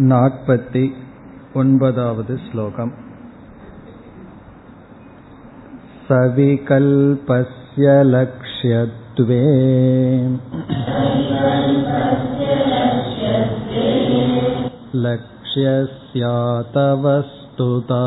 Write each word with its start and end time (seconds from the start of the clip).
नापति 0.00 0.82
ओन्पदावद् 1.56 2.30
श्लोकम् 2.42 2.90
सविकल्पस्य 6.10 7.94
लक्ष्यत्वे 8.10 9.40
लक्ष्यस्यातवस्तुता 15.06 18.04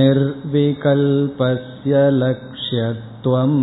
निर्विकल्पस्य 0.00 2.02
लक्ष्यत्वम् 2.22 3.56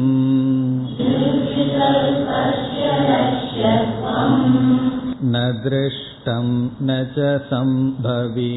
न 5.24 5.40
दृष्टं 5.64 6.46
न 6.80 6.96
च 7.14 7.18
सम्भवी 7.48 8.50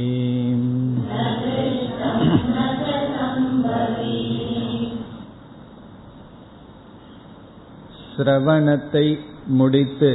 சிரவணத்தை 8.16 9.06
முடித்து 9.52 10.12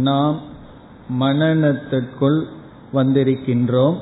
நாம் 0.00 0.38
மனநத்திற்குள் 1.20 2.38
வந்திருக்கின்றோம் 2.92 3.98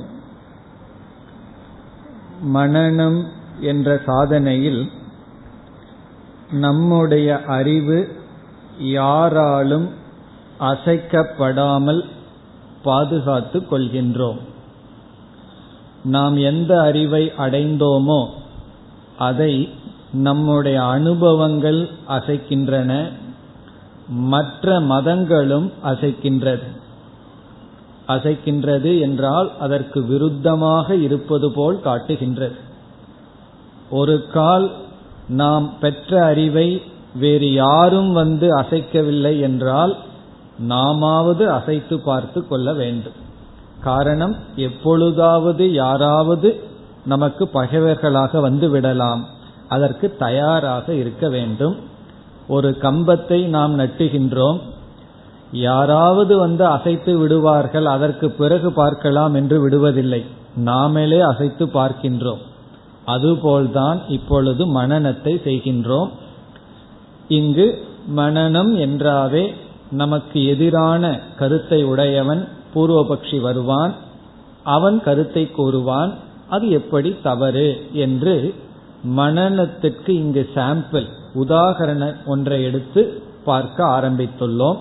மனநம் 2.55 3.19
என்ற 3.62 3.98
சாதனையில் 4.06 4.83
நம்முடைய 6.60 7.28
அறிவு 7.48 7.98
யாராலும் 8.80 9.90
அசைக்கப்படாமல் 10.59 12.05
பாதுகாத்து 12.84 13.65
கொள்கின்றோம். 13.71 14.40
நாம் 16.04 16.37
எந்த 16.37 16.81
அறிவை 16.81 17.31
அடைந்தோமோ 17.37 18.27
அதை 19.18 19.70
நம்முடைய 20.13 20.84
அனுபவங்கள் 20.84 21.90
அசைக்கின்றன 22.09 23.12
மற்ற 24.07 24.79
மதங்களும் 24.79 25.71
அசைக்கின்றது. 25.84 26.63
அசைக்கின்றது 28.07 28.99
என்றால் 28.99 29.51
அதற்கு 29.59 29.99
விருத்தமாக 29.99 31.01
இருப்பது 31.01 31.51
போல் 31.51 31.81
காட்டுகின்றது. 31.81 32.55
ஒரு 33.90 34.27
கால் 34.27 34.71
நாம் 35.27 35.79
பெற்ற 35.79 36.26
அறிவை 36.26 36.81
வேறு 37.15 37.54
யாரும் 37.54 38.13
வந்து 38.13 38.59
அசைக்கவில்லை 38.59 39.40
என்றால் 39.40 39.98
நாமாவது 40.70 41.45
அசைத்து 41.45 41.99
பார்த்து 41.99 42.48
கொள்ள 42.48 42.73
வேண்டும். 42.73 43.13
காரணம் 43.84 44.35
எப்பொழுதாவது 44.55 45.73
யாராவது 45.73 46.63
நமக்கு 47.05 47.48
பகைவர்களாக 47.48 48.40
வந்து 48.40 48.70
விடலாம். 48.70 49.26
அதற்கு 49.68 50.15
தயாராக 50.15 50.93
இருக்க 50.93 51.29
வேண்டும். 51.29 51.76
ஒரு 52.48 52.77
கம்பத்தை 52.81 53.46
நாம் 53.46 53.79
நட்டுகின்றோம். 53.79 54.59
யாராவது 55.51 56.37
வந்து 56.37 56.65
அசைத்து 56.65 57.18
விடுவார்கள் 57.18 57.85
அதற்கு 57.85 58.31
பிறகு 58.31 58.71
பார்க்கலாம் 58.71 59.34
என்று 59.34 59.70
விடுவதில்லை. 59.70 60.25
நாமளே 60.65 61.20
அசைத்து 61.20 61.65
பார்க்கின்றோம். 61.65 62.41
அதுபோல்தான் 63.05 64.01
இப்பொழுது 64.07 64.81
மனநத்தை 64.81 65.34
செய்கின்றோம். 65.44 66.09
இங்கு 67.31 67.66
மனநம் 68.18 68.72
என்றாவே 68.85 69.53
நமக்கு 69.91 70.46
எதிரான 70.46 71.19
கருத்தை 71.38 71.84
உடையவன் 71.84 72.47
பூர்வபக்ஷி 72.75 73.40
வருவான். 73.41 73.94
அவன் 74.64 75.03
கருத்தை 75.03 75.52
கூறுவான். 75.52 76.12
அது 76.50 76.69
எப்படி 76.69 77.16
தவறு 77.24 77.68
என்று 77.92 78.56
மனநத்திற்கு 79.18 80.09
இங்கு 80.09 80.50
சாம்பிள் 80.56 81.08
உதாகரண 81.36 82.16
ஒன்றை 82.25 82.64
எடுத்து 82.64 83.24
பார்க்க 83.46 83.86
ஆரம்பித்துள்ளோம். 83.86 84.78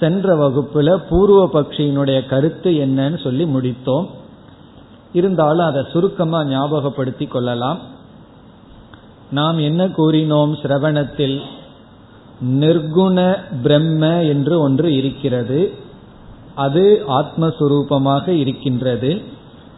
சென்ற 0.00 0.36
வகுப்புல 0.36 1.02
பூர்வ 1.08 1.50
பக்ஷியினுடைய 1.52 2.26
கருத்து 2.26 2.70
என்னன்னு 2.70 3.22
சொல்லி 3.22 3.44
முடித்தோம். 3.44 4.06
இருந்தாலும் 5.12 5.66
அதை 5.66 5.82
சுருக்கமா 5.92 6.40
ஞாபகப்படுத்திக் 6.44 7.30
கொள்ளலாம். 7.30 7.78
நாம் 9.30 9.58
என்ன 9.58 9.84
கூறினோம் 9.84 10.52
சிரவணத்தில்? 10.62 11.40
நிர்குண 12.44 13.38
பிரம்ம 13.62 14.22
என்று 14.22 14.60
ஒன்று 14.60 14.94
இருக்கிறது. 14.94 15.74
அது 16.54 17.04
ஆத்மஸ்வரூபமாக 17.08 18.28
இருக்கின்றது. 18.28 19.22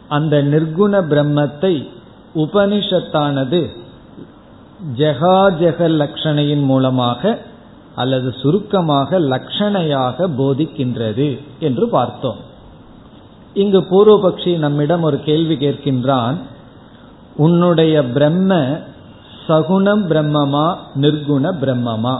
அந்த 0.07 0.43
நிர்குண 0.43 1.01
பிரம்மத்தை 1.01 1.87
உபனிஷத்தானது 2.35 3.69
ஜெகாஜெக 4.97 5.79
லட்சணையின் 5.79 6.65
மூலமாக 6.65 7.39
அல்லது 7.95 8.31
சுருக்கமாக 8.31 9.19
லட்சணையாக 9.19 10.27
போதிக்கின்றது 10.37 11.39
என்று 11.59 11.89
பார்த்தோம். 11.89 12.37
இங்கு 13.53 13.79
பூர்வபக்ஷி 13.79 14.57
நம்மிடம் 14.57 15.01
ஒரு 15.01 15.19
கேள்வி 15.19 15.55
கேட்கின்றான். 15.55 16.35
உன்னுடைய 17.35 18.05
பிரம்ம 18.05 18.79
சகுணம் 19.49 20.03
பிரம்மமா 20.09 20.75
நிர்குண 20.95 21.53
பிரம்மமா? 21.61 22.19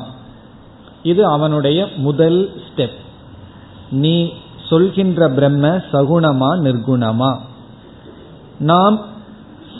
இது 1.04 1.26
அவனுடைய 1.26 1.88
முதல் 1.98 2.52
ஸ்டெப் 2.68 2.98
நீ 3.92 4.32
சொல்கின்ற 4.70 5.30
பிரம்ம 5.30 5.68
சகுணமா 5.68 6.50
நிர்குணமா? 6.66 7.38
நாம் 8.60 9.06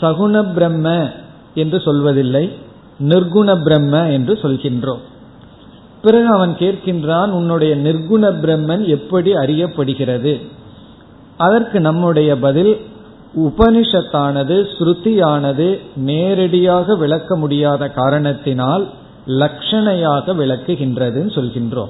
சகுண 0.00 0.52
பிரம்ம 0.52 1.08
என்று 1.54 1.78
சொல்வதில்லை 1.78 2.52
நிர்குண 3.00 3.62
பிரம்ம 3.62 4.10
என்று 4.10 4.34
சொல்கின்றோம். 4.34 5.02
பிறகு 6.02 6.26
அவன் 6.26 6.56
கேட்கின்றான் 6.58 7.28
உன்னுடைய 7.28 7.76
நிர்குண 7.76 8.22
பிரம்மன் 8.42 8.86
எப்படி 8.86 9.32
அறியப்படுகிறது? 9.32 10.46
அதற்கு 11.36 11.80
நம்முடைய 11.80 12.38
பதில் 12.38 12.80
உபனிஷத்தானது 13.36 14.66
ஸ்ருதியானது 14.78 15.78
நேரடியாக 15.96 16.94
விளக்க 16.94 17.36
முடியாத 17.36 17.88
காரணத்தினால் 17.88 18.88
லட்சணையாக 19.26 20.34
விளக்குகின்றதுன்னு 20.34 21.32
சொல்கின்றோம். 21.36 21.88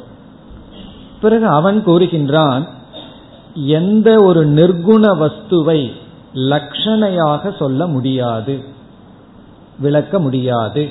பிறகு 1.20 1.46
அவன் 1.46 1.86
கூறுகின்றான் 1.86 2.68
எந்த 3.54 4.16
ஒரு 4.22 4.46
நிர்குண 4.46 5.04
வஸ்துவை 5.22 5.90
லட்சணையாக 6.34 7.56
சொல்ல 7.56 7.86
முடியாது 7.86 8.60
விளக்க 9.78 10.18
முடியாது. 10.18 10.88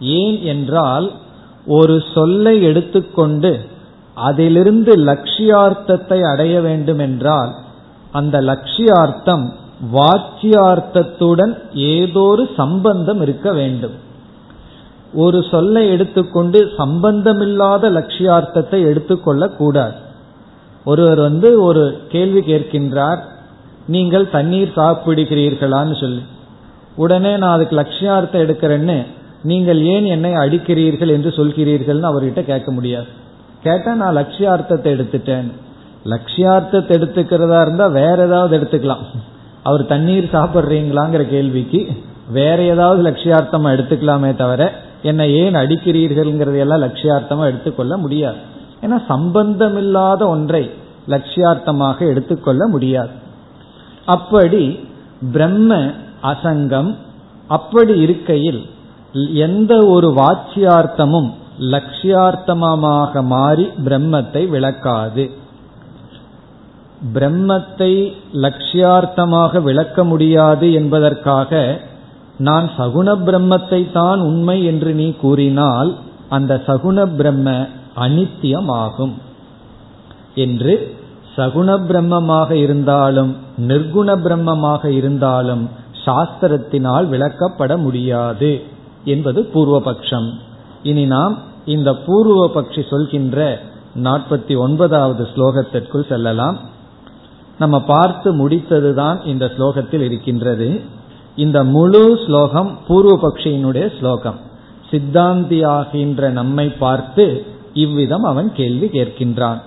ஏன் 0.00 0.42
என்றால் 0.42 1.10
ஒரு 1.66 2.02
சொல்லை 2.14 2.62
எடுத்துக்கொண்டு 2.62 3.60
அதிலிருந்து 4.14 4.96
லட்சியார்த்தத்தை 4.96 6.30
அடைய 6.32 6.60
வேண்டும் 6.60 6.98
என்றால் 6.98 7.54
அந்த 8.12 8.40
லட்சியார்த்தம் 8.40 9.58
வாச்சியார்த்தத்துடன் 9.96 11.52
ஏதோரு 11.94 12.42
சம்பந்தம் 12.56 13.20
இருக்க 13.20 13.52
வேண்டும். 13.52 13.96
ஒரு 15.14 15.38
சொல்லை 15.52 15.82
எடுத்துக்கொண்டு 15.88 16.58
சம்பந்தமில்லாத 16.76 17.90
லட்சியார்த்தத்தை 17.90 18.80
எடுத்துக்கொள்ள 18.90 19.44
கூடாது. 19.60 19.96
ஒருவர் 20.84 21.20
வந்து 21.20 21.48
ஒரு 21.62 21.84
கேள்வி 22.08 22.42
கேட்கின்றார் 22.50 23.20
நீங்கள் 23.86 24.26
தண்ணீர் 24.30 24.76
சாப்பிடுகிறீர்களான்னு 24.76 25.96
சொல்லி. 26.00 26.22
உடனே 26.96 27.32
நான் 27.36 27.56
அதுக்கு 27.56 27.76
லட்சியார்த்தம் 27.76 28.44
எடுக்கிறேன்னு 28.44 28.98
நீங்கள் 29.42 29.80
ஏன் 29.94 30.06
என்னை 30.14 30.32
அடிக்கிறீர்கள் 30.34 31.14
என்று 31.16 31.30
சொல்கிறீர்கள்னு 31.36 32.10
அவர்கிட்ட 32.10 32.42
கேட்க 32.44 32.70
முடியாது. 32.70 33.10
கேட்டா 33.62 33.90
நான் 33.94 34.18
லட்சியார்த்தத்தை 34.20 34.88
எடுத்துட்டேன் 34.96 35.50
லட்சியார்த்தத்தை 36.12 36.92
எடுத்துக்கிறதா 36.98 37.60
இருந்தா 37.60 37.86
வேற 38.00 38.16
ஏதாவது 38.28 38.52
எடுத்துக்கலாம். 38.58 39.04
அவர் 39.62 39.86
தண்ணீர் 39.86 40.28
சாப்பிட்றீங்களாங்கிற 40.32 41.22
கேள்விக்கு 41.28 41.80
வேற 42.32 42.62
ஏதாவது 42.62 43.00
லட்சியார்த்தமா 43.02 43.68
எடுத்துக்கலாமே 43.76 44.36
தவிர 44.36 44.72
என்னை 45.02 45.34
ஏன் 45.34 45.54
அடிக்கிறீர்கள்ங்கிறதையெல்லாம் 45.54 46.84
லட்சியார்த்தமா 46.86 47.44
எடுத்துக்கொள்ள 47.44 47.96
முடியாது. 47.96 48.36
ஏன்னா 48.82 49.06
சம்பந்தமில்லாத 49.06 50.26
ஒன்றை 50.26 50.70
லட்சியார்த்தமாக 51.08 51.98
எடுத்துக்கொள்ள 52.08 52.66
முடியாது. 52.66 53.10
அப்படி 54.06 54.78
பிரம்ம 55.32 55.92
அசங்கம் 56.22 56.96
அப்படி 57.48 58.00
இருக்கையில் 58.00 58.62
எந்த 59.34 59.86
ஒரு 59.86 60.08
வாச்சியார்த்தமும் 60.08 61.30
லட்சியார்த்தமாக 61.58 63.22
மாறி 63.22 63.68
பிரம்மத்தை 63.84 64.48
விளக்காது. 64.48 65.30
பிரம்மத்தை 67.14 67.92
லட்சியார்த்தமாக 68.32 69.62
விளக்க 69.62 70.04
முடியாது 70.04 70.72
என்பதற்காக 70.72 71.80
நான் 72.38 72.70
சகுண 72.78 73.08
பிரம்மத்தை 73.26 73.92
தான் 73.92 74.20
உண்மை 74.20 74.64
என்று 74.64 74.94
நீ 74.94 75.14
கூறினால் 75.16 75.96
அந்த 76.28 76.62
சகுண 76.66 77.16
பிரம்ம 77.16 77.66
அனித்தியமாகும். 77.96 79.14
என்று 80.34 80.96
சகுண 81.36 81.68
பிரம்மமாக 81.88 82.50
இருந்தாலும் 82.50 83.36
நிர்குண 83.58 84.08
பிரம்மமாக 84.16 84.84
இருந்தாலும் 84.84 85.68
சாஸ்திரத்தினால் 86.06 87.06
விளக்கப்பட 87.08 87.76
முடியாது 87.76 88.60
என்பது 89.04 89.48
பூர்வபக்ஷம். 89.54 90.28
இனி 90.82 91.04
நாம் 91.06 91.38
இந்த 91.64 91.90
பூர்வபக்ஷி 92.06 92.88
சொல்கின்ற 92.88 93.60
நாற்பத்தி 94.02 94.56
ஒன்பதாவது 94.58 95.28
ஸ்லோகத்திற்குள் 95.34 96.08
செல்லலாம். 96.08 96.58
நம்ம 97.60 97.76
பார்த்து 97.82 98.28
முடித்ததுதான் 98.32 99.26
இந்த 99.26 99.46
ஸ்லோகத்தில் 99.46 100.00
இருக்கின்றது. 100.00 100.68
இந்த 101.36 101.58
முழு 101.64 102.02
ஸ்லோகம் 102.26 102.70
பூர்வ 102.86 103.12
பக்ஷியினுடைய 103.22 103.86
ஸ்லோகம். 103.98 104.38
சித்தாந்தியாகின்ற 104.90 106.30
நம்மை 106.30 106.66
பார்த்து 106.84 107.26
இவ்விதம் 107.74 108.22
அவன் 108.22 108.48
கேள்வி 108.54 108.86
கேட்கின்றான். 108.86 109.60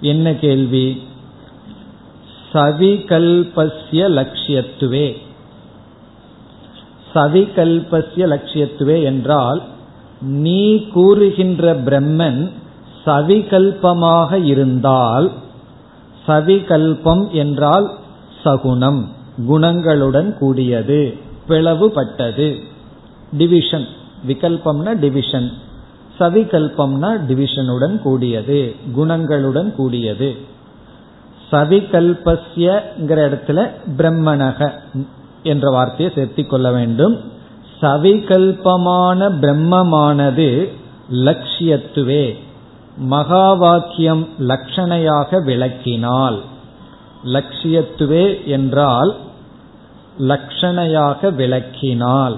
என்ன 0.00 0.34
கேள்வி? 0.34 0.86
சவிகல்பஸ்ய 2.52 4.06
லட்சியத்துவே. 4.18 5.08
சவிகல்பஸ்ய 7.14 8.24
லட்சியத்துவே 8.32 8.98
என்றால் 9.02 9.62
நீ 10.38 10.64
கூறுகின்ற 10.86 11.74
பிரம்மன் 11.86 12.40
சவிகல்பமாக 13.06 14.44
இருந்தால் 14.44 15.28
சவிகல்பம் 16.30 17.30
என்றால் 17.30 17.98
சகுணம் 18.44 19.04
குணங்களுடன் 19.48 20.34
கூடியது 20.34 21.16
பிளவுபட்டது. 21.48 22.60
டிவிஷன் 23.32 23.86
விகல்பம்னா 24.28 24.98
டிவிஷன் 24.98 25.50
சவிகல்பம்னா 26.18 27.10
டிவிஷனுடன் 27.28 27.98
கூடியது 27.98 28.76
குணங்களுடன் 28.96 29.72
கூடியது. 29.72 30.36
சவிகல்பஸ்யங்கிற 31.52 33.18
இடத்துல 33.28 33.70
பிரம்மணக 33.96 34.72
என்ற 35.42 35.70
வார்த்தையை 35.70 36.14
சேர்த்திக் 36.14 36.46
கொள்ள 36.46 36.70
வேண்டும். 36.70 37.20
சவிகல்பமான 37.82 39.30
பிரம்மமானது 39.40 40.68
லட்சியத்துவே. 41.12 42.34
மகா 43.00 43.52
வாக்கியம் 43.52 44.28
லட்சணையாக 44.38 45.44
விளக்கினால். 45.46 46.38
லட்சியத்துவே 47.24 48.44
என்றால் 48.44 49.16
லட்சணையாக 50.18 51.30
விளக்கினால். 51.30 52.36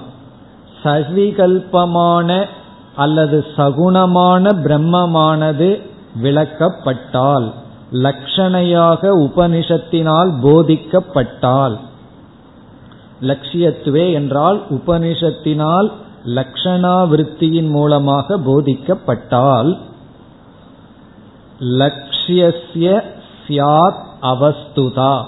சவிகல்பமான 0.83 2.45
அல்லது 2.95 3.45
சகுணமான 3.57 4.53
பிரம்மமானது 4.63 5.81
விளக்கப்பட்டால் 6.23 7.51
லட்சணையாக 7.91 9.09
உபனிஷத்தினால் 9.19 10.31
போதிக்கப்பட்டால். 10.41 11.77
லட்சியத்துவே 13.21 14.13
என்றால் 14.13 14.61
உபனிஷத்தினால் 14.69 15.91
லக்ஷணாவிருத்தியின் 16.25 17.69
மூலமாக 17.69 18.37
போதிக்கப்பட்டால் 18.37 19.79
லட்சியஸ்ய 21.59 23.03
சியாத் 23.47 24.03
அவஸ்துதா. 24.21 25.25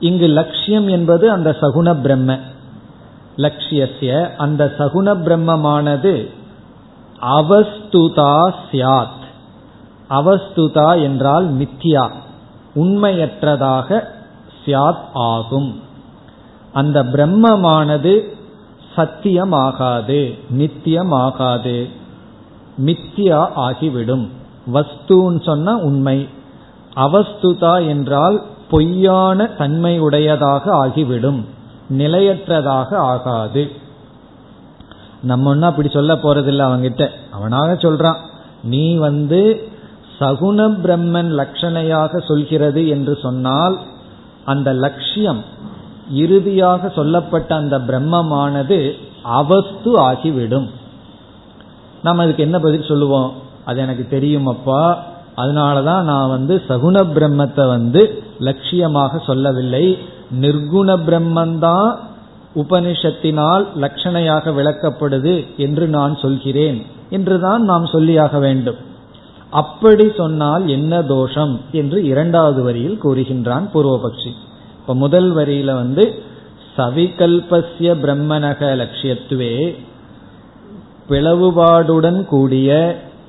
இங்கு 0.00 0.26
லட்சியம் 0.26 0.88
என்பது 0.88 1.30
அந்த 1.30 1.56
சகுண 1.60 2.00
பிரம்ம. 2.00 2.38
லட்சியஸ்ய 3.36 4.36
அந்த 4.36 4.74
சகுண 4.78 5.14
பிரம்மமானது 5.20 6.30
அவஸ்துதா 7.20 8.54
சியாத் 8.72 9.20
அவஸ்துதா 10.10 11.02
என்றால் 11.02 11.54
மித்யா 11.54 12.10
உண்மையற்றதாக 12.74 14.04
சியாத் 14.64 15.04
ஆகும். 15.12 15.80
அந்த 16.72 17.02
பிரம்மமானது 17.02 18.22
சத்தியமாகாது 18.96 20.38
நித்தியமாகாது 20.52 21.90
மித்தியா 22.80 23.52
ஆகிவிடும். 23.54 24.30
வஸ்துன்னு 24.66 25.42
சொன்ன 25.42 25.76
உண்மை. 25.76 26.28
அவஸ்துதா 26.96 27.86
என்றால் 27.86 28.42
பொய்யான 28.70 29.50
தன்மையுடையதாக 29.58 30.68
ஆகிவிடும். 30.68 31.44
நிலையற்றதாக 31.90 32.94
ஆகாது. 32.94 33.70
நம்ம 35.22 35.50
ஒன்றும் 35.50 35.70
அப்படி 35.70 35.88
சொல்ல 35.88 36.14
போறதில்லை 36.14 36.64
அவங்கிட்ட 36.64 37.08
அவனாக 37.30 37.72
சொல்றான் 37.72 38.16
நீ 38.64 38.96
வந்து 38.96 39.70
சகுண 40.18 40.76
பிரம்மன் 40.84 41.30
லட்சணையாக 41.38 42.24
சொல்கிறது 42.24 42.88
என்று 42.88 43.18
சொன்னால் 43.22 43.80
அந்த 44.44 44.72
லட்சியம் 44.72 45.44
இறுதியாக 46.10 46.88
சொல்லப்பட்ட 46.88 47.54
அந்த 47.54 47.78
பிரம்மமானது 47.78 48.92
அவஸ்து 49.22 49.98
ஆகிவிடும். 49.98 50.70
நம்ம 52.02 52.22
அதுக்கு 52.22 52.42
என்ன 52.42 52.58
பதில் 52.58 52.84
சொல்லுவோம்? 52.84 53.32
அது 53.64 53.80
எனக்கு 53.80 54.06
தெரியும் 54.10 54.46
அப்பா 54.46 55.04
அதனாலதான் 55.36 56.02
நான் 56.02 56.28
வந்து 56.28 56.62
சகுண 56.68 56.96
பிரம்மத்தை 57.14 57.66
வந்து 57.66 58.22
லட்சியமாக 58.40 59.20
சொல்லவில்லை. 59.24 59.98
நிர்குண 60.40 60.88
பிரம்மந்தான் 61.06 61.90
உபனிஷத்தினால் 62.54 63.64
லட்சணையாக 63.80 64.52
விளக்கப்படுது 64.58 65.56
என்று 65.56 65.86
நான் 65.86 66.16
சொல்கிறேன். 66.16 66.82
என்றுதான் 67.10 67.62
நாம் 67.62 67.84
சொல்லியாக 67.84 68.38
வேண்டும். 68.38 68.76
அப்படி 69.50 70.12
சொன்னால் 70.16 70.68
என்ன 70.68 71.02
தோஷம் 71.02 71.60
என்று 71.72 72.04
இரண்டாவது 72.04 72.62
வரியில் 72.62 73.00
கூறுகின்றான் 73.04 73.66
பூர்வபக்ஷி. 73.74 74.32
இப்ப 74.80 74.94
முதல் 74.94 75.36
வரியில 75.36 75.74
வந்து 75.74 76.22
சவிகல்பஸ்ய 76.76 77.88
பிரம்மனக 78.02 78.60
லட்சியத்துவே 78.80 79.78
பிளவுபாடுடன் 81.08 82.24
கூடிய 82.24 82.70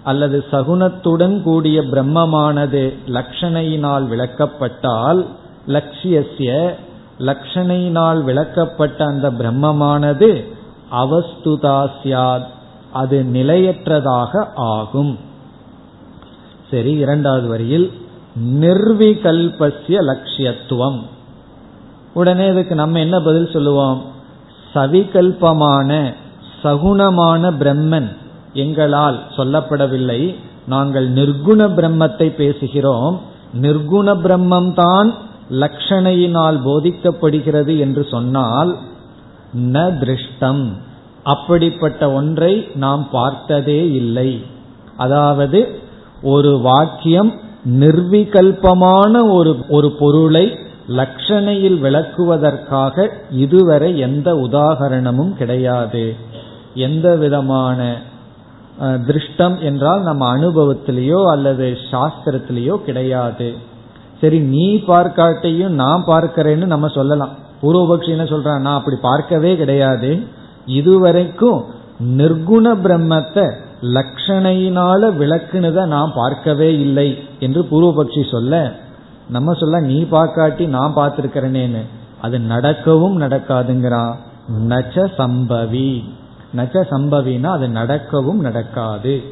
அல்லது 0.04 0.46
சகுனத்துடன் 0.52 1.42
கூடிய 1.42 1.82
பிரம்மமானது 1.82 2.94
லட்சணையினால் 3.08 4.08
விளக்கப்பட்டால் 4.08 5.26
லட்சியசிய 5.68 6.76
லட்சணையினால் 7.20 8.24
விளக்கப்பட்ட 8.24 9.04
அந்த 9.06 9.32
பிரம்மமானது 9.32 10.52
அவஸ்துதாசியாத் 10.92 12.48
அது 12.94 13.26
நிலையற்றதாக 13.34 14.48
ஆகும். 14.56 15.20
சரி 16.72 16.92
இரண்டாவது 16.92 17.48
வரியில் 17.48 17.92
நிர்விகல்பசிய 18.44 19.98
லட்சியத்துவம் 20.10 21.02
உடனே 22.14 22.48
இதுக்கு 22.48 22.76
நம்ம 22.76 23.00
என்ன 23.00 23.20
பதில் 23.20 23.50
சொல்லுவோம்? 23.54 24.02
சவிகல்பமான 24.74 26.14
சகுணமான 26.64 27.52
பிரம்மன். 27.60 28.22
எங்களால் 28.54 29.20
சொல்லப்படவில்லை. 29.38 30.36
நாங்கள் 30.68 31.14
நிர்குண 31.14 31.60
பிரம்மத்தை 31.78 32.28
பேசுகிறோம். 32.42 33.18
நிர்குண 33.62 34.16
பிரம்மம் 34.26 34.74
தான் 34.74 35.14
லட்சணையினால் 35.52 36.58
போதிக்கப்படுகிறது 36.66 37.80
என்று 37.80 38.04
சொன்னால் 38.12 38.78
ந 39.54 39.80
திருஷ்டம். 40.02 40.66
அப்படிப்பட்ட 41.24 42.12
ஒன்றை 42.12 42.68
நாம் 42.76 43.08
பார்த்ததே 43.12 43.92
இல்லை. 43.92 44.44
அதாவது 44.98 45.82
ஒரு 46.22 46.60
வாக்கியம் 46.60 47.34
நிர்விகல்பமான 47.80 49.32
ஒரு 49.32 49.66
ஒரு 49.70 49.92
பொருளை 49.92 50.58
லட்சணையில் 50.88 51.78
விளக்குவதற்காக 51.82 53.08
இதுவரை 53.32 54.00
எந்த 54.00 54.34
உதாகரணமும் 54.34 55.34
கிடையாது. 55.34 56.16
எந்த 56.74 57.16
விதமான 57.16 58.02
திருஷ்டம் 58.80 59.56
என்றால் 59.60 60.02
நம்ம 60.02 60.24
அனுபவத்திலேயோ 60.38 61.20
அல்லது 61.32 61.66
சாஸ்திரத்திலேயோ 61.92 62.76
கிடையாது. 62.84 63.48
சரி 64.22 64.40
நீ 64.40 64.68
பார்க்காட்டையும் 64.88 65.74
நான் 65.82 66.04
பார்க்கிறேன்னு 66.08 66.66
நம்ம 66.66 66.88
சொல்லலாம். 66.88 67.34
பூர்வபக்ஷி 67.62 68.10
என்ன 68.16 68.24
சொல்றான்? 68.24 68.64
நான் 68.66 68.80
அப்படி 68.80 68.98
பார்க்கவே 69.02 69.52
கிடையாது. 69.56 70.12
இதுவரைக்கும் 70.80 71.60
நிர்குண 72.20 72.66
பிரம்மத்தை 72.86 73.46
லட்சணையினால 73.98 75.12
விளக்குனத 75.22 75.86
நான் 75.86 76.12
பார்க்கவே 76.16 76.70
இல்லை 76.80 77.10
என்று 77.40 77.62
பூர்வபக்ஷி 77.72 78.24
சொல்ல 78.32 78.62
நம்ம 79.30 79.54
சொல்ல 79.54 79.80
நீ 79.80 79.98
பார்க்காட்டி 80.16 80.64
நான் 80.68 80.98
பார்த்திருக்கிறேனேன்னு. 80.98 81.84
அது 82.22 82.38
நடக்கவும் 82.40 83.16
நடக்காதுங்கிறான். 83.22 84.14
நச்ச 84.72 85.06
சம்பவி. 85.18 85.92
நச்ச 86.56 86.86
சம்பவினா 86.92 87.46
அது 87.46 87.70
நடக்கவும் 87.70 88.40
நடக்காது. 88.40 89.24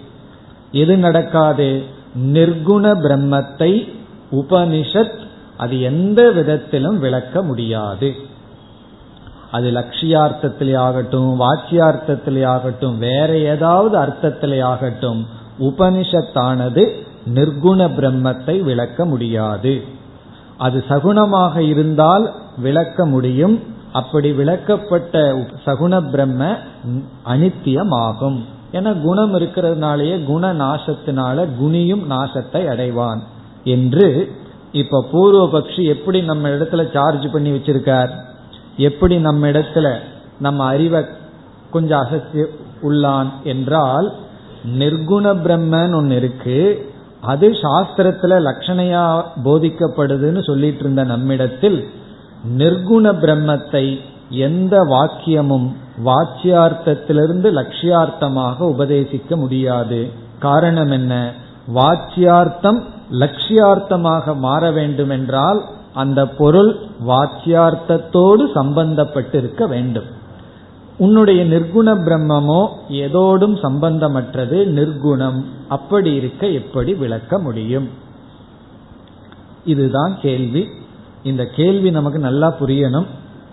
எது 0.72 0.98
நடக்காது? 0.98 1.84
நிர்குண 2.24 2.94
பிரம்மத்தை 3.00 3.94
உபனிஷத் 4.32 5.20
அது 5.58 5.82
எந்த 5.82 6.32
விதத்திலும் 6.32 7.00
விளக்க 7.00 7.44
முடியாது. 7.44 8.16
அது 9.52 9.72
லட்சியார்த்தத்திலே 9.72 10.78
ஆகட்டும் 10.78 11.40
வாச்சியார்த்தத்திலே 11.40 12.46
ஆகட்டும் 12.46 12.98
வேற 12.98 13.38
ஏதாவது 13.38 13.98
அர்த்தத்திலே 13.98 14.64
ஆகட்டும் 14.64 15.28
உபனிஷத்தானது 15.60 16.90
நிர்குண 17.34 17.90
பிரம்மத்தை 17.90 18.62
விளக்க 18.62 19.06
முடியாது. 19.06 19.84
அது 20.58 20.84
சகுணமாக 20.90 21.58
இருந்தால் 21.58 22.32
விளக்க 22.58 23.06
முடியும் 23.06 23.71
அப்படி 23.92 24.30
விளக்கப்பட்ட 24.32 25.14
சகுண 25.66 25.94
பிரம்ம 26.12 26.42
அனித்தியமாகும். 27.26 28.40
என 28.72 28.94
குணம் 29.06 29.34
இருக்கிறதுனாலயே 29.36 30.16
குண 30.24 30.54
நாசத்தினால 30.54 31.46
குணியும் 31.60 32.04
நாசத்தை 32.10 32.62
அடைவான். 32.74 33.22
என்று 33.64 34.08
இப்ப 34.72 35.02
பூர்வபக்ஷி 35.12 35.84
எப்படி 35.86 36.22
நம்ம 36.22 36.50
இடத்துல 36.50 36.84
சார்ஜ் 36.94 37.26
பண்ணி 37.32 37.52
வச்சிருக்கார்? 37.52 38.12
எப்படி 38.78 39.16
நம்ம 39.20 39.48
இடத்துல 39.48 39.88
நம்ம 40.40 40.64
அறிவை 40.66 41.02
கொஞ்சம் 41.72 42.04
அசத்தி 42.06 42.44
உள்ளான் 42.84 43.32
என்றால் 43.44 44.08
நிர்குண 44.80 45.26
பிரம்மன் 45.44 45.94
ஒன்னு 45.96 46.16
இருக்கு. 46.16 46.60
அது 47.22 47.48
சாஸ்திரத்துல 47.64 48.38
லட்சணையா 48.48 49.06
போதிக்கப்படுதுன்னு 49.46 50.42
சொல்லிட்டு 50.44 50.80
இருந்த 50.80 51.04
நம்மிடத்தில் 51.04 51.78
நிர்குண 52.58 53.14
பிரம்மத்தை 53.14 54.00
எந்த 54.30 54.80
வாக்கியமும் 54.80 55.72
வாச்சியார்த்தத்திலிருந்து 56.06 57.52
லட்சியார்த்தமாக 57.52 58.58
உபதேசிக்க 58.60 59.36
முடியாது. 59.36 60.10
காரணம் 60.40 60.92
என்ன? 60.92 61.34
வாச்சியார்த்தம் 61.76 62.84
லட்சியார்த்தமாக 63.12 64.36
மாற 64.36 64.72
வேண்டும் 64.72 65.10
என்றால் 65.10 65.64
அந்த 65.94 66.28
பொருள் 66.28 66.76
வாச்சியார்த்தத்தோடு 67.08 68.44
சம்பந்தப்பட்டிருக்க 68.56 69.68
வேண்டும். 69.68 70.06
உன்னுடைய 70.98 71.46
நிர்குண 71.46 71.96
பிரம்மமோ 72.06 72.68
எதோடும் 72.88 73.56
சம்பந்தமற்றது. 73.56 74.66
நிர்குணம் 74.68 75.44
அப்படி 75.68 76.14
இருக்க 76.14 76.48
எப்படி 76.48 76.94
விளக்க 76.94 77.40
முடியும்? 77.40 77.90
இதுதான் 79.66 80.18
கேள்வி. 80.22 80.68
இந்த 81.24 81.46
கேள்வி 81.46 81.92
நமக்கு 81.92 82.20
நல்லா 82.20 82.56
புரியணும். 82.60 83.06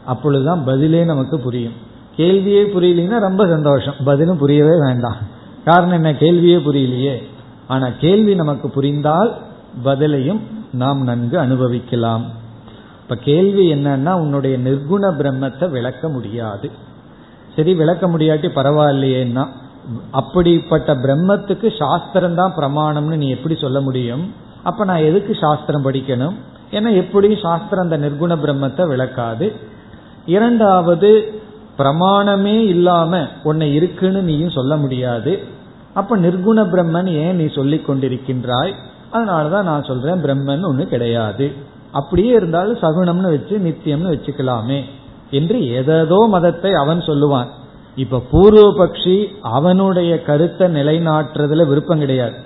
அப்பொழுதுதான் 0.07 0.65
பதிலே 0.65 1.05
நமக்கு 1.05 1.41
புரியும். 1.41 1.73
கேள்வியே 2.17 2.63
புரியலன்னா 2.75 3.19
ரொம்ப 3.19 3.47
சந்தோஷம். 3.47 3.95
பதிலும் 4.05 4.39
புரியவே 4.39 4.77
வேண்டாம். 4.87 5.17
காரணம் 5.65 5.93
என்ன? 5.93 6.13
கேள்வியே 6.13 6.61
புரியலையே. 6.61 7.23
ஆனா 7.67 7.89
கேள்வி 8.01 8.35
நமக்கு 8.35 8.71
புரிந்தால் 8.71 9.39
பதிலையும் 9.85 10.41
நாம் 10.73 11.03
நன்கு 11.03 11.39
அனுபவிக்கலாம். 11.39 12.25
இப்ப 13.03 13.15
கேள்வி 13.15 13.73
என்னன்னா 13.73 14.13
உன்னுடைய 14.13 14.59
நிர்குண 14.59 15.13
பிரம்மத்தை 15.19 15.71
விளக்க 15.71 16.09
முடியாது. 16.09 16.71
சரி 17.57 17.75
விளக்க 17.75 18.09
முடியாட்டி 18.09 18.49
பரவாயில்லையேன்னா 18.55 19.47
அப்படிப்பட்ட 20.11 20.95
பிரம்மத்துக்கு 20.95 21.79
சாஸ்திரம் 21.79 22.35
தான் 22.35 22.55
பிரமாணம்னு 22.57 23.17
நீ 23.17 23.29
எப்படி 23.29 23.57
சொல்ல 23.57 23.81
முடியும்? 23.81 24.35
அப்ப 24.63 24.85
நான் 24.85 24.97
எதுக்கு 24.97 25.37
சாஸ்திரம் 25.41 25.85
படிக்கணும்? 25.85 26.35
ஏன்னா 26.71 26.97
எப்படியும் 26.97 27.41
சாஸ்திரம் 27.41 27.91
அந்த 27.91 27.99
நிர்குண 27.99 28.33
பிரம்மத்தை 28.39 28.87
விளக்காது? 28.87 29.53
இரண்டாவது 30.27 31.41
பிரமாணமே 31.79 32.59
இல்லாம 32.67 33.27
உன்னை 33.43 33.75
இருக்குன்னு 33.75 34.23
நீயும் 34.23 34.51
சொல்ல 34.51 34.77
முடியாது. 34.77 35.43
அப்ப 35.95 36.17
நிர்குண 36.17 36.61
பிரம்மன் 36.73 37.07
ஏன் 37.07 37.37
நீ 37.37 37.47
சொல்லிக் 37.47 37.91
கொண்டிருக்கின்றாய்? 37.91 38.73
அதனாலதான் 39.13 39.63
நான் 39.63 39.83
சொல்றேன் 39.83 40.23
பிரம்மன் 40.25 40.65
ஒண்ணு 40.65 40.85
கிடையாது. 40.85 41.53
அப்படியே 41.93 42.33
இருந்தாலும் 42.33 42.79
சகுனம்னு 42.79 43.31
வச்சு 43.31 43.59
நித்தியம்னு 43.59 44.13
வச்சுக்கலாமே 44.15 44.81
என்று 45.31 45.69
ஏதோ 45.69 46.27
மதத்தை 46.29 46.75
அவன் 46.75 46.99
சொல்லுவான். 46.99 47.47
இப்ப 47.97 48.23
பூர்வபக்ஷி 48.33 49.27
அவனுடைய 49.41 50.23
கருத்தை 50.23 50.67
நிலைநாட்டுறதுல 50.75 51.67
விருப்பம் 51.67 51.99
கிடையாது. 51.99 52.37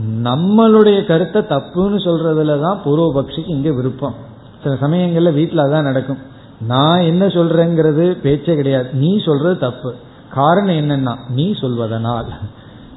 நம்மளுடைய 0.00 1.06
கருத்தை 1.06 1.42
தப்புன்னு 1.42 1.98
சொல்றதுல 1.98 2.60
தான் 2.60 2.80
பூர்வபக்ஷிக்கு 2.84 3.48
இங்க 3.48 3.72
விருப்பம். 3.72 4.14
சில 4.62 4.74
சமயங்கள்ல 4.74 5.32
வீட்டில் 5.32 5.58
அதான் 5.58 5.82
நடக்கும். 5.82 6.18
நான் 6.60 7.00
என்ன 7.00 7.26
சொல்றேங்கிறது 7.26 8.20
பேச்சே 8.20 8.54
கிடையாது. 8.54 8.88
நீ 8.92 9.22
சொல்றது 9.24 9.58
தப்பு. 9.58 9.94
காரணம் 10.30 10.74
என்னன்னா 10.74 11.16
நீ 11.28 11.52
சொல்வதனால். 11.52 12.26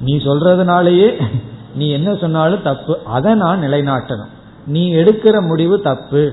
நீ 0.00 0.16
சொல்றதுனாலேயே 0.16 1.22
நீ 1.74 1.88
என்ன 1.88 2.14
சொன்னாலும் 2.14 2.62
தப்பு. 2.62 2.98
அதை 3.04 3.34
நான் 3.34 3.62
நிலைநாட்டணும். 3.62 4.30
நீ 4.66 4.94
எடுக்கிற 4.94 5.46
முடிவு 5.46 5.80
தப்பு. 5.80 6.32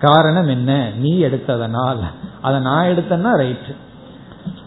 காரணம் 0.00 0.48
என்ன? 0.48 0.90
நீ 0.98 1.18
எடுத்ததனால். 1.18 2.00
அதை 2.42 2.60
நான் 2.60 2.86
எடுத்தேன்னா 2.86 3.30
ரைட்டு. 3.38 3.74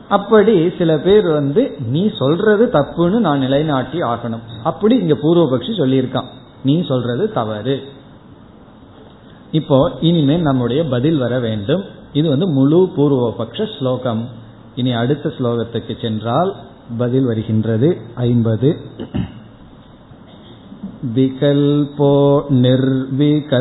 அப்படி 0.10 0.70
சில 0.78 0.98
பேர் 0.98 1.28
வந்து 1.28 1.76
நீ 1.88 2.12
சொல்றது 2.18 2.66
தப்புன்னு 2.66 3.20
நான் 3.20 3.40
நிலைநாட்டி 3.40 4.02
ஆகணும். 4.02 4.42
அப்படி 4.64 4.96
இங்க 4.98 5.14
பூர்வபக்ஷி 5.14 5.72
சொல்லியிருக்கான். 5.78 6.26
நீ 6.64 6.86
சொல்றது 6.86 7.32
தவறு. 7.32 7.84
இப்போ 9.52 9.92
இனிமேல் 10.02 10.42
நம்முடைய 10.42 10.86
பதில் 10.86 11.18
வர 11.18 11.40
வேண்டும். 11.40 11.84
இது 12.14 12.30
வந்து 12.30 12.48
முழு 12.48 12.92
பூர்வபக்ஷ 12.98 13.78
ஸ்லோகம். 13.78 14.28
இனி 14.76 14.94
அடுத்த 14.94 15.34
ஸ்லோகத்துக்கு 15.38 16.02
சென்றால் 16.02 16.56
பதில் 16.98 17.26
வருகின்றது. 17.26 17.98
ஐம்பது. 18.16 18.78
விகல்போ 21.16 22.42
நிர்விகல்பஸ்ய 22.50 23.54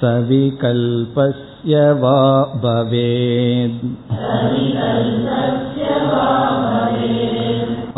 सविकल्पस्य 0.00 1.84
वा 2.02 2.18
भवेत् 2.64 3.80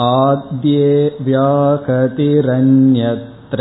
आद्ये 0.07 0.89
व्याहतिरन्यत्र 1.27 3.61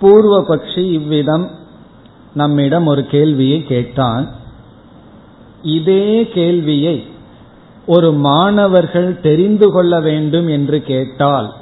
பூர்வ 0.00 0.42
பக்ஷி 0.42 0.92
இவ்விதம் 0.92 1.50
நம்மிடம் 2.34 2.86
ஒரு 2.86 3.06
கேள்வியை 3.06 3.64
கேட்டான். 3.64 4.28
இதே 5.62 6.28
கேள்வியை 6.28 7.06
ஒரு 7.86 8.12
மாணவர்கள் 8.12 9.20
தெரிந்து 9.20 9.70
கொள்ள 9.70 10.00
வேண்டும் 10.00 10.48
என்று 10.48 10.82
கேட்டால் 10.82 11.52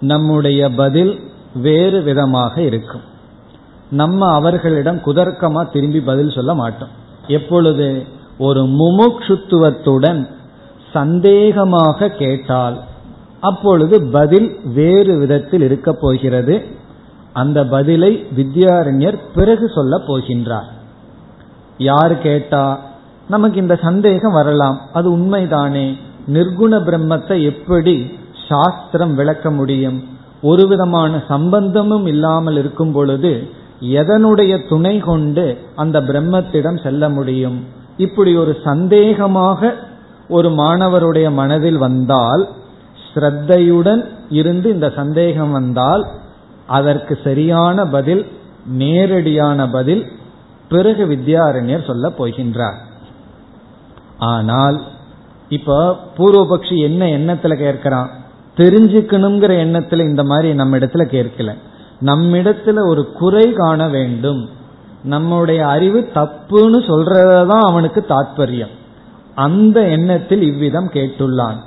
நம்முடைய 0.00 0.70
பதில் 0.70 1.20
வேறு 1.54 2.02
விதமாக 2.02 2.62
இருக்கும். 2.62 3.00
நம்ம 3.90 4.32
அவர்களிடம் 4.32 5.00
குதர்க்கமா 5.06 5.72
திரும்பி 5.72 6.00
பதில் 6.00 6.30
சொல்ல 6.30 6.54
மாட்டோம். 6.54 6.88
எப்பொழுது 7.26 8.04
ஒரு 8.38 8.62
முமுட்சுத்துவத்துடன் 8.62 10.28
சந்தேகமாக 10.92 12.08
கேட்டால் 12.08 12.76
அப்பொழுது 13.40 14.02
பதில் 14.02 14.60
வேறு 14.74 15.18
விதத்தில் 15.18 15.60
இருக்க 15.60 15.92
போகிறது. 15.92 16.76
அந்த 17.32 17.66
பதிலை 17.66 18.26
வித்யாரண்யர் 18.36 19.18
பிறகு 19.34 19.68
சொல்ல 19.68 19.96
போகின்றார். 19.96 20.68
யார் 21.78 22.18
கேட்டா 22.18 22.80
நமக்கு 23.28 23.60
இந்த 23.60 23.78
சந்தேகம் 23.82 24.32
வரலாம். 24.32 24.80
அது 24.92 25.16
உண்மைதானே? 25.16 25.96
நிர்குண 26.32 26.80
பிரம்மத்தை 26.88 27.42
எப்படி 27.42 28.10
சாஸ்திரம் 28.48 29.14
விளக்க 29.14 29.50
முடியும்? 29.50 30.04
ஒரு 30.42 30.66
விதமான 30.66 31.22
சம்பந்தமும் 31.28 32.06
இல்லாமல் 32.06 32.56
இருக்கும் 32.56 32.92
பொழுது 32.92 33.50
எதனுடைய 33.80 34.68
துணை 34.68 34.98
கொண்டு 34.98 35.58
அந்த 35.74 36.00
பிரம்மத்திடம் 36.00 36.82
செல்ல 36.82 37.08
முடியும்? 37.08 37.64
இப்படி 37.96 38.36
ஒரு 38.36 38.56
சந்தேகமாக 38.64 39.74
ஒரு 40.28 40.50
மாணவருடைய 40.50 41.32
மனதில் 41.32 41.78
வந்தால் 41.78 42.48
ஸ்ரத்தையுடன் 43.14 44.04
இருந்து 44.28 44.70
இந்த 44.70 44.92
சந்தேகம் 44.96 45.52
வந்தால் 45.52 46.06
அதற்கு 46.68 47.18
சரியான 47.24 47.86
பதில் 47.86 48.22
நேரடியான 48.66 49.68
பதில் 49.68 50.02
பிறகு 50.68 51.04
வித்யாரண்யர் 51.06 51.86
சொல்ல 51.86 52.08
போகின்றார். 52.18 52.78
ஆனால் 54.18 54.78
இப்ப 55.48 55.98
பூர்வபக்ஷி 56.18 56.76
என்ன 56.78 57.06
எண்ணத்துல 57.06 57.54
கேட்கிறான்? 57.64 58.08
தெரிஞ்சுக்கணுங்கிற 58.56 59.52
எண்ணத்துல 59.64 60.00
இந்த 60.00 60.24
மாதிரி 60.24 60.54
நம்ம 60.54 60.78
இடத்துல 60.78 61.06
கேட்கல. 61.14 61.54
நம்மிடத்துல 62.00 62.86
ஒரு 62.86 63.12
குறை 63.12 63.52
காண 63.52 63.88
வேண்டும். 63.88 64.48
நம்முடைய 65.04 65.66
அறிவு 65.66 66.00
தப்புன்னு 66.14 66.80
சொல்றதான் 66.86 67.64
அவனுக்கு 67.64 68.04
தாற்பயம் 68.08 68.74
அந்த 69.34 69.80
எண்ணத்தில் 69.88 70.42
இவ்விதம் 70.42 70.90
கேட்டுள்ளான். 70.92 71.58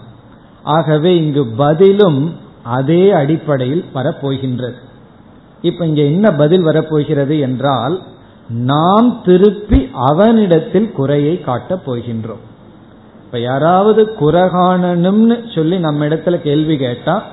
ஆகவே 0.63 1.17
இங்கு 1.17 1.43
பதிலும் 1.57 2.35
அதே 2.63 3.11
அடிப்படையில் 3.11 3.85
வரப்போகின்றது 3.93 4.79
இப்ப 5.61 5.85
இங்க 5.85 6.01
என்ன 6.01 6.31
பதில் 6.31 6.61
வரப்போகிறது 6.61 7.39
என்றால் 7.39 8.01
நாம் 8.49 9.21
திருப்பி 9.25 9.89
அவனிடத்தில் 9.93 10.91
குறையை 10.91 11.41
காட்டப் 11.41 11.91
போகின்றோம். 11.91 12.43
இப்ப 13.25 13.39
யாராவது 13.39 14.13
குறகாணனும்னு 14.19 15.55
சொல்லி 15.55 15.79
நம்ம 15.79 16.05
இடத்துல 16.05 16.41
கேள்வி 16.41 16.77
கேட்டா 16.77 17.23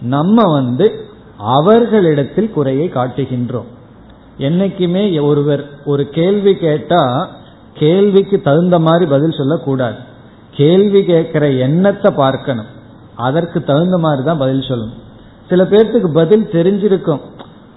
நம்ம 0.00 0.52
வந்து 0.52 1.04
அவர்களிடத்தில் 1.36 2.50
குறையை 2.50 2.90
காட்டுகின்றோம். 2.94 3.68
என்னைக்குமே 4.38 5.22
ஒருவர் 5.22 5.64
ஒரு 5.84 6.08
கேள்வி 6.08 6.54
கேட்டா 6.54 7.30
கேள்விக்கு 7.74 8.40
தகுந்த 8.40 8.78
மாதிரி 8.78 9.10
பதில் 9.10 9.36
சொல்லக்கூடாது. 9.36 9.96
கேள்வி 10.50 11.04
கேட்கிற 11.04 11.50
எண்ணத்தை 11.50 12.14
பார்க்கணும். 12.16 12.66
அதற்கு 13.16 13.62
தகுந்த 13.62 13.98
மாதிரி 13.98 14.26
தான் 14.26 14.38
பதில் 14.38 14.64
சொல்லணும். 14.68 14.98
சில 15.48 15.62
பேர்த்துக்கு 15.62 16.12
பதில் 16.12 16.48
தெரிஞ்சிருக்கும். 16.52 17.20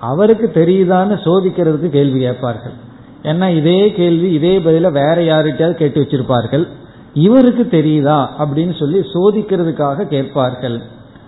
அவருக்கு 0.10 0.48
தெரியுதான்னு 0.56 1.16
சோதிக்கிறதுக்கு 1.26 1.90
கேள்வி 1.98 2.20
கேட்பார்கள். 2.20 2.76
ஏன்னா 3.24 3.48
இதே 3.60 3.82
கேள்வி 3.94 4.30
இதே 4.32 4.54
பதில 4.60 4.92
வேற 4.92 5.18
யார்கிட்டயாவது 5.32 5.82
கேட்டு 5.82 6.02
வச்சிருப்பார்கள். 6.02 6.66
இவருக்கு 7.26 7.64
தெரியுதா 7.72 8.20
அப்படின்னு 8.42 8.76
சொல்லி 8.80 9.00
சோதிக்கிறதுக்காக 9.14 10.08
கேட்பார்கள். 10.08 10.78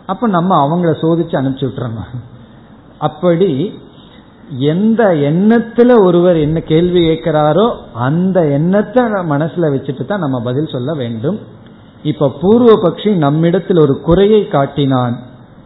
அப்ப 0.05 0.27
நம்ம 0.27 0.51
அவங்கள 0.65 0.91
சோதிச்சு 1.03 1.35
அனுப்பிச்சு 1.39 1.67
விட்டுறோம் 1.67 2.21
அப்படி 3.07 3.51
எந்த 4.71 5.03
எண்ணத்துல 5.29 5.91
ஒருவர் 6.05 6.37
என்ன 6.37 6.57
கேள்வி 6.71 7.01
கேட்கிறாரோ 7.07 7.65
அந்த 8.07 8.39
எண்ணத்தை 8.57 9.03
மனசுல 9.31 9.69
வச்சுட்டு 9.75 10.03
தான் 10.05 10.23
நம்ம 10.25 10.37
பதில் 10.47 10.73
சொல்ல 10.73 10.93
வேண்டும். 10.93 11.37
இப்ப 12.11 12.29
பூர்வ 12.41 12.71
பட்சி 12.83 13.09
நம்மிடத்தில் 13.25 13.83
ஒரு 13.83 13.95
குறையை 14.07 14.41
காட்டினான். 14.47 15.15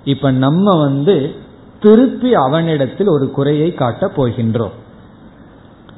இப்ப 0.04 0.32
நம்ம 0.46 0.76
வந்து 0.80 1.16
திருப்பி 1.80 2.30
அவனிடத்தில் 2.36 3.08
ஒரு 3.08 3.32
குறையை 3.32 3.74
காட்டப் 3.74 4.16
போகின்றோம். 4.22 4.76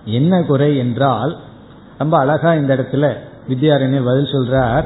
என்ன 0.06 0.44
குறை 0.44 0.78
என்றால் 0.78 1.38
ரொம்ப 1.98 2.18
அழகா 2.18 2.54
இந்த 2.54 2.72
இடத்துல 2.76 3.06
வித்யாரண்யர் 3.48 4.10
பதில் 4.10 4.34
சொல்றார். 4.34 4.86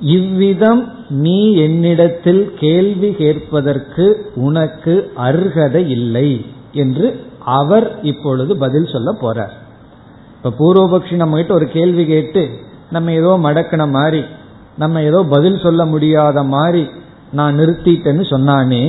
இவ்விதம் 0.00 0.82
நீ 1.08 1.38
என்னிடத்தில் 1.54 2.54
கேள்வி 2.54 3.10
கேட்பதற்கு 3.12 4.30
உனக்கு 4.34 4.94
அருகதை 5.14 5.90
இல்லை 5.90 6.28
என்று 6.72 7.06
அவர் 7.38 7.86
இப்பொழுது 8.02 8.56
பதில் 8.56 8.92
சொல்ல 8.92 9.10
போறார். 9.20 9.54
இப்ப 10.36 10.52
பூர்வபக்ஷி 10.58 11.14
நம்ம 11.14 11.36
கிட்ட 11.36 11.54
ஒரு 11.54 11.68
கேள்வி 11.68 12.06
கேட்டு 12.06 12.42
நம்ம 12.90 13.12
ஏதோ 13.12 13.38
மடக்கின 13.42 13.90
மாதிரி 13.90 14.22
நம்ம 14.78 15.02
ஏதோ 15.02 15.22
பதில் 15.22 15.58
சொல்ல 15.58 15.84
முடியாத 15.84 16.42
மாதிரி 16.42 16.82
நான் 17.32 17.58
நிறுத்திட்டேன்னு 17.58 18.24
சொன்னானே 18.30 18.84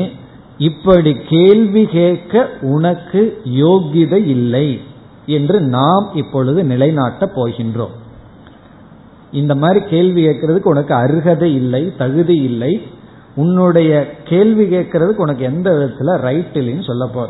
இப்படி 0.60 1.18
கேள்வி 1.30 1.86
கேட்க 1.86 2.50
உனக்கு 2.62 3.42
யோகிதை 3.46 4.26
இல்லை 4.26 4.82
என்று 5.26 5.62
நாம் 5.62 6.10
இப்பொழுது 6.14 6.64
நிலைநாட்டப் 6.64 7.36
போகின்றோம். 7.36 7.96
இந்த 9.32 9.56
மாதிரி 9.56 9.86
கேள்வி 9.86 10.28
கேட்கறதுக்கு 10.28 10.64
உனக்கு 10.64 10.94
அருகதை 10.94 11.56
இல்லை 11.56 11.94
தகுதி 11.98 12.36
இல்லை. 12.36 12.82
உன்னுடைய 13.36 14.14
கேள்வி 14.24 14.78
கேட்கறதுக்கு 14.78 15.16
உனக்கு 15.16 15.44
எந்த 15.44 15.72
விதத்துல 15.72 16.18
ரைட் 16.18 16.58
இல்லைன்னு 16.58 16.84
சொல்ல 16.84 17.08
போற. 17.08 17.30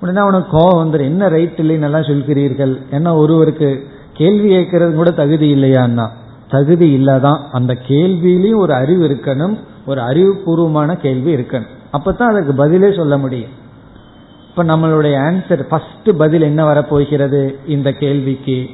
உடனே 0.00 0.20
உனக்கு 0.20 0.58
கோவம் 0.58 0.86
வந்துடும் 0.86 1.00
என்ன 1.00 1.28
ரைட் 1.28 1.58
இல்லைன்னு 1.58 1.82
எல்லாம் 1.82 2.02
சொல்கிறீர்கள்? 2.02 2.82
ஏன்னா 2.90 3.16
ஒருவருக்கு 3.16 3.86
கேள்வி 4.12 4.56
கேட்கறது 4.56 4.94
கூட 4.94 5.10
தகுதி 5.10 5.54
இல்லையான்னா? 5.54 6.08
தகுதி 6.48 6.98
இல்லதான். 6.98 7.38
அந்த 7.52 7.78
கேள்வியிலையும் 7.88 8.56
ஒரு 8.56 8.72
அறிவு 8.72 9.08
இருக்கணும் 9.08 9.58
ஒரு 9.86 10.00
அறிவுபூர்வமான 10.00 10.96
கேள்வி 10.96 11.34
இருக்கணும். 11.34 11.76
அப்பதான் 11.92 12.32
அதுக்கு 12.32 12.52
பதிலே 12.52 12.92
சொல்ல 12.92 13.18
முடியும். 13.18 13.50
இப்ப 14.48 14.64
நம்மளுடைய 14.64 15.14
ஆன்சர் 15.28 15.62
ஃபர்ஸ்ட் 15.62 16.16
பதில் 16.18 16.42
என்ன 16.42 16.64
வரப்போகிறது? 16.64 17.58
இந்த 17.66 17.92
கேள்விக்கு 17.92 18.70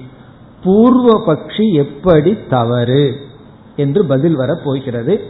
பூர்வ 0.63 1.25
பக்ஷி 1.27 1.73
எப்படி 1.73 2.39
தவறு 2.51 3.15
என்று 3.77 4.05
பதில் 4.05 4.35
வரப்போகிறது. 4.35 5.25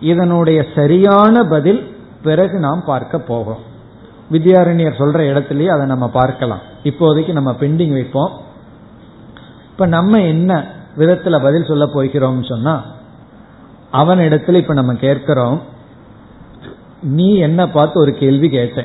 இதனுடைய 0.00 0.66
சரியான 0.74 1.44
பதில் 1.44 1.96
பிறகு 2.22 2.58
நாம் 2.58 2.84
பார்க்க 2.86 3.18
போகிறோம். 3.18 3.60
வித்யாரண்யர் 4.32 4.98
சொல்ற 4.98 5.20
இடத்துலயே 5.30 5.66
அதை 5.66 5.86
நம்ம 5.86 6.08
பார்க்கலாம். 6.08 6.60
இப்போதைக்கு 6.84 7.32
நம்ம 7.32 7.56
பெண்டிங் 7.60 7.92
வைப்போம். 7.92 8.30
இப்ப 9.70 9.86
நம்ம 9.86 10.20
என்ன 10.20 10.66
விதத்துல 10.96 11.42
பதில் 11.42 11.64
சொல்ல 11.64 11.86
போகிறோம் 11.86 12.42
சொன்னா 12.42 12.84
அவன் 13.90 14.18
இடத்துல 14.18 14.54
இப்ப 14.54 14.74
நம்ம 14.74 14.94
கேட்கிறோம் 14.94 15.60
நீ 17.02 17.36
என்ன 17.36 17.68
பார்த்து 17.68 18.00
ஒரு 18.00 18.12
கேள்வி 18.12 18.48
கேட்ட 18.48 18.84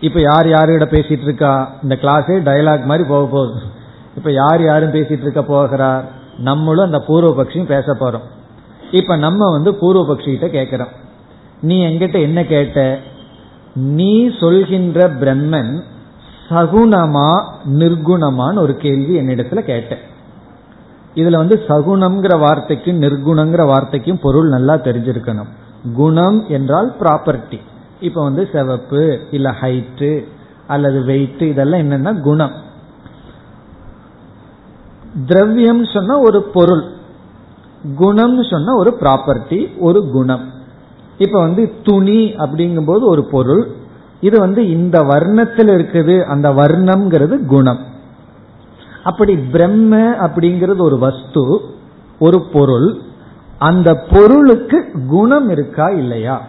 இப்ப 0.00 0.20
யார் 0.20 0.48
யாரோட 0.48 0.84
பேசிட்டு 0.84 1.22
இருக்கா? 1.22 1.72
இந்த 1.82 1.98
கிளாஸே 2.00 2.34
டயலாக் 2.42 2.84
மாதிரி 2.84 3.08
போக 3.08 3.26
போகுது. 3.26 3.60
இப்ப 4.16 4.32
யார் 4.32 4.64
யாரும் 4.64 4.92
பேசிட்டு 4.92 5.20
இருக்க 5.20 5.42
போகிறார்? 5.42 6.04
நம்மளும் 6.38 6.84
அந்த 6.84 7.04
பூர்வபக்ஷியும் 7.08 7.64
பேச 7.64 7.96
போறோம். 8.00 8.22
இப்ப 8.90 9.16
நம்ம 9.16 9.50
வந்து 9.50 9.72
பூர்வபக்ஷிகிட்ட 9.72 10.48
கேட்கிறோம் 10.48 10.88
நீ 11.60 11.86
எங்கிட்ட 11.86 12.20
என்ன 12.20 12.44
கேட்ட? 12.44 12.98
நீ 13.74 14.36
சொல்கின்ற 14.40 15.08
பிரம்மன் 15.08 15.82
சகுணமா 16.48 17.44
நிர்குணமான்னு 17.72 18.58
ஒரு 18.58 18.76
கேள்வி 18.76 19.20
என்னிடத்துல 19.20 19.58
கேட்டேன். 19.58 19.98
இதுல 21.14 21.36
வந்து 21.36 21.64
சகுணம்ங்கிற 21.68 22.38
வார்த்தைக்கும் 22.38 23.02
நிர்குணங்கிற 23.02 23.66
வார்த்தைக்கும் 23.66 24.18
பொருள் 24.18 24.48
நல்லா 24.48 24.74
தெரிஞ்சிருக்கணும். 24.74 25.48
குணம் 25.94 26.44
என்றால் 26.48 26.96
ப்ராப்பர்ட்டி 27.00 27.60
இப்ப 28.00 28.22
வந்து 28.22 28.48
செவப்பு 28.52 29.18
இல்ல 29.30 29.54
ஹைட்டு 29.60 30.24
அல்லது 30.66 31.04
வெயிட் 31.04 31.42
இதெல்லாம் 31.42 31.80
என்னன்னா 31.80 32.20
குணம். 32.20 32.52
திரவியம் 35.26 35.84
சொன்னா 35.84 36.18
ஒரு 36.18 36.42
பொருள். 36.42 36.84
குணம்னு 37.98 38.50
சொன்னா 38.50 38.74
ஒரு 38.76 38.96
ப்ராப்பர்ட்டி 39.00 39.78
ஒரு 39.78 40.10
குணம். 40.10 40.52
இப்ப 41.18 41.40
வந்து 41.40 41.72
துணி 41.82 42.24
அப்படிங்கும்போது 42.24 43.02
ஒரு 43.02 43.24
பொருள். 43.24 43.70
இது 44.20 44.38
வந்து 44.38 44.68
இந்த 44.68 44.98
வர்ணத்தில் 44.98 45.70
இருக்குது 45.76 46.24
அந்த 46.24 46.50
வர்ணம்ங்கிறது 46.50 47.46
குணம். 47.46 47.78
அப்படி 49.04 49.36
பிரம்ம 49.36 49.96
அப்படிங்கிறது 49.96 50.78
ஒரு 50.78 50.98
வஸ்து 50.98 51.60
ஒரு 52.18 52.42
பொருள். 52.52 53.02
அந்த 53.58 53.94
பொருளுக்கு 53.94 54.90
குணம் 55.08 55.50
இருக்கா 55.50 55.88
இல்லையா? 55.88 56.42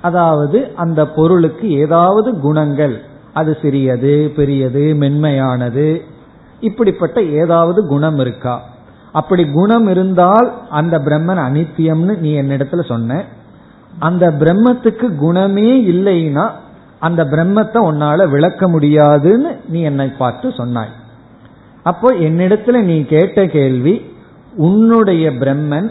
அதாவது 0.00 0.70
அந்த 0.76 1.08
பொருளுக்கு 1.08 1.70
ஏதாவது 1.70 2.40
குணங்கள். 2.40 3.02
அது 3.32 3.56
சிறியது 3.62 4.32
பெரியது 4.36 4.94
மென்மையானது. 4.94 6.02
இப்படிப்பட்ட 6.60 7.22
ஏதாவது 7.22 7.86
குணம் 7.86 8.18
இருக்கா? 8.18 8.62
அப்படி 9.12 9.50
குணம் 9.52 9.86
இருந்தால் 9.86 10.52
அந்த 10.68 10.98
பிரம்மன் 10.98 11.42
அனித்தியம்னு 11.48 12.18
நீ 12.18 12.40
என்னிடத்துல 12.40 12.84
சொன்ன. 12.84 13.24
அந்த 13.98 14.30
பிரம்மத்துக்கு 14.30 15.16
குணமே 15.16 15.82
இல்லைன்னா 15.92 16.50
அந்த 16.98 17.24
பிரம்மத்தை 17.24 17.78
உன்னால 17.90 18.28
விளக்க 18.28 18.68
முடியாதுன்னு 18.68 19.56
நீ 19.68 19.80
என்னை 19.80 20.08
பார்த்து 20.08 20.52
சொன்னாய். 20.52 20.88
அப்போ 21.82 22.12
என்னிடத்துல 22.12 22.82
நீ 22.82 23.04
கேட்ட 23.04 23.46
கேள்வி 23.46 24.08
உன்னுடைய 24.56 25.30
பிரம்மன் 25.30 25.90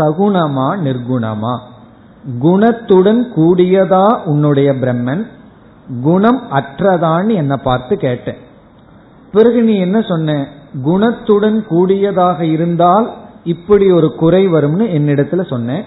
சகுணமா 0.00 0.68
நிர்குணமா? 0.84 1.58
குணத்துடன் 2.42 3.22
கூடியதா 3.36 4.22
உன்னுடைய 4.24 4.72
பிரம்மன்? 4.72 5.26
குணம் 6.02 6.42
அற்றதான்னு 6.50 7.34
என்னை 7.34 7.56
பார்த்து 7.56 7.96
கேட்டேன். 7.96 8.36
பிறகு 9.32 9.62
நீ 9.62 9.76
என்ன 9.76 10.00
சொன்ன? 10.00 10.46
குணத்துடன் 10.84 11.66
கூடியதாக 11.66 12.44
இருந்தால் 12.44 13.12
இப்படி 13.44 13.90
ஒரு 13.90 14.14
குறை 14.14 14.48
வரும்னு 14.48 14.86
என்னிடத்துல 14.98 15.48
சொன்னேன். 15.48 15.84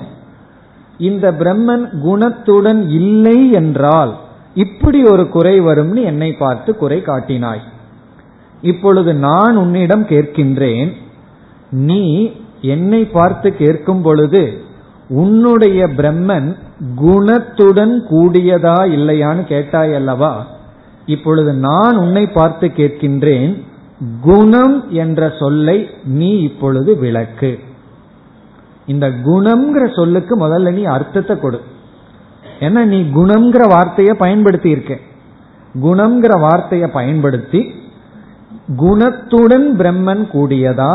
இந்த 0.97 1.31
பிரம்மன் 1.31 1.85
குணத்துடன் 2.05 2.89
இல்லை 2.89 3.51
என்றால் 3.51 4.15
இப்படி 4.53 5.03
ஒரு 5.03 5.29
குறை 5.29 5.61
வரும்னு 5.61 6.03
என்னை 6.03 6.33
பார்த்து 6.33 6.77
குறை 6.77 7.01
காட்டினாய். 7.01 7.61
இப்பொழுது 8.61 9.13
நான் 9.13 9.55
உன்னிடம் 9.55 10.05
கேட்கின்றேன். 10.05 10.91
நீ 11.69 12.31
என்னை 12.63 13.05
பார்த்து 13.05 13.49
கேட்கும் 13.55 14.01
பொழுது 14.01 14.43
உன்னுடைய 15.09 15.79
பிரம்மன் 15.97 16.49
குணத்துடன் 17.01 17.95
கூடியதா 18.11 18.77
இல்லையான்னு 18.97 19.43
கேட்டாய் 19.43 19.93
அல்லவா? 19.93 20.45
இப்பொழுது 21.05 21.53
நான் 21.53 21.95
உன்னை 21.95 22.27
பார்த்து 22.27 22.67
கேட்கின்றேன் 22.67 23.53
குணம் 24.21 24.89
என்ற 24.91 25.21
சொல்லை 25.39 25.77
நீ 26.03 26.31
இப்பொழுது 26.39 26.91
விளக்கு. 26.97 27.59
இந்த 28.85 29.09
குணம்ங்கிற 29.09 29.95
சொல்லுக்கு 29.95 30.33
முதல்ல 30.47 30.71
நீ 30.73 30.83
அர்த்தத்தை 30.83 31.35
கொடு. 31.39 31.59
ஏன்னா 32.59 32.81
நீ 32.85 32.99
குணம்ங்கிற 33.15 33.63
வார்த்தையை 33.67 34.13
பயன்படுத்தி 34.13 34.69
இருக்க 34.69 34.93
குணம்ங்கிற 35.81 36.33
வார்த்தையை 36.39 36.87
பயன்படுத்தி 36.89 37.61
குணத்துடன் 38.75 39.67
பிரம்மன் 39.79 40.23
கூடியதா 40.33 40.93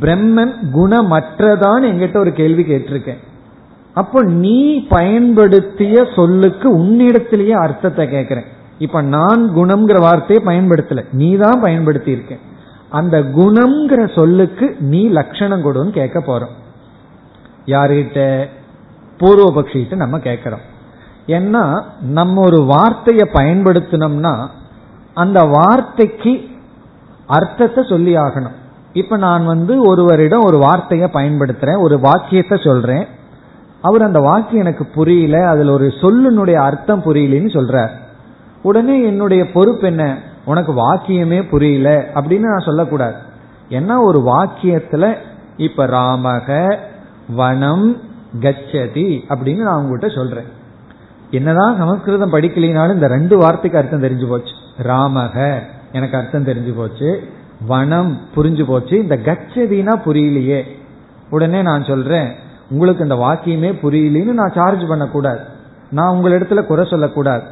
பிரம்மன் 0.00 0.54
குணமற்றதான் 0.74 1.82
எங்கிட்ட 1.90 2.16
ஒரு 2.16 2.32
கேள்வி 2.32 2.62
கேட்டிருக்கேன். 2.62 3.18
அப்போ 3.94 4.22
நீ 4.22 4.86
பயன்படுத்திய 4.88 6.06
சொல்லுக்கு 6.16 6.78
உன்னிடத்திலேயே 6.78 7.50
அர்த்தத்தை 7.50 8.08
கேட்கிறேன். 8.08 8.44
இப்ப 8.78 9.02
நான் 9.02 9.50
குணம்ங்கிற 9.56 10.00
வார்த்தையை 10.00 10.44
பயன்படுத்தல. 10.44 11.04
நீ 11.12 11.36
தான் 11.36 11.60
பயன்படுத்தி 11.60 12.10
இருக்க 12.10 12.36
அந்த 12.88 13.20
குணம்ங்கிற 13.20 14.14
சொல்லுக்கு 14.14 14.76
நீ 14.80 15.08
லட்சணம் 15.08 15.64
கொடுன்னு 15.64 15.90
கேட்க 15.90 16.18
போறோம். 16.18 16.54
யாருகிட்ட? 17.66 18.46
பூர்வபக்ஷிகிட்ட 19.18 19.96
நம்ம 19.96 20.18
கேட்கிறோம். 20.18 20.64
ஏன்னா 21.26 21.82
நம்ம 22.00 22.40
ஒரு 22.40 22.64
வார்த்தையை 22.64 23.28
பயன்படுத்தினோம்னா 23.32 24.46
அந்த 25.14 25.40
வார்த்தைக்கு 25.40 26.48
அர்த்தத்தை 27.26 27.84
சொல்லி 27.88 28.16
ஆகணும். 28.16 28.56
இப்ப 28.92 29.16
நான் 29.16 29.46
வந்து 29.46 29.82
ஒருவரிடம் 29.82 30.42
ஒரு 30.42 30.58
வார்த்தையை 30.58 31.08
பயன்படுத்துறேன் 31.12 31.78
ஒரு 31.78 32.00
வாக்கியத்தை 32.00 32.60
சொல்றேன். 32.64 33.06
அவர் 33.82 34.02
அந்த 34.02 34.18
வாக்கியம் 34.18 34.60
எனக்கு 34.60 34.86
புரியல 34.86 35.48
அதுல 35.48 35.72
ஒரு 35.72 35.86
சொல்லுனுடைய 35.86 36.54
அர்த்தம் 36.54 37.02
புரியலன்னு 37.02 37.52
சொல்றார். 37.52 37.88
உடனே 38.62 39.02
என்னுடைய 39.02 39.50
பொறுப்பு 39.52 39.86
என்ன? 39.86 40.18
உனக்கு 40.44 40.92
வாக்கியமே 40.92 41.48
புரியல 41.48 42.08
அப்படின்னு 42.14 42.38
நான் 42.38 42.64
சொல்லக்கூடாது. 42.64 43.14
ஏன்னா 43.70 44.02
ஒரு 44.02 44.18
வாக்கியத்துல 44.26 45.14
இப்ப 45.56 45.86
ராமக 45.86 46.76
வனம் 47.36 47.96
கச்சதி 48.40 49.20
அப்படின்னு 49.28 49.62
நான் 49.62 49.76
உங்ககிட்ட 49.76 50.14
சொல்றேன். 50.14 50.46
என்னதான் 51.30 51.76
சமஸ்கிருதம் 51.76 52.32
படிக்கலினாலும் 52.32 52.94
இந்த 52.94 53.06
ரெண்டு 53.06 53.36
வார்த்தைக்கு 53.36 53.78
அர்த்தம் 53.78 54.02
தெரிஞ்சு 54.02 54.28
போச்சு. 54.28 54.52
ராமக 54.82 55.58
எனக்கு 55.92 56.16
அர்த்தம் 56.16 56.44
தெரிஞ்சு 56.44 56.76
போச்சு. 56.76 57.22
வனம் 57.68 58.18
புரிஞ்சு 58.36 58.64
போச்சு. 58.64 58.98
இந்த 58.98 59.16
கச்சதினா 59.16 60.00
புரியலையே. 60.06 60.62
உடனே 61.30 61.62
நான் 61.62 61.84
சொல்றேன் 61.84 62.32
உங்களுக்கு 62.70 63.02
இந்த 63.02 63.14
வாக்கியமே 63.14 63.74
புரியலன்னு 63.82 64.32
நான் 64.32 64.52
சார்ஜ் 64.54 64.88
பண்ணக்கூடாது. 64.88 65.40
நான் 65.90 66.16
உங்களிடத்துல 66.16 66.64
குறை 66.64 66.86
சொல்லக்கூடாது. 66.90 67.42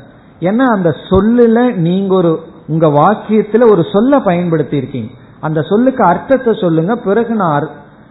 ஏன்னா 0.40 0.64
அந்த 0.64 0.97
சொல்லுல 1.11 1.75
நீங்க 1.75 2.14
ஒரு 2.14 2.42
உங்க 2.66 2.87
வாக்கியத்துல 2.87 3.71
ஒரு 3.71 3.85
சொல்ல 3.92 4.18
பயன்படுத்தி 4.18 4.77
இருக்கீங்க 4.77 5.12
அந்த 5.40 5.62
சொல்லுக்கு 5.62 6.05
அர்த்தத்தை 6.05 6.59
சொல்லுங்க 6.61 6.97
பிறகு 6.97 7.35
நான் 7.35 7.68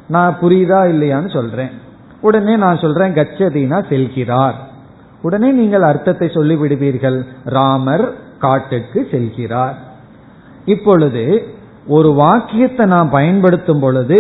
நான் 0.08 0.38
புரியுதா 0.42 0.80
இல்லையான்னு 0.94 1.34
சொல்றேன். 1.34 1.70
உடனே 2.22 2.56
நான் 2.56 2.78
சொல்றேன் 2.78 3.14
கச்சதினா 3.14 3.84
செல்கிறார். 3.90 4.54
உடனே 5.22 5.52
நீங்கள் 5.52 5.82
அர்த்தத்தை 5.82 6.28
சொல்லிவிடுவீர்கள். 6.28 7.24
ராமர் 7.44 8.14
காட்டுக்கு 8.38 9.08
செல்கிறார். 9.12 9.74
இப்பொழுது 10.66 11.48
ஒரு 11.88 12.10
வாக்கியத்தை 12.14 12.86
நான் 12.86 13.10
பயன்படுத்தும் 13.10 13.80
பொழுது 13.80 14.18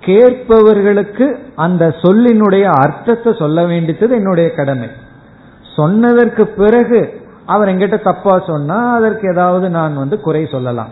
கேட்பவர்களுக்கு 0.00 1.26
அந்த 1.56 1.94
சொல்லினுடைய 2.02 2.62
அர்த்தத்தை 2.62 3.34
சொல்ல 3.38 3.64
வேண்டியது 3.64 4.14
என்னுடைய 4.14 4.50
கடமை. 4.50 4.88
சொன்னதற்கு 5.76 6.46
பிறகு 6.46 7.20
அவர் 7.46 7.68
எங்கிட்ட 7.68 8.02
தப்பா 8.02 8.42
சொன்னா 8.46 8.92
அதற்கு 8.94 9.30
ஏதாவது 9.30 9.70
நான் 9.70 9.96
வந்து 9.96 10.20
குறை 10.20 10.46
சொல்லலாம். 10.46 10.88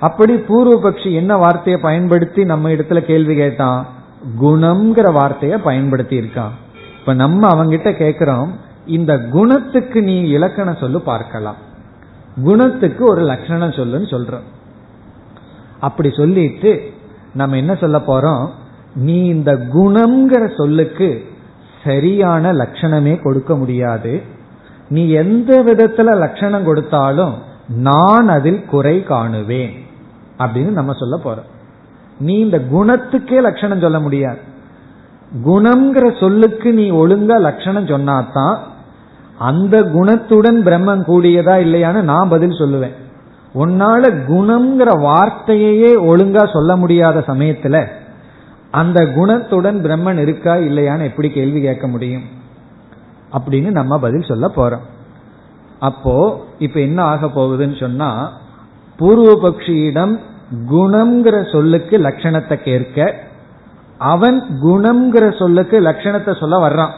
அப்படி 0.00 0.34
பூர்வபக்ஷி 0.34 1.12
என்ன 1.12 1.36
வார்த்தையை 1.36 1.82
பயன்படுத்தி 1.82 2.44
நம்ம 2.44 2.70
இடத்துல 2.70 3.00
கேள்வி 3.00 3.34
கேட்டான்? 3.34 3.86
குணம்ங்கிற 4.40 5.12
வார்த்தையை 5.12 5.58
பயன்படுத்தி 5.58 6.20
இருக்கான். 6.20 6.54
இப்ப 7.00 7.14
நம்ம 7.14 7.48
அவங்கிட்ட 7.48 7.96
கேட்கிறோம் 7.96 8.52
இந்த 8.86 9.18
குணத்துக்கு 9.18 10.02
நீ 10.02 10.20
இலக்கணம் 10.20 10.80
சொல்லு 10.80 11.00
பார்க்கலாம். 11.00 11.56
குணத்துக்கு 12.44 13.04
ஒரு 13.10 13.22
லட்சணம் 13.22 13.70
சொல்லுன்னு 13.70 14.12
சொல்றோம். 14.14 14.48
அப்படி 15.86 16.10
சொல்லிட்டு 16.16 16.72
நம்ம 17.34 17.56
என்ன 17.56 17.74
சொல்ல 17.74 17.98
போறோம்? 18.06 18.44
நீ 19.08 19.16
இந்த 19.24 19.52
குணம்ங்கிற 19.74 20.42
சொல்லுக்கு 20.56 21.08
சரியான 21.84 22.52
லட்சணமே 22.52 23.14
கொடுக்க 23.22 23.52
முடியாது. 23.62 24.12
நீ 24.88 25.02
எந்த 25.22 25.50
விதத்துல 25.66 26.10
லட்சணம் 26.18 26.64
கொடுத்தாலும் 26.64 27.34
நான் 27.68 28.28
அதில் 28.28 28.62
குறை 28.64 28.96
காணுவேன் 29.08 29.74
அப்படின்னு 30.38 30.72
நம்ம 30.78 30.92
சொல்ல 31.02 31.16
போறோம். 31.24 31.50
நீ 32.18 32.34
இந்த 32.38 32.58
குணத்துக்கே 32.72 33.38
லட்சணம் 33.40 33.84
சொல்ல 33.86 33.98
முடியாது. 34.00 34.40
குணம்ங்கிற 35.46 36.06
சொல்லுக்கு 36.20 36.68
நீ 36.72 36.86
ஒழுங்கா 37.02 37.38
லட்சணம் 37.48 37.90
சொன்னாதான் 37.92 38.56
அந்த 39.38 39.76
குணத்துடன் 39.94 40.58
பிரம்மம் 40.66 41.06
கூடியதா 41.10 41.54
இல்லையான்னு 41.66 42.08
நான் 42.10 42.32
பதில் 42.34 42.60
சொல்லுவேன். 42.60 42.96
உன்னால 43.54 44.02
குணம்ங்கிற 44.28 45.00
வார்த்தையே 45.00 45.90
ஒழுங்கா 45.96 46.52
சொல்ல 46.52 46.76
முடியாத 46.76 47.18
சமயத்துல 47.26 47.86
அந்த 48.70 49.04
குணத்துடன் 49.04 49.78
பிரம்மன் 49.84 50.18
இருக்கா 50.18 50.54
இல்லையான்னு 50.54 51.02
எப்படி 51.02 51.30
கேள்வி 51.30 51.60
கேட்க 51.60 51.86
முடியும்? 51.86 52.24
அப்படின்னு 53.32 53.70
நம்ம 53.70 53.98
பதில் 53.98 54.28
சொல்ல 54.28 54.46
போறோம். 54.56 54.84
அப்போ 55.78 56.44
இப்ப 56.58 56.80
என்ன 56.80 57.02
ஆக 57.02 57.26
போகுதுன்னு 57.26 57.80
சொன்னா 57.80 58.32
பூர்வபக்ஷியிடம் 58.98 60.18
குணம்ங்கிற 60.70 61.52
சொல்லுக்கு 61.52 61.98
லட்சணத்தை 61.98 62.56
கேட்க 62.62 63.14
அவன் 63.98 64.42
குணம்ங்கிற 64.62 65.38
சொல்லுக்கு 65.38 65.80
லட்சணத்தை 65.80 66.40
சொல்ல 66.40 66.68
வர்றான். 66.68 66.90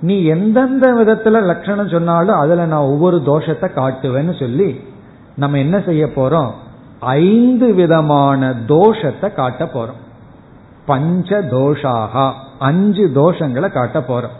நீ 0.00 0.24
எந்தெந்த 0.24 0.92
விதத்துல 0.94 1.42
லட்சணம் 1.42 1.88
சொன்னாலும் 1.88 2.38
அதுல 2.38 2.66
நான் 2.66 2.88
ஒவ்வொரு 2.92 3.16
தோஷத்தை 3.26 3.68
காட்டுவேன்னு 3.74 4.38
சொல்லி 4.38 4.88
நம்ம 5.40 5.58
என்ன 5.58 5.76
செய்ய 5.80 6.04
போறோம்? 6.06 6.50
ஐந்து 7.00 7.66
விதமான 7.74 8.50
தோஷத்தை 8.68 9.28
காட்ட 9.34 9.64
போறோம். 9.74 9.98
பஞ்ச 10.86 11.40
தோஷாகா 11.50 12.26
அஞ்சு 12.58 13.04
தோஷங்களை 13.14 13.68
காட்ட 13.68 13.98
போறோம். 14.08 14.36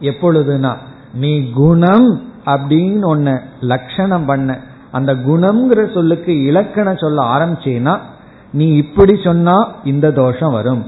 எப்பொழுதுனா 0.00 0.72
நீ 1.14 1.32
குணம் 1.50 2.08
அப்படின்னு 2.46 3.04
ஒன்ன 3.12 3.28
லட்சணம் 3.60 4.24
பண்ண 4.24 4.58
அந்த 4.92 5.14
குணம்ங்கிற 5.14 5.94
சொல்லுக்கு 5.94 6.32
இலக்கணம் 6.42 6.96
சொல்ல 6.96 7.20
ஆரம்பிச்சேனா 7.36 7.94
நீ 8.52 8.66
இப்படி 8.76 9.14
சொன்னா 9.24 9.56
இந்த 9.84 10.10
தோஷம் 10.10 10.52
வரும். 10.52 10.82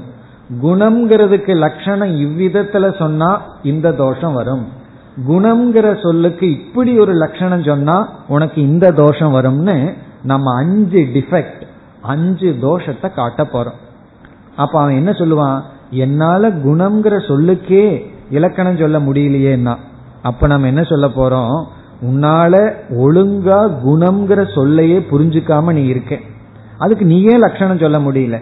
குணம்ங்கிறதுக்கு 0.61 1.53
லட்சணம் 1.55 2.13
இவ்விதத்துல 2.25 2.97
சொன்னா 2.97 3.29
இந்த 3.63 3.87
தோஷம் 3.91 4.33
வரும். 4.33 4.65
குணம்ங்கிற 5.29 6.01
சொல்லுக்கு 6.01 6.51
இப்படி 6.51 6.99
ஒரு 6.99 7.13
லட்சணம் 7.13 7.63
சொன்னா 7.63 8.09
உனக்கு 8.27 8.61
இந்த 8.61 8.91
தோஷம் 8.91 9.33
வரும்னு 9.33 9.93
நம்ம 10.23 10.55
அஞ்சு 10.57 10.97
டிஃபெக்ட் 10.97 11.61
அஞ்சு 12.01 12.57
தோஷத்தை 12.61 13.13
காட்ட 13.13 13.43
போறோம். 13.43 13.77
அப்ப 14.55 14.81
அவன் 14.81 14.95
என்ன 14.95 15.11
சொல்லுவான்? 15.11 15.61
என்னால 15.89 16.49
குணம்ங்கிற 16.49 17.27
சொல்லுக்கே 17.27 18.11
இலக்கணம் 18.29 18.77
சொல்ல 18.77 18.99
முடியலையேன்னா. 18.99 19.75
அப்ப 20.21 20.47
நம்ம 20.47 20.67
என்ன 20.67 20.83
சொல்ல 20.83 21.07
போறோம்? 21.07 21.65
உன்னால 22.01 22.73
ஒழுங்கா 22.89 23.71
குணம்ங்கிற 23.85 24.55
சொல்லையே 24.55 25.05
புரிஞ்சுக்காம 25.11 25.73
நீ 25.73 25.85
இருக்க. 25.85 26.19
அதுக்கு 26.77 27.05
நீயே 27.05 27.37
லட்சணம் 27.37 27.79
சொல்ல 27.79 27.97
முடியல. 27.97 28.39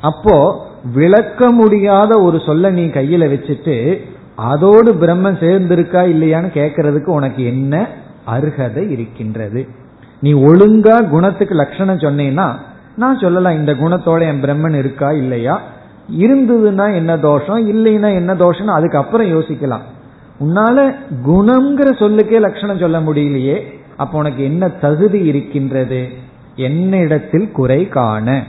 அப்போ 0.00 0.66
விளக்க 0.94 1.52
முடியாத 1.52 2.20
ஒரு 2.20 2.40
சொல்ல 2.46 2.70
நீ 2.70 2.84
கையில 2.84 3.28
வச்சுட்டு 3.28 4.00
அதோடு 4.36 4.94
பிரம்மன் 4.94 5.38
சேர்ந்திருக்கா 5.40 6.02
இல்லையான்னு 6.14 6.48
கேட்கறதுக்கு 6.54 7.06
உனக்கு 7.06 7.44
என்ன 7.44 7.88
அருகதை 8.24 8.90
இருக்கின்றது? 8.90 9.68
நீ 10.20 10.32
ஒழுங்கா 10.32 11.08
குணத்துக்கு 11.08 11.54
லட்சணம் 11.54 11.98
சொன்னேன்னா 11.98 12.56
நான் 12.96 13.18
சொல்லலாம் 13.18 13.54
இந்த 13.54 13.72
குணத்தோட 13.72 14.20
என் 14.20 14.42
பிரம்மன் 14.42 14.74
இருக்கா 14.74 15.12
இல்லையா? 15.12 15.60
இருந்ததுன்னா 16.18 16.94
என்ன 16.94 17.16
தோஷம்? 17.16 17.68
இல்லைன்னா 17.68 18.14
என்ன 18.14 18.34
தோஷம்னு 18.34 18.76
அதுக்கப்புறம் 18.76 19.26
யோசிக்கலாம். 19.26 19.84
உன்னால 20.40 20.96
குணம்ங்கிற 21.26 21.98
சொல்லுக்கே 21.98 22.40
லட்சணம் 22.40 22.78
சொல்ல 22.78 23.00
முடியலையே 23.00 23.62
அப்ப 23.96 24.18
உனக்கு 24.18 24.44
என்ன 24.44 24.68
தகுதி 24.68 25.18
இருக்கின்றது? 25.18 26.08
என்ன 26.56 26.96
இடத்தில் 26.96 27.50
குறை 27.50 27.88
காண. 27.88 28.42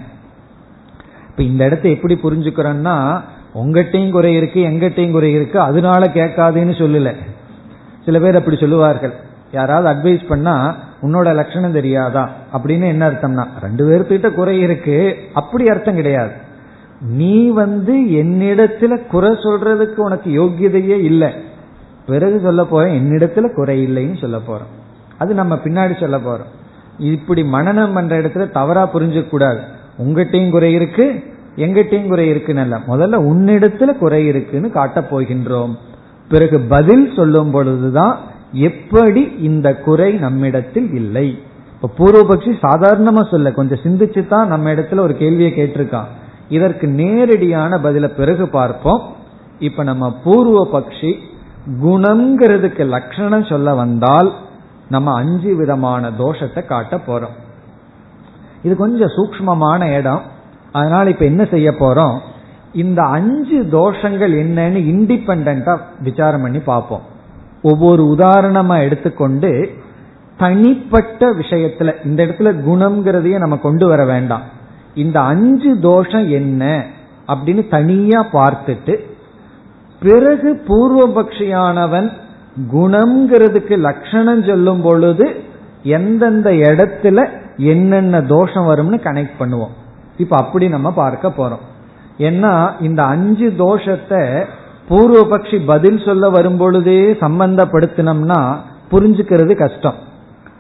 இப்ப 1.30 1.44
இந்த 1.44 1.66
இடத்தை 1.66 1.92
எப்படி 1.92 2.16
புரிஞ்சுக்கிறோம்னா 2.16 3.22
உங்ககிட்டையும் 3.56 4.12
குறை 4.12 4.36
இருக்கு 4.36 4.64
எங்கிட்டையும் 4.64 5.12
குறை 5.12 5.34
இருக்கு 5.34 5.60
அதனால 5.60 6.12
கேட்காதுன்னு 6.14 6.74
சொல்லல. 6.74 7.16
சில 8.06 8.20
பேர் 8.20 8.36
அப்படி 8.36 8.58
சொல்லுவார்கள். 8.58 9.14
யாராவது 9.52 9.90
அட்வைஸ் 9.90 10.28
பண்ணா 10.28 10.76
உன்னோட 11.02 11.36
லட்சணம் 11.36 11.72
தெரியாதா? 11.72 12.30
அப்படின்னு 12.54 12.88
என்ன 12.88 13.10
அர்த்தம்னா 13.10 13.46
ரெண்டு 13.62 13.88
பேர்த்துக்கிட்ட 13.90 14.34
குறை 14.34 14.60
இருக்கு 14.60 15.18
அப்படி 15.34 15.68
அர்த்தம் 15.68 15.96
கிடையாது. 15.96 16.32
நீ 17.02 17.50
வந்து 17.50 17.94
என்னிடத்துல 17.94 19.08
குறை 19.08 19.30
சொல்றதுக்கு 19.30 19.96
உனக்கு 19.96 20.42
யோகியதையே 20.42 21.02
இல்லை. 21.02 21.34
பிறகு 22.06 22.40
சொல்ல 22.40 22.66
போறேன் 22.66 23.10
என்னிடத்துல 23.10 23.54
குறை 23.54 23.88
இல்லைன்னு 23.88 24.22
சொல்ல 24.22 24.38
போறோம். 24.38 24.84
அது 25.18 25.34
நம்ம 25.34 25.56
பின்னாடி 25.56 26.00
சொல்ல 26.00 26.18
போறோம். 26.18 26.64
இப்படி 27.00 27.42
மனநம் 27.42 27.94
பண்ற 27.94 28.22
இடத்துல 28.22 28.52
தவறா 28.52 28.90
புரிஞ்சக்கூடாது 28.94 29.60
கூடாது 30.10 30.50
குறை 30.52 30.74
இருக்கு 30.74 31.35
எங்கிட்டையும் 31.56 32.08
குறை 32.08 32.28
இருக்குன்னு 32.28 32.78
முதல்ல 32.88 33.20
உன்னிடத்துல 33.32 33.98
குறை 33.98 34.26
இருக்குன்னு 34.26 34.72
காட்டப் 34.72 35.16
போகின்றோம். 35.16 35.74
பிறகு 36.30 36.60
பதில் 36.60 37.14
சொல்லும் 37.16 37.52
பொழுதுதான் 37.52 38.18
எப்படி 38.52 39.36
இந்த 39.40 39.76
குறை 39.76 40.14
நம்மிடத்தில் 40.14 40.94
இல்லை. 40.94 41.40
இப்ப 41.82 41.90
பூர்வபக்ஷி 41.98 42.54
சாதாரணமா 42.62 43.30
சொல்ல 43.30 43.52
கொஞ்சம் 43.52 43.80
சிந்திச்சு 43.84 44.28
தான் 44.28 44.48
நம்ம 44.48 44.74
இடத்துல 44.74 45.00
ஒரு 45.00 45.18
கேள்வியை 45.18 45.52
கேட்டிருக்கான். 45.52 46.10
இதற்கு 46.50 46.88
நேரடியான 46.88 47.78
பதில 47.78 48.08
பிறகு 48.08 48.48
பார்ப்போம். 48.48 49.02
இப்ப 49.60 49.84
நம்ம 49.84 50.14
பூர்வ 50.24 50.68
பக்ஷி 50.74 51.14
குணம்ங்கிறதுக்கு 51.84 52.86
லட்சணம் 52.86 53.44
சொல்ல 53.44 53.74
வந்தால் 53.74 54.34
நம்ம 54.90 55.14
அஞ்சு 55.14 55.56
விதமான 55.56 56.10
தோஷத்தை 56.10 56.66
காட்ட 56.66 57.02
போறோம். 57.08 57.36
இது 58.64 58.76
கொஞ்சம் 58.76 59.08
சூக்மமான 59.08 59.98
இடம். 59.98 60.34
அதனால 60.76 61.10
இப்ப 61.10 61.26
என்ன 61.26 61.44
செய்ய 61.46 61.70
போறோம்? 61.72 62.16
இந்த 62.74 63.02
அஞ்சு 63.18 63.58
தோஷங்கள் 63.72 64.34
என்னன்னு 64.44 64.80
இண்டிபெண்டா 64.94 65.74
விசாரம் 66.00 66.42
பண்ணி 66.42 66.60
பார்ப்போம். 66.72 67.04
ஒவ்வொரு 67.62 68.04
உதாரணமா 68.16 68.76
எடுத்துக்கொண்டு 68.82 69.52
தனிப்பட்ட 70.38 71.22
விஷயத்துல 71.34 71.92
இந்த 72.06 72.20
இடத்துல 72.26 72.52
குணம்ங்கிறதையே 72.70 73.38
நம்ம 73.38 73.58
கொண்டு 73.58 73.86
வர 73.88 74.02
வேண்டாம். 74.06 74.46
இந்த 74.96 75.18
அஞ்சு 75.32 75.72
தோஷம் 75.80 76.28
என்ன 76.30 76.64
அப்படின்னு 77.28 77.64
தனியா 77.70 78.20
பார்த்துட்டு 78.34 78.96
பிறகு 80.00 80.50
பூர்வபக்ஷியானவன் 80.68 82.10
குணம்ங்கிறதுக்கு 82.74 83.76
லட்சணம் 83.88 84.44
சொல்லும் 84.44 84.82
பொழுது 84.82 85.28
எந்தெந்த 85.98 86.50
இடத்துல 86.68 87.18
என்னென்ன 87.72 88.22
தோஷம் 88.36 88.68
வரும்னு 88.70 88.98
கனெக்ட் 89.08 89.40
பண்ணுவோம். 89.40 89.76
இப்ப 90.18 90.36
அப்படி 90.38 90.66
நம்ம 90.68 90.92
பார்க்க 90.92 91.38
போறோம். 91.38 91.64
ஏன்னா 92.20 92.54
இந்த 92.82 93.02
அஞ்சு 93.04 93.48
தோஷத்தை 93.58 94.22
பூர்வபக்ஷி 94.90 95.58
பதில் 95.66 96.02
சொல்ல 96.06 96.30
வரும்பொழுதே 96.30 97.00
சம்பந்தப்படுத்தினோம்னா 97.24 98.40
புரிஞ்சுக்கிறது 98.92 99.54
கஷ்டம். 99.56 99.98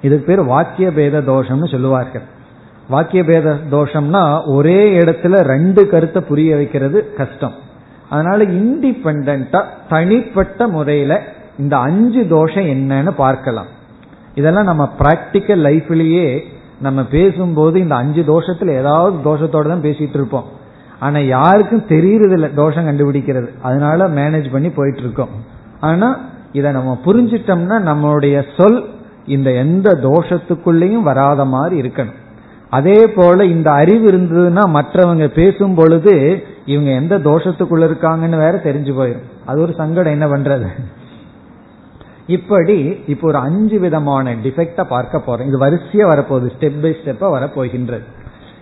இதுக்கு 0.02 0.26
பேர் 0.26 0.42
வாக்கிய 0.44 0.88
பேத 0.92 1.20
தோஷம்னு 1.20 1.68
சொல்லுவார்கள். 1.72 2.26
வாக்கிய 2.90 3.22
பேத 3.24 3.54
தோஷம்னா 3.72 4.24
ஒரே 4.56 4.80
இடத்துல 5.00 5.36
ரெண்டு 5.54 5.82
கருத்தை 5.90 6.22
புரிய 6.22 6.56
வைக்கிறது 6.56 7.14
கஷ்டம். 7.14 7.56
அதனால 8.10 8.44
இண்டிபெண்டா 8.44 9.62
தனிப்பட்ட 9.90 10.68
முறையில 10.68 11.14
இந்த 11.58 11.76
அஞ்சு 11.78 12.22
தோஷம் 12.28 12.68
என்னன்னு 12.74 13.12
பார்க்கலாம். 13.24 13.70
இதெல்லாம் 14.36 14.70
நம்ம 14.72 14.84
பிராக்டிக்கல் 15.00 15.62
லைஃப்லயே 15.68 16.28
நம்ம 16.88 17.02
பேசும்போது 17.16 17.76
இந்த 17.86 17.96
அஞ்சு 18.02 18.22
தோஷத்துல 18.30 18.72
ஏதாவது 18.82 19.16
தோஷத்தோட 19.28 19.68
தான் 19.68 19.86
பேசிட்டு 19.88 20.18
இருப்போம். 20.20 20.48
ஆனா 21.06 21.20
யாருக்கும் 21.36 21.88
தெரியறது 21.88 22.36
இல்லை 22.38 22.50
தோஷம் 22.62 22.88
கண்டுபிடிக்கிறது. 22.88 23.50
அதனால 23.62 24.08
மேனேஜ் 24.20 24.48
பண்ணி 24.52 24.70
போயிட்டு 24.78 25.02
இருக்கோம் 25.02 25.34
ஆனா 25.80 26.10
இதை 26.60 26.70
நம்ம 26.72 26.92
புரிஞ்சிட்டோம்னா 27.06 27.78
நம்மளுடைய 27.90 28.36
சொல் 28.58 28.80
இந்த 29.36 29.50
எந்த 29.64 29.90
தோஷத்துக்குள்ளேயும் 30.04 31.08
வராத 31.10 31.46
மாதிரி 31.54 31.76
இருக்கணும். 31.82 32.20
அதே 32.70 33.00
போல 33.16 33.46
இந்த 33.46 33.70
அறிவு 33.82 34.06
இருந்ததுன்னா 34.12 34.64
மற்றவங்க 34.78 35.26
பேசும் 35.40 35.76
பொழுது 35.76 36.14
இவங்க 36.66 36.92
எந்த 37.02 37.16
தோஷத்துக்குள்ள 37.28 37.84
இருக்காங்கன்னு 37.88 38.44
வேற 38.44 38.56
தெரிஞ்சு 38.64 38.94
போயிடும் 39.00 39.26
அது 39.46 39.58
ஒரு 39.62 39.74
சங்கடம். 39.82 40.16
என்ன 40.18 40.28
பண்றது? 40.28 40.70
இப்படி 42.28 43.04
இப்போ 43.08 43.28
ஒரு 43.28 43.38
அஞ்சு 43.38 43.80
விதமான 43.80 44.34
டிஃபெக்ட 44.34 44.84
பார்க்க 44.84 45.22
போறோம். 45.28 45.48
இது 45.48 45.60
வரிசையா 45.60 46.10
வரப்போகுது 46.12 46.50
ஸ்டெப் 46.60 46.82
பை 46.82 46.96
ஸ்டெப்பா 47.04 47.40
வரப்போகின்றது. 47.40 48.04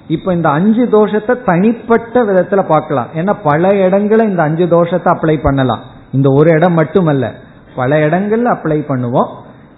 இப்ப 0.07 0.33
இந்த 0.33 0.49
அஞ்சு 0.49 0.85
தோஷத்தை 0.85 1.43
தனிப்பட்ட 1.43 2.23
விதத்துல 2.23 2.67
பார்க்கலாம். 2.67 3.07
ஏன்னா 3.15 3.35
பல 3.43 3.75
இடங்களை 3.75 4.29
இந்த 4.29 4.41
அஞ்சு 4.41 4.65
தோஷத்தை 4.65 5.07
அப்ளை 5.07 5.39
பண்ணலாம். 5.41 5.79
இந்த 6.11 6.29
ஒரு 6.31 6.51
இடம் 6.51 6.73
மட்டுமல்ல. 6.73 7.33
பல 7.75 8.09
இடங்கள்ல 8.09 8.57
அப்ளை 8.57 8.83
பண்ணுவோம். 8.89 9.27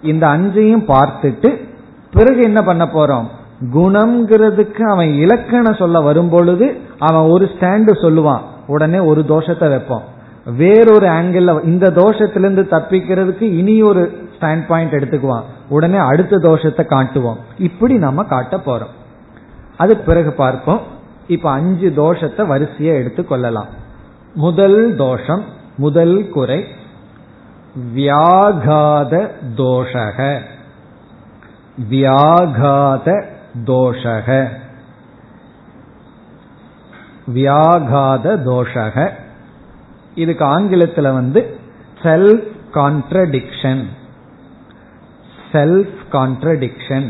இந்த 0.02 0.26
அஞ்சையும் 0.26 0.88
பார்த்துட்டு 0.88 1.68
பிறகு 2.12 2.42
என்ன 2.42 2.62
பண்ண 2.62 2.84
போறோம்? 2.84 3.24
குணம்ங்கிறதுக்கு 3.74 4.80
அவன் 4.80 5.12
இலக்கணம் 5.12 5.74
சொல்ல 5.74 6.00
வரும் 6.00 6.28
பொழுது 6.28 6.76
அவன் 6.98 7.30
ஒரு 7.30 7.44
ஸ்டாண்டு 7.44 7.92
சொல்லுவான். 8.02 8.40
உடனே 8.66 8.98
ஒரு 8.98 9.24
தோஷத்தை 9.28 9.68
வைப்போம். 9.68 10.02
வேறொரு 10.46 11.06
ஆங்கிள் 11.06 11.64
இந்த 11.64 11.90
தோஷத்திலிருந்து 11.90 12.62
தப்பிக்கிறதுக்கு 12.70 13.42
இனி 13.42 13.82
ஒரு 13.82 14.28
ஸ்டாண்ட் 14.40 14.66
பாயிண்ட் 14.66 14.92
எடுத்துக்குவான். 14.92 15.42
உடனே 15.68 15.96
அடுத்த 15.96 16.36
தோஷத்தை 16.36 16.84
காட்டுவோம் 16.84 17.38
இப்படி 17.58 17.94
நம்ம 17.94 18.22
காட்ட 18.22 18.56
போறோம். 18.56 18.94
அது 19.76 19.96
பிறகு 19.96 20.32
பார்ப்போம். 20.32 20.80
இப்ப 21.26 21.50
அஞ்சு 21.50 21.92
தோஷத்தை 21.96 22.46
வரிசையை 22.46 23.00
எடுத்துக்கொள்ளலாம் 23.00 23.66
முதல் 24.34 24.96
தோஷம் 24.96 25.44
முதல் 25.76 26.28
குறை 26.28 26.64
வியாகாத 27.94 29.30
தோஷக. 29.56 30.40
வியாகாத 31.90 33.24
தோஷக. 33.64 34.48
வியாகாத 37.34 38.36
தோஷக. 38.44 39.10
இதுக்கு 40.16 40.44
ஆங்கிலத்தில் 40.44 41.12
வந்து 41.12 41.56
செல்ஃப் 42.02 42.46
கான்ட்ரடிக்ஷன் 42.74 43.84
செல்ஃப் 45.52 45.94
கான்ட்ரடிக்ஷன் 46.12 47.08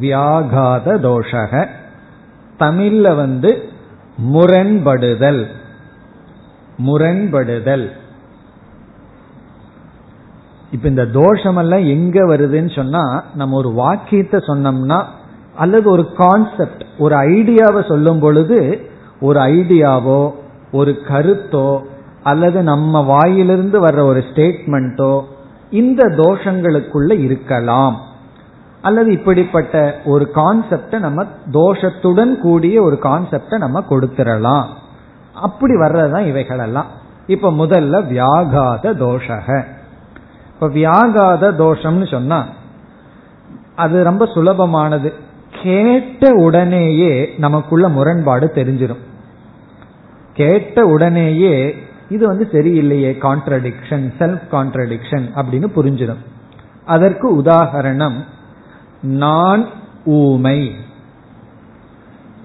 வியாகாத 0.00 0.86
தோஷக. 0.98 1.66
தமிழ்ல 2.58 3.16
வந்து 3.16 3.68
முரண்படுதல். 4.32 5.46
முரண்படுதல். 6.86 7.90
இப்ப 10.70 10.88
இந்த 10.88 11.02
தோஷமெல்லாம் 11.02 11.88
எங்க 11.88 12.26
வருதுன்னு 12.26 12.74
சொன்னா 12.74 13.24
நம்ம 13.34 13.56
ஒரு 13.56 13.70
வாக்கியத்தை 13.72 14.40
சொன்னோம்னா 14.46 15.04
அல்லது 15.56 15.90
ஒரு 15.90 16.12
கான்செப்ட் 16.12 16.84
ஒரு 16.98 17.16
ஐடியாவை 17.16 17.88
சொல்லும் 17.88 18.20
பொழுது 18.20 18.90
ஒரு 19.20 19.40
ஐடியாவோ 19.40 20.34
ஒரு 20.72 21.02
கருத்தோ 21.08 21.82
அல்லது 22.22 22.62
நம்ம 22.62 23.00
வாயிலிருந்து 23.00 23.86
வர்ற 23.86 24.00
ஒரு 24.00 24.20
ஸ்டேட்மெண்ட்டோ 24.20 25.22
இந்த 25.70 26.04
தோஷங்களுக்குள்ள 26.04 27.18
இருக்கலாம். 27.18 28.00
அல்லது 28.82 29.12
இப்படிப்பட்ட 29.12 30.00
ஒரு 30.04 30.30
கான்செப்டை 30.34 30.98
நம்ம 30.98 31.24
தோஷத்துடன் 31.52 32.38
கூடிய 32.38 32.82
ஒரு 32.82 32.98
கான்செப்டை 33.02 33.58
நம்ம 33.58 33.84
கொடுத்துடலாம் 33.90 34.64
அப்படி 35.34 35.74
வர்றதுதான் 35.74 36.26
இவைகளெல்லாம். 36.26 36.86
இப்ப 37.26 37.50
முதல்ல 37.50 38.02
வியாகாத 38.12 38.94
தோஷக. 38.94 39.64
இப்ப 40.54 40.68
வியாகாத 40.68 41.52
தோஷம்னு 41.58 42.10
சொன்னா 42.10 42.46
அது 43.76 44.04
ரொம்ப 44.04 44.24
சுலபமானது. 44.24 45.12
கேட்ட 45.62 46.30
உடனேயே 46.30 47.34
நமக்குள்ள 47.38 47.88
முரண்பாடு 47.88 48.52
தெரிஞ்சிடும் 48.54 49.06
கேட்ட 50.34 50.84
உடனேயே 50.84 51.74
இது 52.08 52.26
வந்து 52.26 52.48
சரியில்லையே 52.52 53.18
கான்ட்ரடிக்ஷன் 53.18 54.12
செல்ஃப் 54.18 54.42
கான்ட்ரடிக்ஷன் 54.52 55.28
அப்படின்னு 55.36 55.66
புரிஞ்சிடும். 55.76 56.24
அதற்கு 56.84 57.42
உதாகரணம் 57.42 58.16
நான் 59.02 59.68
ஊமை. 60.04 60.74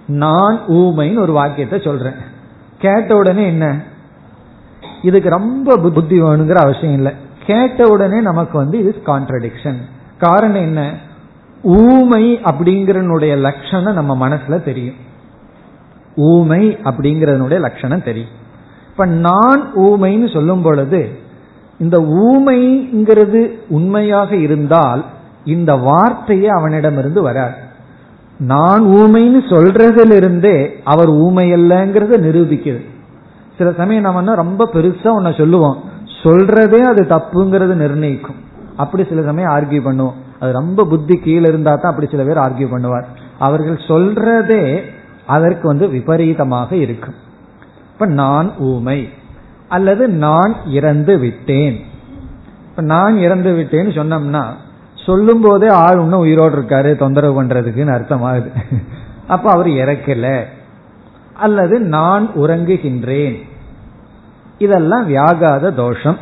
நான் 0.08 0.60
ஊமைன்னு 0.68 1.20
ஒரு 1.20 1.32
வாக்கியத்தை 1.32 1.82
சொல்றேன். 1.84 2.14
கேட்ட 2.78 3.16
உடனே 3.16 3.46
என்ன? 3.46 3.82
இதுக்கு 5.02 5.30
ரொம்ப 5.30 5.78
புத்தி 5.78 6.22
வேணுங்கிற 6.22 6.54
அவசியம் 6.54 6.94
இல்லை. 6.94 7.14
கேட்ட 7.46 7.88
உடனே 7.88 8.22
நமக்கு 8.22 8.58
வந்து 8.58 8.80
இது 8.80 9.02
கான்ட்ரடிக்ஷன் 9.06 9.78
காரணம் 10.18 10.62
என்ன? 10.62 10.98
ஊமை 11.64 12.36
அப்படிங்கறனுடைய 12.36 13.38
லட்சணம் 13.38 13.94
நம்ம 13.94 14.30
மனசுல 14.30 14.64
தெரியும். 14.64 14.96
ஊமை 16.16 16.78
அப்படிங்கறதனுடைய 16.84 17.60
லட்சணம் 17.60 18.04
தெரியும். 18.04 18.42
இப்ப 18.94 19.06
நான் 19.06 19.62
ஊமைன்னு 19.76 20.34
சொல்லும் 20.34 20.62
பொழுது 20.62 21.10
இந்த 21.80 21.98
ஊமைங்கிறது 22.00 23.52
உண்மையாக 23.68 24.36
இருந்தால் 24.36 25.06
இந்த 25.46 25.76
வார்த்தையே 25.76 26.48
அவனிடமிருந்து 26.48 27.22
வராது. 27.22 27.56
நான் 28.38 28.84
ஊமைன்னு 28.84 29.40
சொல்றதிலிருந்தே 29.50 30.70
அவர் 30.84 31.08
ஊமை 31.08 31.54
அல்லங்கிறத 31.54 32.20
நிரூபிக்குது. 32.28 32.82
சில 33.58 33.72
சமயம் 33.72 34.04
நம்ம 34.04 34.36
ரொம்ப 34.36 34.70
பெருசா 34.74 35.08
உன்னை 35.08 35.34
சொல்லுவோம். 35.38 35.78
சொல்றதே 36.24 36.82
அது 36.82 37.02
தப்புங்கிறது 37.04 37.74
நிர்ணயிக்கும். 37.74 38.40
அப்படி 38.78 39.04
சில 39.10 39.22
சமயம் 39.22 39.52
ஆர்கியூ 39.52 39.82
பண்ணுவோம். 39.90 40.20
அது 40.40 40.52
ரொம்ப 40.52 40.86
புத்தி 40.86 41.18
கீழே 41.18 41.48
இருந்தா 41.48 41.76
தான் 41.76 41.92
அப்படி 41.94 42.08
சில 42.12 42.24
பேர் 42.24 42.46
ஆர்கியூ 42.46 42.70
பண்ணுவார். 42.76 43.06
அவர்கள் 43.40 43.86
சொல்றதே 43.88 44.82
அதற்கு 45.26 45.68
வந்து 45.68 45.88
விபரீதமாக 45.88 46.76
இருக்கும். 46.76 47.22
இப்ப 47.94 48.06
நான் 48.06 48.58
ஊமை. 48.58 49.10
அல்லது 49.70 50.08
நான் 50.08 50.56
இறந்து 50.68 51.18
விட்டேன். 51.18 51.84
இப்ப 52.70 52.82
நான் 52.82 53.18
இறந்து 53.18 53.54
விட்டேன்னு 53.54 53.98
சொன்னோம்னா 53.98 54.46
சொல்லும் 54.96 55.42
போதே 55.42 55.68
ஆள் 55.68 56.00
இன்னும் 56.00 56.20
உயிரோடு 56.20 56.58
இருக்காரு 56.58 56.96
தொந்தரவு 56.96 57.44
பண்றதுக்குன்னு 57.44 57.92
அர்த்தமாகுது. 57.92 58.52
அப்ப 59.28 59.50
அவர் 59.50 59.68
இறக்கல. 59.68 60.44
அல்லது 61.34 61.80
நான் 61.80 62.28
உறங்குகின்றேன். 62.28 63.42
இதெல்லாம் 64.58 65.10
வியாகாத 65.10 65.74
தோஷம். 65.74 66.18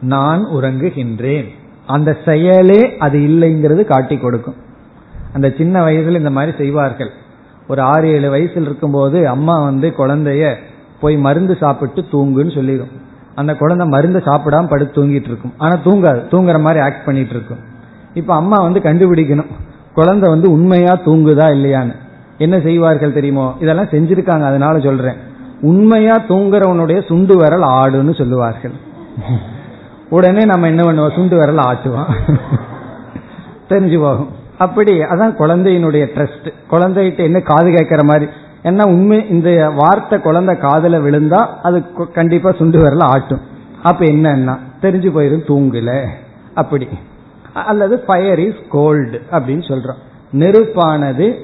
நான் 0.00 0.46
உறங்குகின்றேன். 0.46 1.48
அந்த 1.86 2.16
செயலே 2.24 2.96
அது 2.98 3.18
இல்லைங்கிறது 3.18 3.84
காட்டி 3.84 4.18
கொடுக்கும். 4.18 4.54
அந்த 5.32 5.54
சின்ன 5.56 5.86
வயசுல 5.86 6.16
இந்த 6.16 6.30
மாதிரி 6.30 6.56
செய்வார்கள். 6.56 7.10
ஒரு 7.68 7.82
ஆறு 7.82 8.08
ஏழு 8.08 8.30
வயசில் 8.30 8.62
இருக்கும்போது 8.62 9.28
அம்மா 9.28 9.64
வந்து 9.64 9.94
குழந்தைய 9.98 10.54
போய் 11.00 11.16
மருந்து 11.16 11.56
சாப்பிட்டு 11.60 12.04
தூங்குன்னு 12.12 12.54
சொல்லிடும். 12.54 13.00
அந்த 13.34 13.54
குழந்தை 13.54 13.86
மருந்து 13.86 14.18
சாப்பிடாம 14.18 14.68
படுத்து 14.68 15.04
தூங்கிட்டு 15.04 15.24
இருக்கும். 15.24 15.52
ஆனா 15.58 15.72
தூங்காது. 15.72 16.20
தூங்குற 16.30 16.60
மாதிரி 16.60 16.80
ஆக்ட் 16.80 17.04
பண்ணிட்டு 17.04 17.34
இருக்கும். 17.34 17.58
இப்ப 18.14 18.34
அம்மா 18.34 18.62
வந்து 18.62 18.80
கண்டுபிடிக்கணும். 18.80 19.50
குழந்தை 19.94 20.30
வந்து 20.30 20.50
உண்மையா 20.50 20.96
தூங்குதா 21.04 21.46
இல்லையான்னு. 21.56 21.96
என்ன 22.38 22.60
செய்வார்கள் 22.60 23.12
தெரியுமோ? 23.12 23.56
இதெல்லாம் 23.60 23.86
செஞ்சிருக்காங்க. 23.86 24.42
அதனால 24.42 24.78
சொல்றேன். 24.78 25.14
உண்மையா 25.60 26.18
தூங்குறவனுடைய 26.28 27.06
சுண்டு 27.06 27.36
விரல் 27.36 27.62
ஆடுன்னு 27.62 28.18
சொல்லுவார்கள். 28.18 28.72
உடனே 30.10 30.44
நம்ம 30.44 30.66
என்ன 30.66 30.92
பண்ணுவோம்? 30.92 31.14
சுண்டு 31.14 31.36
விரல் 31.36 31.56
ஆட்டுவோம். 31.56 32.38
தெரிஞ்சு 33.68 34.00
போகும். 34.00 34.28
அப்படி 34.62 34.98
அதான் 34.98 35.34
குழந்தையினுடைய 35.38 36.06
ட்ரஸ்ட் 36.14 36.52
குழந்தைகிட்ட 36.70 37.18
என்ன 37.18 37.40
காது 37.40 37.74
கேட்கிற 37.74 38.04
மாதிரி. 38.04 38.30
ஏன்னா 38.62 38.82
உண்மை 38.82 39.28
இந்த 39.28 39.72
வார்த்தை 39.76 40.20
குழந்தை 40.20 40.56
காதல 40.56 40.98
விழுந்தா 40.98 41.46
அது 41.62 41.82
கண்டிப்பா 42.14 42.52
சுண்டு 42.52 42.78
வரல 42.78 43.00
ஆட்டும். 43.00 43.40
அப்ப 43.82 44.04
என்னன்னா 44.04 44.58
தெரிஞ்சு 44.82 45.10
போயிரும் 45.10 45.46
தூங்குல. 45.46 46.06
அப்படி. 46.54 46.88
அல்லது 47.52 47.98
ஃபயர் 47.98 48.38
இஸ் 48.38 48.62
கோல்டு 48.68 49.22
அப்படின்னு 49.30 49.70
சொல்றோம். 49.70 50.00
நெருப்பானது 50.32 51.34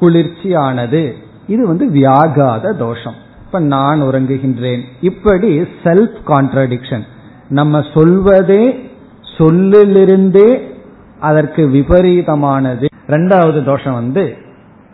குளிர்ச்சியானது. 0.00 1.12
இது 1.46 1.66
வந்து 1.66 1.86
வியாகாத 1.86 2.76
தோஷம். 2.76 3.14
இப்ப 3.46 3.58
நான் 3.58 4.02
உறங்குகின்றேன். 4.02 4.80
இப்படி 5.00 5.60
செல்ஃப் 5.60 6.16
கான்ட்ரடிக்ஷன் 6.26 7.02
நம்ம 7.48 7.84
சொல்வதே 7.94 8.90
சொல்லிலிருந்தே 9.38 10.76
அதற்கு 11.20 11.66
விபரீதமானது. 11.68 12.86
ரெண்டாவது 13.08 13.64
தோஷம் 13.64 13.94
வந்து 13.94 14.38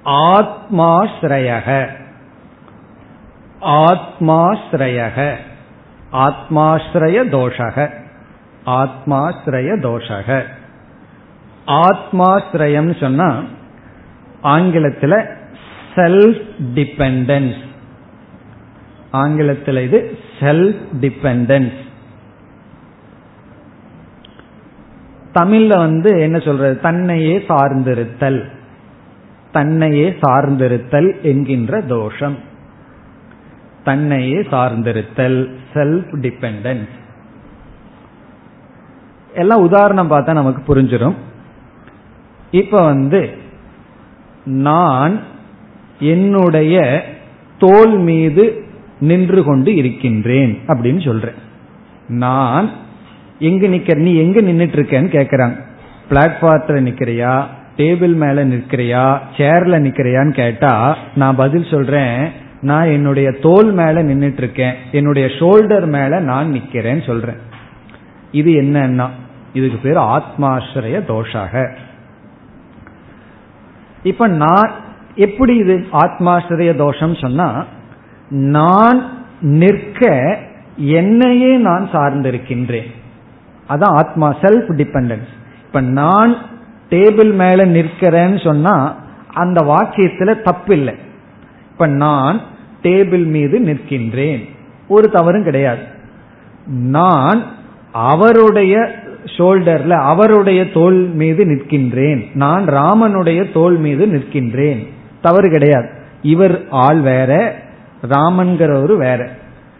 ஆத்மாஸ்ரயக. 0.04 1.86
ஆத்மாஸ்ரயக. 3.60 5.36
ஆத்மாஸ்ரய 6.12 7.22
தோஷக 7.28 7.90
ஆத்மாஸ்ரய 8.66 9.78
தோஷக 9.80 10.42
ஆத்மாஸ்ரயம் 11.66 13.00
சொன்னா 13.00 13.42
ஆங்கிலத்தில் 14.42 15.14
செல்ஃப் 15.94 16.42
டிபெண்டன்ஸ் 16.74 17.64
ஆங்கிலத்தில் 19.10 19.76
இது 19.76 20.18
செல்ஃப் 20.40 20.78
டிபெண்டன்ஸ் 21.00 21.83
தமிழ்ல 25.34 25.76
வந்து 25.76 26.20
என்ன 26.20 26.38
சொல்றது? 26.38 26.80
தன்னையே 26.80 27.44
சார்ந்திருத்தல். 27.48 28.42
தன்னையே 29.52 30.16
சார்ந்திருத்தல் 30.20 31.20
என்கின்ற 31.22 31.80
தோஷம். 31.80 32.36
தன்னையே 33.84 34.38
சார்ந்திருத்தல் 34.40 35.50
செல்ஃப் 35.74 36.14
டிபெண்டன்ஸ் 36.14 36.88
எல்லாம் 39.34 39.60
உதாரணம் 39.60 40.10
பார்த்தா 40.10 40.32
நமக்கு 40.32 40.74
புரிஞ்சிடும் 40.74 41.14
இப்ப 42.50 42.84
வந்து 42.84 43.30
நான் 44.44 45.20
என்னுடைய 45.98 47.04
தோல் 47.58 47.98
மீது 47.98 48.64
நின்று 49.00 49.44
கொண்டு 49.44 49.74
இருக்கின்றேன் 49.74 50.58
அப்படின்னு 50.66 51.04
சொல்றேன். 51.04 51.34
நான் 52.08 52.70
எங்க 53.44 53.66
நிக்கிற 53.66 53.96
நீ 53.96 54.12
எங்க 54.14 54.40
நின்றுட்டு 54.40 54.76
இருக்கேன்னு 54.76 55.10
கேக்குறாங்க. 55.16 55.56
பிளாட்ஃபார்ம்ல 56.10 56.80
நிக்கிறியா? 56.88 57.32
டேபிள் 57.76 58.14
மேல 58.14 58.44
நிற்கிறியா? 58.44 59.04
சேர்ல 59.36 59.76
நிக்கிறியான்னு 59.86 60.32
கேட்டா 60.32 60.96
நான் 61.14 61.36
பதில் 61.36 61.70
சொல்றேன். 61.70 62.42
நான் 62.60 62.86
என்னுடைய 62.86 63.30
தோல் 63.30 63.72
மேல 63.72 64.02
நின்றுட்டு 64.02 64.40
இருக்கேன் 64.42 64.74
என்னுடைய 64.92 65.28
ஷோல்டர் 65.28 65.86
மேல 65.86 66.20
நான் 66.20 66.52
நிக்கிறேன்னு 66.52 67.06
சொல்றேன். 67.06 67.40
இது 68.32 68.50
என்னன்னா 68.52 69.08
இதுக்கு 69.52 69.78
பேர் 69.78 69.96
ஆத்மாசிரய 69.96 71.00
தோஷாக. 71.08 71.76
இப்ப 74.02 74.26
நான் 74.26 74.70
எப்படி 75.14 75.54
இது 75.56 75.86
ஆத்மாசிரிய 75.92 76.76
தோஷம் 76.76 77.14
சொன்னா 77.14 77.66
நான் 78.28 79.02
நிற்க 79.40 80.08
என்னையே 80.76 81.56
நான் 81.56 81.88
சார்ந்திருக்கின்றேன். 81.92 82.90
அதான் 83.68 83.96
ஆத்மா 83.96 84.34
செல்ஃப் 84.34 84.68
டிபெண்டன்ஸ் 84.68 85.28
இப்ப 85.66 85.80
நான் 85.80 86.36
டேபிள் 86.90 87.34
மேல 87.34 87.66
நிற்கிறேன்னு 87.66 88.44
சொன்னா 88.44 88.96
அந்த 89.32 89.64
வாக்கியத்துல 89.64 90.42
தப்பு 90.42 90.74
இல்லை 90.76 90.94
இப்ப 91.70 91.86
நான் 91.86 92.40
டேபிள் 92.82 93.26
மீது 93.26 93.58
நிற்கின்றேன். 93.58 94.48
ஒரு 94.88 95.10
தவறும் 95.10 95.44
கிடையாது. 95.44 95.82
நான் 96.66 97.44
அவருடைய 97.92 98.94
ஷோல்டர்ல 99.24 99.90
அவருடைய 99.90 100.70
தோல் 100.70 101.10
மீது 101.12 101.44
நிற்கின்றேன். 101.44 102.26
நான் 102.34 102.68
ராமனுடைய 102.68 103.52
தோல் 103.52 103.76
மீது 103.76 104.06
நிற்கின்றேன். 104.06 104.88
தவறு 105.22 105.50
கிடையாது. 105.50 105.90
இவர் 106.22 106.64
ஆள் 106.70 107.00
வேற 107.00 107.54
ராமன்கிறவரு 108.08 108.96
வேற. 108.96 109.28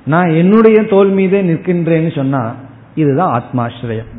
நான் 0.06 0.28
என்னுடைய 0.28 0.82
தோல் 0.82 1.10
மீதே 1.10 1.42
நிற்கின்றேன்னு 1.42 2.14
சொன்னா 2.14 2.54
இதுதான் 2.94 3.32
ஆத்மாசிரயம் 3.38 4.10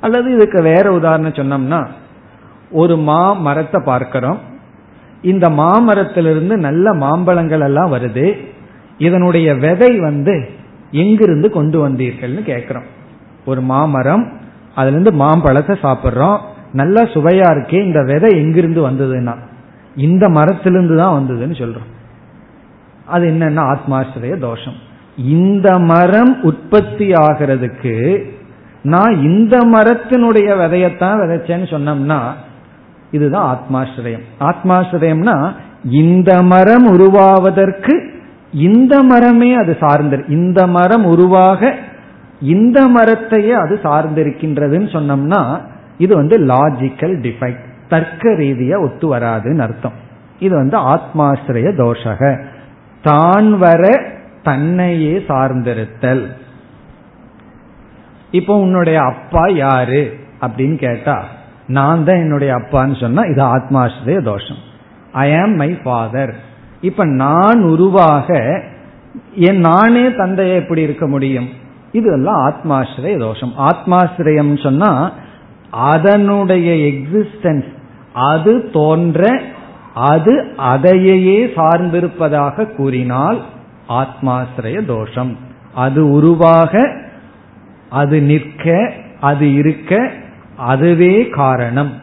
அல்லது 0.00 0.28
இதுக்கு 0.34 0.62
வேற 0.62 0.92
உதாரணம் 0.92 1.38
சொன்னோம்னா 1.40 1.86
ஒரு 2.70 2.96
மா 2.96 3.32
மரத்தை 3.32 3.80
பார்க்கிறோம். 3.84 4.38
இந்த 5.22 5.50
மாமரத்திலிருந்து 5.50 6.56
நல்ல 6.56 6.92
மாம்பழங்கள் 6.92 7.60
எல்லாம் 7.60 7.92
வருது. 7.92 8.26
இதனுடைய 8.98 9.54
விதை 9.54 9.98
வந்து 9.98 10.34
எங்கிருந்து 10.90 11.50
கொண்டு 11.50 11.88
வந்தீர்கள்னு 11.88 12.42
கேட்கிறோம். 12.42 12.88
ஒரு 13.44 13.60
மாமரம் 13.60 14.24
அதுல 14.74 14.92
இருந்து 14.92 15.12
மாம்பழத்தை 15.12 15.76
சாப்பிட்றோம். 15.82 16.38
நல்லா 16.72 17.02
சுவையா 17.02 17.46
இருக்கே 17.54 17.78
இந்த 17.84 18.02
விதை 18.02 18.30
எங்கிருந்து 18.42 18.80
வந்ததுன்னா 18.88 19.34
இந்த 19.96 20.28
மரத்திலிருந்து 20.28 20.96
தான் 20.96 21.16
வந்ததுன்னு 21.18 21.56
சொல்றோம். 21.62 21.90
அது 23.06 23.24
என்னன்னா 23.30 23.62
ஆத்மாசிரிய 23.72 24.38
தோஷம். 24.38 24.78
இந்த 25.16 25.78
மரம் 25.78 26.42
உற்பத்தி 26.42 27.08
ஆகிறதுக்கு 27.08 28.24
நான் 28.82 29.22
இந்த 29.22 29.58
மரத்தினுடைய 29.58 30.48
விதையத்தான் 30.56 31.20
விதைச்சேன்னு 31.20 31.66
சொன்னோம்னா 31.74 32.20
இதுதான் 33.10 33.58
ஆத்மாசிரயம் 33.58 34.22
ஆத்மாசிரயம்னா 34.40 35.50
இந்த 35.82 36.42
மரம் 36.42 36.86
உருவாவதற்கு 36.86 38.10
இந்த 38.52 39.02
மரமே 39.02 39.54
அது 39.54 39.76
சார்ந்திரு 39.80 40.28
இந்த 40.28 40.66
மரம் 40.66 41.04
உருவாக 41.04 41.74
இந்த 42.40 42.86
மரத்தையே 42.86 43.50
அது 43.50 43.80
சார்ந்திருக்கின்றதுன்னு 43.82 44.88
சொன்னோம்னா 44.92 45.60
இது 45.98 46.14
வந்து 46.14 46.38
லாஜிக்கல் 46.38 47.14
டிஃபெக்ட் 47.20 47.70
தர்க்க 47.88 48.30
ரீதியா 48.30 48.82
ஒத்து 48.82 49.16
வராதுன்னு 49.16 49.58
அர்த்தம். 49.58 49.92
இது 50.38 50.54
வந்து 50.54 50.78
ஆத்மாசிரய 50.78 51.72
தோஷக. 51.76 52.44
தான் 53.02 53.58
வர 53.58 54.02
தன்னையே 54.42 55.24
சார்ந்திருத்தல். 55.28 56.24
இப்போ 58.30 58.58
உன்னுடைய 58.58 59.00
அப்பா 59.00 59.46
யாரு? 59.46 60.16
அப்படின்னு 60.40 60.76
கேட்டா 60.76 61.24
நான் 61.66 62.04
தான் 62.04 62.16
என்னுடைய 62.16 62.54
அப்பான்னு 62.54 63.00
சொன்னா 63.00 63.22
இது 63.22 63.44
ஆத்மாசிரிய 63.56 64.22
தோஷம். 64.22 64.56
ஐ 65.12 65.36
ஆம் 65.36 65.54
மை 65.54 65.74
ஃபாதர் 65.74 66.34
இப்ப 66.80 67.04
நான் 67.04 67.62
உருவாக 67.62 68.62
என் 69.34 69.58
நானே 69.58 70.14
தந்தையை 70.14 70.56
எப்படி 70.56 70.82
இருக்க 70.82 71.06
முடியும்? 71.06 71.48
இதெல்லாம் 71.92 72.52
ஆத்மாசிரிய 72.52 73.18
தோஷம். 73.18 73.52
ஆத்மாசிரியம் 73.58 74.62
சொன்னா 74.62 75.12
அதனுடைய 75.70 76.72
எக்ஸிஸ்டன்ஸ் 76.92 77.68
அது 78.12 78.70
தோன்ற 78.70 79.40
அது 79.94 80.54
அதையே 80.56 81.46
சார்ந்திருப்பதாக 81.46 82.74
கூறினால் 82.76 83.42
ஆத்மாசிரய 83.88 84.84
தோஷம் 84.84 85.36
அது 85.74 86.10
உருவாக 86.10 86.96
அது 87.88 88.22
நிற்க 88.22 88.92
அது 89.20 89.52
இருக்க 89.52 90.12
அதுவே 90.56 91.28
காரணம். 91.28 92.00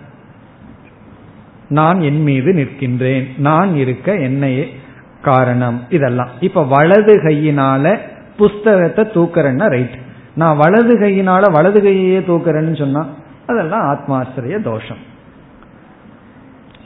நான் 1.70 2.02
என் 2.02 2.22
மீது 2.24 2.54
நிற்கின்றேன் 2.54 3.28
நான் 3.38 3.76
இருக்க 3.76 4.16
என்னையே 4.16 4.78
காரணம். 5.22 5.84
இதெல்லாம். 5.90 6.28
இப்ப 6.40 6.64
வலது 6.64 7.18
கையினால 7.18 8.00
புஸ்தகத்தை 8.38 9.06
தூக்குறேன்னா 9.06 9.68
ரைட் 9.68 9.98
நான் 10.36 10.58
வலது 10.58 11.00
கையினால 11.00 11.52
வலது 11.52 11.82
கையே 11.82 12.30
தூக்குறேன்னு 12.30 12.78
சொன்னா 12.78 13.08
அதெல்லாம் 13.48 13.82
ஆத்மாசிரிய 13.82 14.62
தோஷம் 14.62 15.08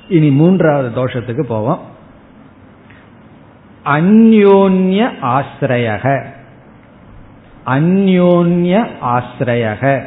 இனி 0.08 0.30
மூன்றாவது 0.30 1.06
தோஷத்துக்கு 1.06 1.44
போவோம். 1.44 1.92
அந்யோன்ய 3.86 5.10
ஆசிரயக. 5.22 6.26
அந்யோன்ய 7.66 8.88
ஆசிரயக. 9.02 10.04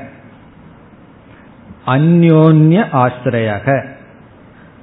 அந்யோன்ய 1.86 2.84
ஆசிரயக. 2.92 3.88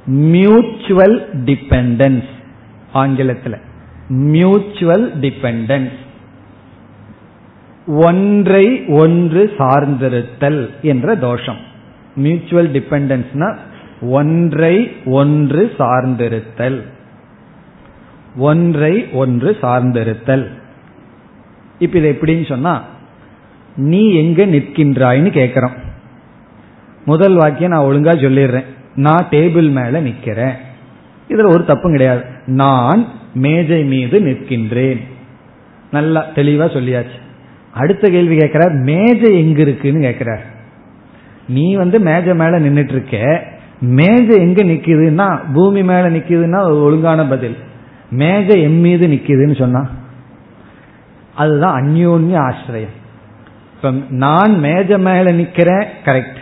Mutual 0.06 1.30
dependence. 1.46 2.28
ஆங்கிலத்தில். 2.94 3.58
Mutual 4.08 5.20
dependence. 5.20 5.92
ஒன்றை 7.88 8.86
ஒன்று 8.88 9.54
சார்ந்திருத்தல் 9.58 10.70
என்ற 10.82 11.16
தோஷம். 11.16 11.58
மியூச்சுவல் 12.16 12.72
டிபெண்டன்ஸ்னா 12.72 13.58
ஒன்றை 14.02 14.96
ஒன்று 15.06 15.72
சார்ந்திருத்தல். 15.80 16.92
ஒன்றை 18.36 19.08
ஒன்று 19.14 19.58
சார்ந்திருத்தல் 19.62 20.48
இப்ப 21.80 21.98
இது 21.98 22.18
எப்படின்னு 22.20 22.48
சொன்னா 22.48 22.84
நீ 23.76 24.14
எங்க 24.14 24.46
நிற்கின்றாய்ன்னு 24.46 25.30
கேட்கிறோம். 25.30 25.74
முதல் 27.06 27.36
வாக்கியம் 27.36 27.72
நான் 27.72 27.86
ஒழுங்கா 27.86 28.12
சொல்லிடுறேன். 28.20 28.64
நான் 28.96 29.28
டேபிள் 29.32 29.72
மேல 29.72 30.02
நிக்கிறேன் 30.02 30.52
இதுல 31.30 31.50
ஒரு 31.50 31.66
தப்பும் 31.66 31.92
கிடையாது. 31.92 32.24
நான் 32.46 33.08
மேஜை 33.34 33.84
மீது 33.84 34.20
நிற்கின்றேன். 34.20 35.02
நல்லா 35.92 36.26
தெளிவா 36.36 36.66
சொல்லியாச்சு. 36.66 37.22
அடுத்த 37.72 38.10
கேள்வி 38.10 38.38
கேட்கிறார் 38.38 38.72
மேஜை 38.72 39.38
எங்க 39.40 39.62
இருக்குன்னு 39.62 40.02
கேட்கிறார். 40.02 40.46
நீ 41.48 41.76
வந்து 41.76 42.00
மேஜை 42.00 42.36
மேல 42.36 42.60
நின்றுட்டு 42.60 42.90
இருக்க. 42.90 43.44
மேஜை 43.82 44.40
எங்க 44.40 44.64
நிக்குதுன்னா 44.64 45.42
பூமி 45.54 45.84
மேல 45.84 46.10
நிக்குதுன்னா 46.10 46.82
ஒழுங்கான 46.82 47.28
பதில். 47.28 47.58
மேஜை 48.10 48.62
எம் 48.62 48.80
மீது 48.80 49.08
நிக்குதுன்னு 49.08 49.58
சொன்னா 49.60 49.90
அதுதான் 51.36 51.84
அந்யோன்ய 51.84 52.36
ஆசிரியம். 52.50 52.96
இப்ப 53.76 53.92
நான் 54.10 54.60
மேஜை 54.60 54.98
மேல 54.98 55.32
நிக்கிறேன் 55.32 55.86
கரெக்ட் 56.06 56.40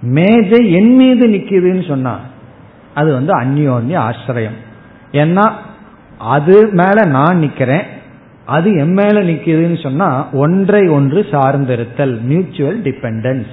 மேஜை 0.00 0.72
என் 0.72 0.96
மீது 0.96 1.28
நிக்குதுன்னு 1.28 1.88
சொன்னா 1.88 2.20
அது 2.94 3.12
வந்து 3.12 3.40
அந்யோன்ய 3.40 3.96
ஆசிரியம். 4.08 4.58
ஏன்னா 5.12 5.52
அது 6.18 6.68
மேல 6.72 7.04
நான் 7.04 7.42
நிக்கிறேன் 7.42 7.84
அது 8.44 8.72
என் 8.72 8.92
மேல 8.92 9.22
நிக்குதுன்னு 9.22 9.82
சொன்னா 9.82 10.26
ஒன்றை 10.32 10.88
ஒன்று 10.88 11.20
சார்ந்திருத்தல் 11.20 12.20
மியூச்சுவல் 12.20 12.82
டிபெண்டன்ஸ் 12.82 13.52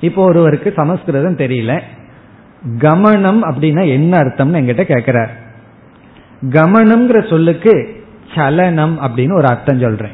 இப்போ 0.00 0.24
ஒருவருக்கு 0.24 0.72
சமஸ்கிருதம் 0.76 1.36
தெரியல. 1.36 1.80
கமனம் 2.78 3.40
அப்படின்னா 3.48 3.88
என்ன 3.88 4.18
அர்த்தம்னு 4.18 4.60
என்கிட்ட 4.60 4.82
கேட்கிறார் 4.82 5.42
கமனம்ங்கிற 6.50 7.28
சொல்லுக்கு 7.28 8.04
சலனம் 8.34 8.98
அப்படின்னு 9.00 9.36
ஒரு 9.36 9.46
அர்த்தம் 9.46 9.80
சொல்றேன். 9.80 10.12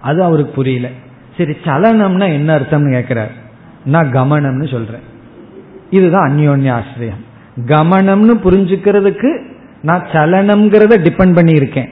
அது 0.00 0.22
அவருக்கு 0.22 0.52
புரியல. 0.52 0.88
சரி 1.36 1.52
சலனம்னா 1.64 2.32
என்ன 2.32 2.58
அர்த்தம்னு 2.58 2.92
கேட்கிறார் 2.92 3.30
நான் 3.84 4.12
கமனம்னு 4.12 4.70
சொல்றேன். 4.70 5.00
இதுதான் 5.90 6.30
அந்யோன்ய 6.30 6.80
ஆசிரியம். 6.80 7.22
கமனம்னு 7.66 8.34
புரிஞ்சுக்கிறதுக்கு 8.44 9.42
நான் 9.82 10.06
சலனம்ங்கிறத 10.12 10.96
டிபெண்ட் 11.06 11.34
பண்ணி 11.34 11.52
இருக்கேன் 11.52 11.88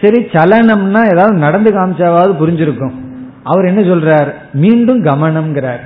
சரி 0.00 0.24
சலனம்னா 0.24 1.02
ஏதாவது 1.12 1.36
நடந்து 1.36 1.70
காமிச்சாவது 1.72 2.32
புரிஞ்சிருக்கும். 2.40 2.94
அவர் 3.42 3.64
என்ன 3.64 3.80
சொல்றார்? 3.80 4.32
மீண்டும் 4.52 5.04
கமனம்ங்கிறார். 5.04 5.82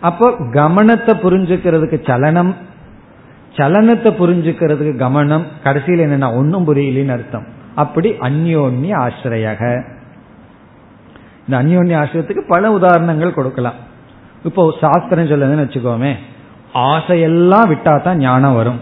அப்போ 0.00 0.30
கமனத்தை 0.30 1.12
புரிஞ்சுக்கிறதுக்கு 1.22 2.06
சலனம் 2.06 2.56
சலனத்தை 3.56 4.10
புரிஞ்சுக்கிறதுக்கு 4.20 4.96
கவனம் 4.96 5.46
கடைசியில் 5.64 6.04
என்னன்னா 6.06 6.28
ஒன்னும் 6.38 6.66
புரியலன்னு 6.68 7.14
அர்த்தம். 7.16 7.46
அப்படி 7.74 8.08
அந்யோன்ய 8.28 8.92
ஆசிரியக. 9.06 9.62
இந்த 11.46 11.54
அந்யோன்ய 11.62 11.96
ஆசிரியத்துக்கு 12.02 12.44
பல 12.54 12.70
உதாரணங்கள் 12.70 13.36
கொடுக்கலாம். 13.38 13.78
இப்போ 14.44 14.62
சாஸ்திரம் 14.80 15.30
சொல்லுதுன்னு 15.32 15.64
வச்சுக்கோமே 15.66 16.12
ஆசையெல்லாம் 16.92 17.68
விட்டா 17.72 18.02
தான் 18.02 18.18
ஞானம் 18.18 18.54
வரும். 18.54 18.80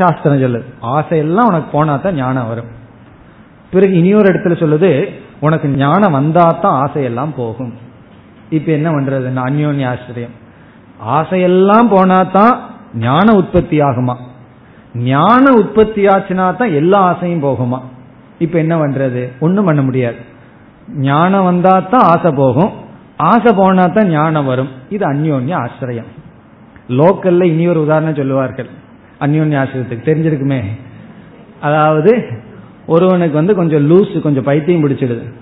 சாஸ்திரம் 0.00 0.42
சொல்லுது. 0.42 0.66
ஆசையெல்லாம் 0.96 1.48
உனக்கு 1.50 1.68
போனா 1.72 1.96
தான் 1.96 2.14
ஞானம் 2.14 2.48
வரும். 2.48 2.70
பிறகு 3.72 3.94
இனியொரு 4.00 4.28
இடத்துல 4.32 4.56
சொல்லுது 4.62 4.90
உனக்கு 5.40 5.68
ஞானம் 5.68 6.16
வந்தா 6.18 6.46
தான் 6.64 6.76
ஆசையெல்லாம் 6.84 7.32
போகும். 7.36 7.72
இப்ப 8.50 8.72
என்ன 8.72 8.88
பண்றது? 8.90 9.28
அந்யோன்ய 9.48 9.88
ஆசிரியம். 9.92 10.34
ஆசையெல்லாம் 11.18 11.88
போனா 11.88 12.18
தான் 12.22 12.54
ஞான 12.94 13.34
உற்பத்தி 13.34 13.80
ஆகுமா 13.80 14.16
ஞான 14.94 15.52
உற்பத்தி 15.52 16.06
ஆச்சுனா 16.06 16.56
தான் 16.56 16.72
எல்லா 16.72 16.98
ஆசையும் 16.98 17.42
போகுமா? 17.42 17.78
இப்ப 18.38 18.58
என்ன 18.58 18.76
பண்றது? 18.76 19.32
ஒன்றும் 19.40 19.64
பண்ண 19.64 19.82
முடியாது. 19.82 20.16
ஞானம் 20.96 21.44
வந்தா 21.44 21.80
தான் 21.80 22.02
ஆசை 22.02 22.30
போகும். 22.30 22.70
ஆசை 23.16 23.52
போனா 23.52 23.86
தான் 23.86 24.08
ஞானம் 24.08 24.44
வரும். 24.44 24.68
இது 24.88 25.12
அந்யோன்ய 25.12 25.54
ஆசிரியம். 25.54 26.04
லோக்கல்ல 26.88 27.42
இனி 27.42 27.68
ஒரு 27.68 27.82
உதாரணம் 27.82 28.14
சொல்லுவார்கள். 28.14 28.68
அந்யோன்ய 29.20 29.58
ஆசிரியத்துக்கு. 29.58 30.08
தெரிஞ்சிருக்குமே? 30.10 30.64
அதாவது 31.60 32.26
ஒருவனுக்கு 32.86 33.34
வந்து 33.34 33.54
கொஞ்சம் 33.54 33.90
லூஸ் 33.90 34.20
கொஞ்சம் 34.20 34.44
பைத்தியம் 34.44 34.88
பிடிச்சிடுது. 34.88 35.32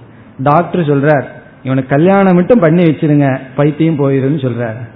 டாக்டர் 0.42 0.80
சொல்றார் 0.80 1.24
இவனுக்கு 1.62 1.96
கல்யாணம் 1.96 2.34
மட்டும் 2.34 2.60
பண்ணி 2.60 2.82
வச்சிருங்க. 2.82 3.40
பைத்தியம் 3.54 3.98
போயிருன்னு 3.98 4.44
சொல்றாரு. 4.44 4.88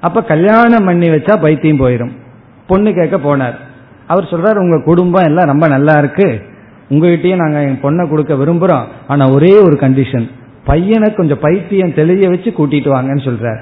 அப்ப 0.00 0.22
கல்யாணம் 0.22 0.84
பண்ணி 0.84 1.08
வச்சா 1.10 1.34
பைத்தியம் 1.40 1.80
போயிடும் 1.80 2.12
பொண்ணு 2.66 2.90
கேட்க 2.94 3.16
போனார். 3.16 3.56
அவர் 4.06 4.30
சொல்றாரு 4.30 4.58
உங்க 4.64 4.76
குடும்பம் 4.84 5.24
எல்லாம் 5.24 5.50
ரொம்ப 5.52 5.66
நல்லா 5.68 5.94
இருக்கு. 5.98 6.28
உங்ககிட்டயே 6.90 7.36
நாங்க 7.36 7.58
என் 7.62 7.82
பொண்ணை 7.82 8.04
கொடுக்க 8.08 8.34
விரும்புறோம். 8.34 8.86
ஆனா 9.06 9.24
ஒரே 9.30 9.52
ஒரு 9.58 9.76
கண்டிஷன் 9.80 10.26
பையனை 10.64 11.08
கொஞ்சம் 11.14 11.42
பைத்தியம் 11.42 11.94
தெளிய 11.94 12.28
வச்சு 12.28 12.50
கூட்டிட்டு 12.50 12.90
வாங்கன்னு 12.94 13.26
சொல்றார். 13.28 13.60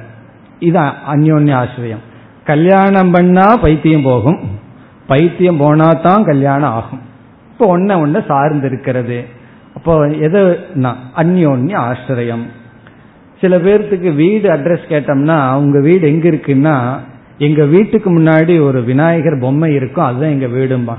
இது 0.58 0.78
அந்யோன்ய 1.14 1.54
ஆசிரியம். 1.62 2.04
கல்யாணம் 2.44 3.10
பண்ணா 3.10 3.46
பைத்தியம் 3.56 4.02
போகும். 4.02 4.38
பைத்தியம் 5.06 5.56
போனா 5.56 5.88
தான் 6.06 6.24
கல்யாணம் 6.24 6.70
ஆகும். 6.70 7.02
இப்போ 7.50 7.78
ஒன்ன 7.78 7.96
ஒன்ன 8.04 8.22
சார்ந்து 8.26 8.66
இருக்கிறது. 8.66 9.18
அப்போ 9.74 9.92
எது 10.26 10.40
அந்யோன்ய 11.22 11.74
ஆசிரியம். 11.88 12.46
சில 13.40 13.56
பேர்த்துக்கு 13.56 14.14
வீடு 14.14 14.46
அட்ரஸ் 14.50 14.90
கேட்டோம்னா 14.90 15.54
உங்க 15.54 15.80
வீடு 15.80 16.04
எங்க 16.12 16.28
இருக்குன்னா 16.28 16.76
எங்க 17.38 17.64
வீட்டுக்கு 17.64 18.10
முன்னாடி 18.18 18.54
ஒரு 18.66 18.82
விநாயகர் 18.82 19.38
பொம்மை 19.40 19.74
இருக்கும் 19.74 20.04
அதுதான் 20.04 20.34
எங்க 20.34 20.46
வீடும்பா. 20.46 20.94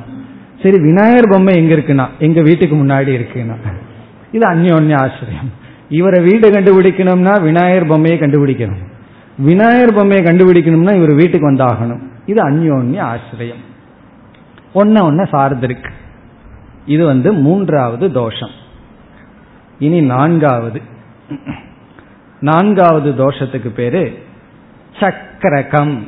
சரி 0.64 0.78
விநாயகர் 0.82 1.30
பொம்மை 1.30 1.54
எங்க 1.56 1.76
இருக்குன்னா 1.76 2.06
எங்க 2.20 2.42
வீட்டுக்கு 2.42 2.76
முன்னாடி 2.76 3.12
இருக்குன்னா. 3.18 3.56
இது 4.32 4.46
அந்யோன்ய 4.50 4.96
ஆச்சரியம் 4.96 5.50
இவரை 5.90 6.20
வீடு 6.24 6.48
கண்டுபிடிக்கணும்னா 6.52 7.34
விநாயகர் 7.42 7.88
பொம்மையை 7.88 8.20
கண்டுபிடிக்கணும். 8.20 8.84
விநாயகர் 9.38 9.98
பொம்மையை 9.98 10.24
கண்டுபிடிக்கணும்னா 10.26 10.94
இவர் 10.96 11.14
வீட்டுக்கு 11.14 11.52
வந்தாகணும். 11.52 12.04
இது 12.26 12.40
அந்யோன்ய 12.50 13.00
ஆசிரியம். 13.14 13.64
ஒன்ன 14.76 15.02
ஒன்ன 15.10 15.22
சார்ந்திருக்கு 15.34 15.92
இது 16.86 17.06
வந்து 17.06 17.34
மூன்றாவது 17.34 18.12
தோஷம். 18.12 18.56
இனி 19.80 20.02
நான்காவது. 20.02 20.82
நான்காவது 22.40 23.12
தோஷத்துக்கு 23.12 23.70
பேரு 23.70 24.24
சக்கரகம். 25.00 26.08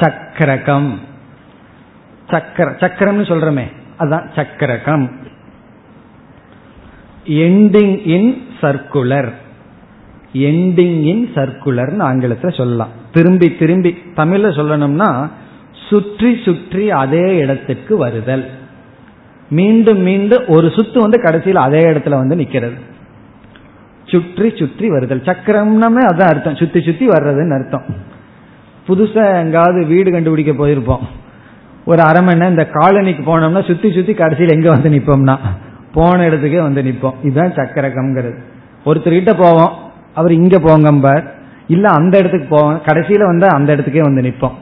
சக்கரகம். 0.00 0.98
சக்கர 2.30 2.70
சக்கரம்னு 2.70 3.24
சொல்றமே 3.30 3.64
அதான் 3.98 4.26
சக்கரகம். 4.34 5.10
Ending 7.24 8.06
in 8.06 8.46
circular 8.60 9.32
ending 10.32 11.02
in 11.02 11.30
சர்க்குலர்னு 11.34 12.00
ஆங்கிலத்தில் 12.00 12.56
சொல்லலாம். 12.56 12.88
திரும்பி 13.12 13.56
திரும்பி 13.56 13.98
தமிழ்ல 14.16 14.50
சொல்லணும்னா 14.58 15.30
சுற்றி 15.88 16.42
சுற்றி 16.44 16.90
அதே 16.90 17.36
இடத்துக்கு 17.36 17.96
வருதல். 17.96 18.50
மீண்டும் 19.50 20.00
மீண்டும் 20.00 20.44
ஒரு 20.46 20.66
சுத்து 20.66 20.98
வந்து 20.98 21.22
கடைசியில் 21.22 21.56
அதே 21.56 21.78
இடத்துல 21.78 22.10
வந்து 22.10 22.36
நிக்கிறது. 22.36 22.88
சுற்றி 24.10 24.56
சுற்றி 24.56 24.88
வருதல். 24.88 25.20
சக்கரம்னாமே 25.20 26.02
அதான் 26.02 26.28
அர்த்தம். 26.28 26.56
சுத்தி 26.56 26.80
சுத்தி 26.82 27.08
வர்றதுன்னு 27.08 27.54
அர்த்தம். 27.54 27.84
புதுசா 28.88 29.34
எங்காவது 29.34 29.86
வீடு 29.86 30.10
கண்டுபிடிக்க 30.10 30.66
போயிருப்போம். 30.66 31.00
ஒரு 31.84 32.02
அரை 32.02 32.22
மணி 32.22 32.38
நேரம் 32.38 32.50
இந்த 32.50 32.68
காலனிக்கு 32.72 33.22
போனோம்னா 33.26 33.66
சுத்தி 33.66 33.92
சுத்தி 33.92 34.14
கடைசியில் 34.14 34.52
எங்க 34.52 34.70
வந்து 34.70 34.90
நிப்போம்னா? 34.90 35.36
போன 35.92 36.28
இடத்துக்கே 36.28 36.62
வந்து 36.62 36.82
நிப்போம். 36.82 37.14
இதுதான் 37.22 37.54
சக்கரகம்ங்கிறது. 37.54 38.38
ஒருத்தர்கிட்ட 38.84 39.38
போவோம். 39.38 39.72
அவர் 40.14 40.32
இங்க 40.32 40.58
போங்கம்பார். 40.58 41.24
இல்ல 41.66 41.88
அந்த 41.88 42.18
இடத்துக்கு 42.18 42.46
போவோம். 42.48 42.80
கடைசியில 42.84 43.24
வந்து 43.24 43.48
அந்த 43.48 43.76
இடத்துக்கே 43.76 44.00
வந்து 44.00 44.22
நிப்போம். 44.22 44.52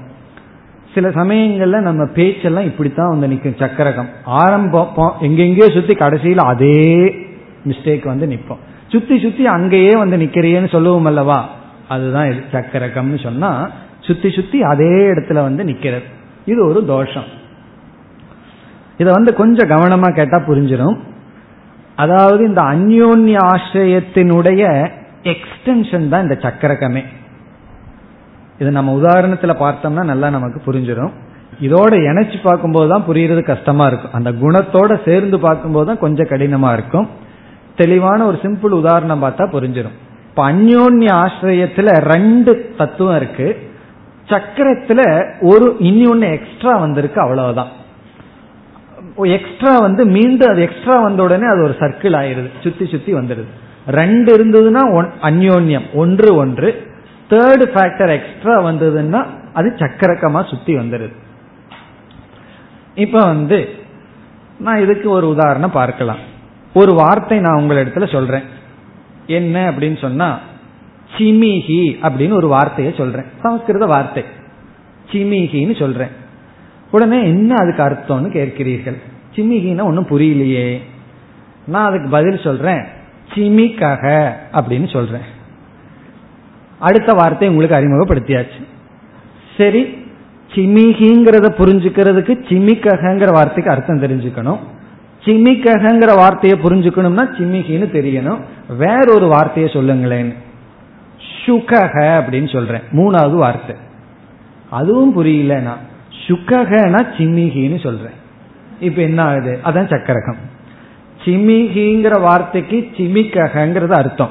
சில 0.95 1.09
சமயங்கள்ல 1.09 1.81
நம்ம 1.81 2.05
பேச்செல்லாம் 2.05 2.65
இப்படித்தான் 2.65 3.09
வந்து 3.09 3.29
நிற்கும் 3.29 3.55
சக்கரகம். 3.59 4.09
ஆரம்பம் 4.25 4.89
எங்கெங்கேயோ 5.21 5.73
சுத்தி 5.73 5.95
கடைசியில் 5.95 6.39
அதே 6.39 7.15
மிஸ்டேக் 7.69 8.05
வந்து 8.05 8.27
நிற்போம் 8.27 8.67
சுத்தி 8.89 9.17
சுத்தி 9.21 9.47
அங்கேயே 9.47 9.91
வந்து 9.97 10.17
நிக்கிறியேன்னு 10.17 10.71
சொல்லுவோம் 10.71 11.05
அல்லவா? 11.05 11.49
அதுதான் 11.89 12.31
இது 12.31 12.41
சக்கரகம்னு 12.53 13.23
சொன்னா 13.23 13.51
சுத்தி 14.01 14.31
சுத்தி 14.31 14.59
அதே 14.63 14.93
இடத்துல 15.13 15.35
வந்து 15.35 15.65
நிக்கிறது. 15.65 16.07
இது 16.45 16.61
ஒரு 16.69 16.81
தோஷம். 16.85 17.29
இதை 18.99 19.11
வந்து 19.13 19.35
கொஞ்சம் 19.35 19.71
கவனமா 19.71 20.09
கேட்டா 20.15 20.39
புரிஞ்சிடும் 20.39 20.99
அதாவது 21.97 22.43
இந்த 22.47 22.63
அந்யோன்ய 22.63 23.37
ஆசிரியத்தினுடைய 23.53 24.63
எக்ஸ்டென்ஷன் 25.23 26.09
தான் 26.09 26.23
இந்த 26.23 26.37
சக்கரகமே. 26.43 27.03
இது 28.59 28.71
நம்ம 28.71 28.93
உதாரணத்துல 29.01 29.53
பார்த்தோம்னா 29.65 30.05
நல்லா 30.05 30.29
நமக்கு 30.31 30.61
புரிஞ்சிடும் 30.67 31.13
இதோட 31.61 31.93
இணைச்சு 32.09 32.39
பார்க்கும்போது 32.43 32.89
தான் 32.89 33.05
புரியறது 33.09 33.43
கஷ்டமா 33.43 33.87
இருக்கும். 33.87 34.13
அந்த 34.13 34.31
குணத்தோட 34.33 34.93
சேர்ந்து 35.05 35.39
பார்க்கும்போது 35.41 35.87
தான் 35.87 35.99
கொஞ்சம் 35.99 36.27
கடினமா 36.27 36.73
இருக்கும். 36.73 37.09
தெளிவான 37.79 38.27
ஒரு 38.27 38.39
சிம்பிள் 38.43 38.77
உதாரணம் 38.83 39.23
பார்த்தா 39.23 39.47
புரிஞ்சிடும் 39.55 39.97
இப்ப 40.29 40.43
அந்யோன்ய 40.53 41.09
ஆசிரியத்துல 41.25 41.89
ரெண்டு 42.13 42.75
தத்துவம் 42.79 43.17
இருக்கு. 43.17 43.49
சக்கரத்துல 44.29 45.01
ஒரு 45.41 45.77
இனி 45.79 46.05
ஒன்னு 46.11 46.27
எக்ஸ்ட்ரா 46.31 46.75
வந்திருக்கு 46.79 47.21
அவ்வளவுதான். 47.21 47.71
எக்ஸ்ட்ரா 49.37 49.79
வந்து 49.79 50.07
மீண்டும் 50.07 50.51
அது 50.51 50.63
எக்ஸ்ட்ரா 50.63 50.97
வந்த 51.01 51.23
உடனே 51.23 51.47
அது 51.47 51.63
ஒரு 51.63 51.75
சர்க்கிள் 51.79 52.15
ஆயிருது 52.21 52.51
சுத்தி 52.63 52.87
சுத்தி 52.87 53.15
வந்துடுது. 53.15 53.51
ரெண்டு 54.01 54.29
இருந்ததுன்னா 54.37 54.83
அந்யோன்யம். 55.23 55.87
ஒன்று 55.95 56.29
ஒன்று. 56.35 56.71
தேர்டு 57.31 57.67
ஃபேக்டர் 57.75 58.13
எக்ஸ்ட்ரா 58.19 58.57
வந்ததுன்னா 58.65 59.21
அது 59.55 59.69
சக்கரக்கமா 59.77 60.49
சுத்தி 60.49 60.75
வந்துடுது. 60.77 61.15
இப்ப 62.95 63.19
வந்து 63.19 63.69
நான் 64.59 64.83
இதுக்கு 64.83 65.09
ஒரு 65.11 65.29
உதாரணம் 65.29 65.79
பார்க்கலாம். 65.81 66.23
ஒரு 66.75 66.95
வார்த்தை 66.95 67.39
நான் 67.39 67.63
உங்களிடத்துல 67.63 68.13
சொல்றேன். 68.13 68.43
என்ன 69.27 69.71
அப்படின்னு 69.71 70.01
சொன்னா 70.01 70.41
சிமிஹி 71.19 71.97
அப்படின்னு 72.03 72.33
ஒரு 72.33 72.49
வார்த்தையை 72.49 72.95
சொல்றேன். 72.97 73.25
சமஸ்கிருத 73.43 73.87
வார்த்தை. 73.87 74.25
சிமிஹின்னு 75.13 75.79
சொல்றேன். 75.79 76.09
உடனே 76.91 77.23
என்ன 77.23 77.55
அதுக்கு 77.55 77.83
அர்த்தம்னு 77.83 78.25
கேட்கிறீர்கள்? 78.25 78.97
சிமிகின்னா 79.35 79.83
ஒன்றும் 79.83 80.07
புரியலையே. 80.07 80.79
நான் 81.67 81.89
அதுக்கு 81.89 82.09
பதில் 82.09 82.41
சொல்றேன். 82.43 82.85
சிமிக்கக 83.35 84.33
அப்படின்னு 84.53 84.93
சொல்றேன். 84.93 85.37
அடுத்த 86.79 87.13
வார்த்தை 87.13 87.49
உங்களுக்கு 87.49 87.77
அறிமுகப்படுத்தியாச்சு. 87.77 88.65
சரி 89.57 89.83
சிமிகிங்கிறத 90.55 91.51
புரிஞ்சுக்கிறதுக்கு 91.59 92.45
சிமிக்ககங்கிற 92.49 93.33
வார்த்தைக்கு 93.33 93.73
அர்த்தம் 93.73 94.03
தெரிஞ்சுக்கணும். 94.03 94.59
சிமிக்ககங்கிற 95.29 96.17
வார்த்தையை 96.17 96.61
புரிஞ்சுக்கணும்னா 96.61 97.29
சிமிகின்னு 97.39 97.91
தெரியணும். 97.97 98.39
வேற 98.77 99.15
ஒரு 99.15 99.27
வார்த்தையை 99.27 99.73
சொல்லுங்களேன். 99.73 100.35
சுகக 101.45 101.95
அப்படின்னு 102.01 102.53
சொல்றேன். 102.53 102.81
மூணாவது 102.93 103.33
வார்த்தை. 103.33 103.77
அதுவும் 104.71 105.25
புரியலனா? 105.25 105.73
சுக்ககனா 106.27 107.07
சிமிகின்னு 107.19 107.81
சொல்றேன். 107.81 108.17
இப்ப 108.81 109.03
என்ன 109.03 109.23
ஆகுது? 109.23 109.59
அதான் 109.65 109.89
சக்கரகம். 109.89 110.37
சிமிகிங்கிற 111.25 112.21
வார்த்தைக்கு 112.21 112.89
சிமிக்ககங்கிறது 112.97 113.91
அர்த்தம். 113.91 114.31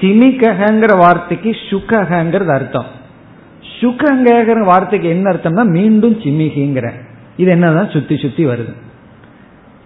சிமிக்ககங்கிற 0.00 0.98
வார்த்தைக்கு 0.98 1.50
சுக்ககங்கிறது 1.70 2.48
அர்த்தம். 2.48 2.86
சுகங்கிற 3.80 4.64
வார்த்தைக்கு 4.64 5.08
என்ன 5.08 5.32
அர்த்தம்னா 5.32 5.64
மீண்டும் 5.64 6.20
சிமிகிங்கிற 6.20 6.90
இது 7.36 7.50
என்னதான் 7.50 7.90
சுத்தி 7.90 8.16
சுத்தி 8.16 8.46
வருது. 8.46 8.74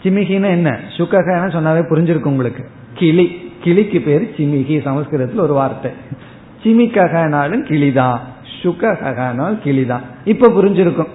சிமிகின்னு 0.03 0.49
என்ன? 0.49 0.81
சுக்ககன்னு 0.97 1.55
சொன்னாவே 1.55 1.83
புரிஞ்சிருக்கும் 1.91 2.25
உங்களுக்கு. 2.25 2.69
கிளி. 2.95 3.51
கிளிக்கு 3.63 4.01
பேர் 4.01 4.35
சிமிகி 4.37 4.83
சமஸ்கிருதத்தில் 4.83 5.41
ஒரு 5.41 5.53
வார்த்தை. 5.53 5.91
சிமிக்ககனாலும் 6.63 7.65
கிளிதான் 7.65 8.19
சுக்ககனால் 8.63 9.59
கிளிதான் 9.65 10.01
இப்ப 10.25 10.49
புரிஞ்சிருக்கும். 10.49 11.09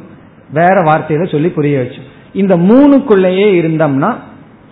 வேற 0.54 0.74
வார்த்தையில 0.74 1.32
சொல்லி 1.32 1.50
புரிய 1.50 1.78
வச்சு. 1.78 2.02
இந்த 2.34 2.58
மூணுக்குள்ளேயே 2.58 3.48
இருந்தோம்னா 3.62 4.16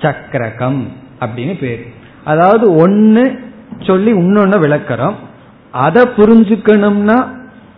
சக்கரகம் 0.01 0.87
அப்படின்னு 1.19 1.59
பேர். 1.59 1.85
அதாவது 2.23 2.75
ஒன்னு 2.75 3.39
சொல்லி 3.79 4.13
இன்னொன்னு 4.13 4.57
விளக்கிறோம். 4.65 5.13
அதை 5.71 6.03
புரிஞ்சுக்கணும்னா 6.03 7.27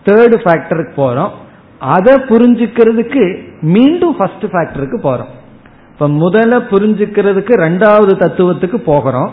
தேர்டு 0.05 0.37
ஃபேக்டருக்கு 0.43 0.91
போறோம். 0.97 1.29
அதை 1.79 2.15
புரிஞ்சுக்கிறதுக்கு 2.15 3.41
மீண்டும் 3.61 4.17
ஃபர்ஸ்ட் 4.17 4.43
ஃபேக்டருக்கு 4.43 4.99
போறோம். 5.03 5.35
இப்ப 5.99 6.09
முதல்ல 6.09 6.55
புரிஞ்சுக்கிறதுக்கு 6.71 7.53
ரெண்டாவது 7.65 8.11
தத்துவத்துக்கு 8.23 8.75
போகிறோம். 8.75 9.31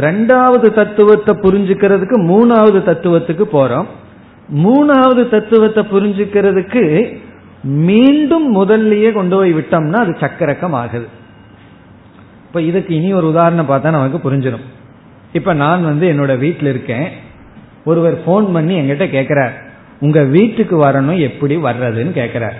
ரெண்டாவது 0.00 0.74
தத்துவத்தை 0.74 1.34
புரிஞ்சுக்கிறதுக்கு 1.36 2.16
மூணாவது 2.30 2.80
தத்துவத்துக்கு 2.88 3.44
போறோம். 3.52 3.86
மூணாவது 4.64 5.28
தத்துவத்தை 5.28 5.86
புரிஞ்சுக்கிறதுக்கு 5.90 7.16
மீண்டும் 7.62 8.46
முதல்லயே 8.56 9.12
கொண்டு 9.12 9.36
போய் 9.36 9.54
விட்டோம்னா 9.54 9.92
அது 9.92 10.10
சக்கரக்கம் 10.10 10.72
ஆகுது. 10.72 11.08
இப்ப 12.46 12.60
இதுக்கு 12.60 12.94
இனி 12.94 13.12
ஒரு 13.12 13.26
உதாரணம் 13.26 13.68
பார்த்தா 13.68 13.90
நமக்கு 13.90 14.30
புரிஞ்சிடும். 14.30 14.66
இப்ப 15.32 15.52
நான் 15.52 15.84
வந்து 15.84 16.12
என்னோட 16.12 16.38
வீட்டில் 16.38 16.68
இருக்கேன். 16.68 17.08
ஒருவர் 17.84 18.24
போன் 18.24 18.52
பண்ணி 18.52 18.80
எங்கிட்ட 18.80 19.10
கேட்கிறார் 19.10 19.52
உங்க 20.00 20.22
வீட்டுக்கு 20.22 20.84
வரணும் 20.84 21.18
எப்படி 21.18 21.56
வர்றதுன்னு 21.56 22.12
கேட்கிறார் 22.12 22.54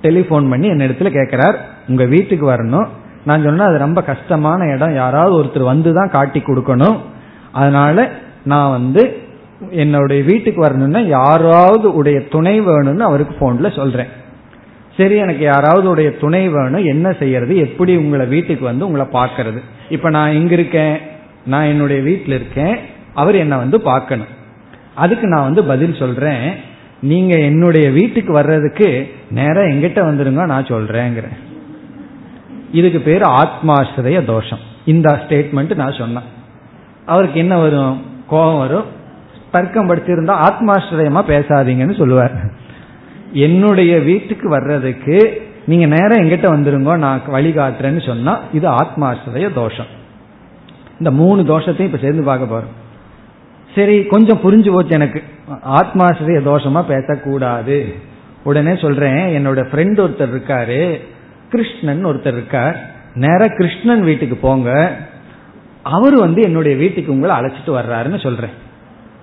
டெலிபோன் 0.00 0.48
பண்ணி 0.48 0.66
என்ன 0.66 0.86
இடத்துல 0.86 1.10
கேட்கிறார் 1.10 1.56
உங்க 1.90 2.04
வீட்டுக்கு 2.04 2.46
வரணும். 2.50 2.88
நான் 3.24 3.44
சொன்னா 3.44 3.64
அது 3.64 3.78
ரொம்ப 3.78 4.02
கஷ்டமான 4.02 4.64
இடம். 4.64 4.94
யாராவது 4.94 5.32
ஒருத்தர் 5.42 5.70
வந்து 5.72 5.92
தான் 5.92 6.10
காட்டி 6.10 6.40
கொடுக்கணும். 6.40 6.98
அதனால 7.52 8.10
நான் 8.44 8.70
வந்து 8.70 9.02
என்னுடைய 9.70 10.22
வீட்டுக்கு 10.22 10.60
வரணும்னா 10.60 11.00
யாராவது 11.00 11.94
உடைய 11.94 12.28
துணை 12.28 12.60
வேணும்னு 12.60 12.98
அவருக்கு 12.98 13.34
போன்ல 13.40 13.76
சொல்றேன். 13.76 14.06
சரி 14.96 15.16
எனக்கு 15.16 15.44
யாராவது 15.44 15.88
உடைய 15.88 16.16
துணை 16.16 16.48
வேணும். 16.48 16.84
என்ன 16.84 17.12
செய்யறது? 17.12 17.56
எப்படி 17.56 17.96
உங்களை 17.96 18.26
வீட்டுக்கு 18.26 18.64
வந்து 18.64 18.86
உங்களை 18.86 19.06
பார்க்கறது? 19.12 19.60
இப்ப 19.88 20.10
நான் 20.10 20.30
எங்க 20.30 20.52
இருக்கேன். 20.52 20.96
நான் 21.46 21.64
என்னுடைய 21.64 22.02
வீட்டில் 22.02 22.34
இருக்கேன். 22.34 22.76
அவர் 23.14 23.34
என்ன 23.34 23.56
வந்து 23.56 23.80
பார்க்கணும். 23.80 24.32
அதுக்கு 24.94 25.26
நான் 25.26 25.42
வந்து 25.42 25.64
பதில் 25.64 25.96
சொல்றேன். 25.98 26.48
நீங்க 27.02 27.38
என்னுடைய 27.38 27.90
வீட்டுக்கு 27.90 28.32
வர்றதுக்கு 28.32 28.88
நேரம் 29.30 29.70
எங்கிட்ட 29.70 30.00
வந்துருங்க 30.10 30.44
நான் 30.46 30.70
சொல்றேங்கிறேன். 30.72 31.36
இதுக்கு 32.72 33.00
பேர் 33.00 33.20
ஆத்மாசிரிய 33.20 34.24
தோஷம். 34.24 34.58
இந்த 34.84 35.20
ஸ்டேட்மெண்ட் 35.28 35.74
நான் 35.74 35.92
சொன்னேன். 35.92 36.22
அவருக்கு 37.06 37.38
என்ன 37.40 37.58
வரும்? 37.58 38.02
கோபம் 38.28 38.58
வரும். 38.58 38.84
தர்க்கம் 39.50 39.88
படுத்திருந்தா 39.88 40.48
ஆத்மாசிரியமா 40.48 41.22
பேசாதீங்கன்னு 41.28 41.98
சொல்லுவார். 41.98 42.32
என்னுடைய 43.32 43.98
வீட்டுக்கு 43.98 44.48
வர்றதுக்கு 44.48 45.48
நீங்க 45.66 45.86
நேரம் 45.86 46.18
எங்கிட்ட 46.18 46.56
வந்துருங்க 46.56 46.96
நான் 46.96 47.20
வழிகாட்டுறேன்னு 47.32 48.06
சொன்னா 48.06 48.38
இது 48.52 48.70
ஆத்மாசிரிய 48.70 49.52
தோஷம். 49.52 49.86
இந்த 50.92 51.10
மூணு 51.10 51.42
தோஷத்தையும் 51.42 51.80
இப்ப 51.80 51.98
சேர்ந்து 51.98 52.22
பார்க்க 52.22 52.56
போறோம். 52.56 52.78
சரி 53.74 54.04
கொஞ்சம் 54.04 54.38
புரிஞ்சு 54.38 54.72
போச்சு 54.72 54.94
எனக்கு. 54.94 55.22
ஆத்மாசிரிய 55.50 56.40
தோஷமா 56.44 56.82
பேசக்கூடாது. 56.82 57.94
உடனே 58.44 58.76
சொல்றேன் 58.76 59.12
என்னோட 59.12 59.50
ஃப்ரெண்ட் 59.50 60.00
ஒருத்தர் 60.00 60.34
இருக்காரு. 60.34 61.00
கிருஷ்ணன் 61.50 62.06
ஒருத்தர் 62.06 62.36
இருக்கார். 62.36 62.76
நேர 63.14 63.46
கிருஷ்ணன் 63.48 64.04
வீட்டுக்கு 64.04 64.36
போங்க. 64.36 64.96
அவர் 65.82 66.16
வந்து 66.18 66.42
என்னுடைய 66.42 66.76
வீட்டுக்கு 66.76 67.12
உங்களை 67.12 67.36
அழைச்சிட்டு 67.36 67.68
வர்றாருன்னு 67.68 68.22
சொல்றேன். 68.22 68.56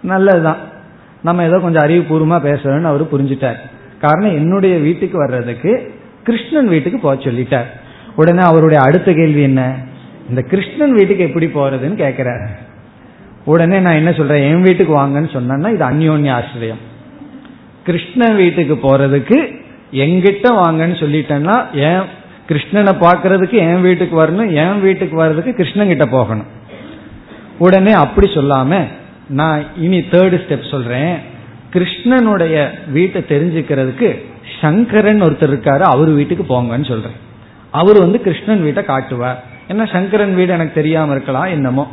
நல்லதுதான். 0.03 0.57
நம்ம 1.23 1.43
ஏதோ 1.43 1.59
கொஞ்சம் 1.59 1.83
அறிவுபூர்வமா 1.83 2.35
பேசுறோம்னு 2.35 2.91
அவர் 2.91 3.11
புரிஞ்சுட்டார். 3.13 3.59
காரணம் 4.01 4.35
என்னுடைய 4.35 4.77
வீட்டுக்கு 4.77 5.17
வர்றதுக்கு 5.17 5.93
கிருஷ்ணன் 6.23 6.67
வீட்டுக்கு 6.67 6.99
போக 6.99 7.23
சொல்லிட்டார். 7.23 7.65
உடனே 8.15 8.41
அவருடைய 8.41 8.83
அடுத்த 8.83 9.13
கேள்வி 9.13 9.41
என்ன? 9.41 9.75
இந்த 10.29 10.41
கிருஷ்ணன் 10.41 10.93
வீட்டுக்கு 10.93 11.23
எப்படி 11.23 11.45
போறதுன்னு 11.45 11.93
கேட்கிறார் 11.93 12.49
உடனே 13.45 13.79
நான் 13.79 13.93
என்ன 13.93 14.11
சொல்றேன்? 14.11 14.51
என் 14.51 14.61
வீட்டுக்கு 14.61 14.93
வாங்கன்னு 14.93 15.33
சொன்னா 15.33 15.69
இது 15.69 15.85
அந்யோன்ய 15.85 16.41
ஆசிரியம். 16.41 16.81
கிருஷ்ணன் 17.83 18.35
வீட்டுக்கு 18.35 18.75
போறதுக்கு 18.75 19.65
எங்கிட்ட 19.91 20.47
வாங்கன்னு 20.61 20.95
சொல்லிட்டேன்னா 21.03 21.65
ஏன் 21.73 22.01
கிருஷ்ணனை 22.49 22.93
பார்க்கறதுக்கு 23.01 23.51
என் 23.51 23.81
வீட்டுக்கு 23.81 24.23
வரணும் 24.23 24.53
என் 24.53 24.81
வீட்டுக்கு 24.81 25.15
வர்றதுக்கு 25.15 25.53
கிருஷ்ணன் 25.53 25.87
கிட்ட 25.87 26.05
போகணும். 26.05 26.45
உடனே 27.57 27.91
அப்படி 27.91 28.33
சொல்லாம 28.33 28.83
நான் 29.27 29.63
இனி 29.77 29.99
தேர்டு 29.99 30.37
ஸ்டெப் 30.43 30.69
சொல்றேன். 30.69 31.15
கிருஷ்ணனுடைய 31.73 32.69
வீட்டை 32.91 33.21
தெரிஞ்சுக்கிறதுக்கு 33.29 34.25
சங்கரன் 34.61 35.21
ஒருத்தர் 35.21 35.53
இருக்காரு 35.53 35.79
அவர் 35.79 36.09
வீட்டுக்கு 36.09 36.61
போங்கன்னு 36.61 36.87
சொல்றேன். 36.87 37.17
அவர் 37.71 37.97
வந்து 37.97 38.21
கிருஷ்ணன் 38.21 38.63
வீட்டை 38.63 38.83
காட்டுவார். 38.83 39.43
ஏன்னா 39.69 39.91
சங்கரன் 39.91 40.35
வீடு 40.35 40.53
எனக்கு 40.53 40.73
தெரியாம 40.73 41.11
இருக்கலாம் 41.11 41.43
என்னமோ. 41.43 41.91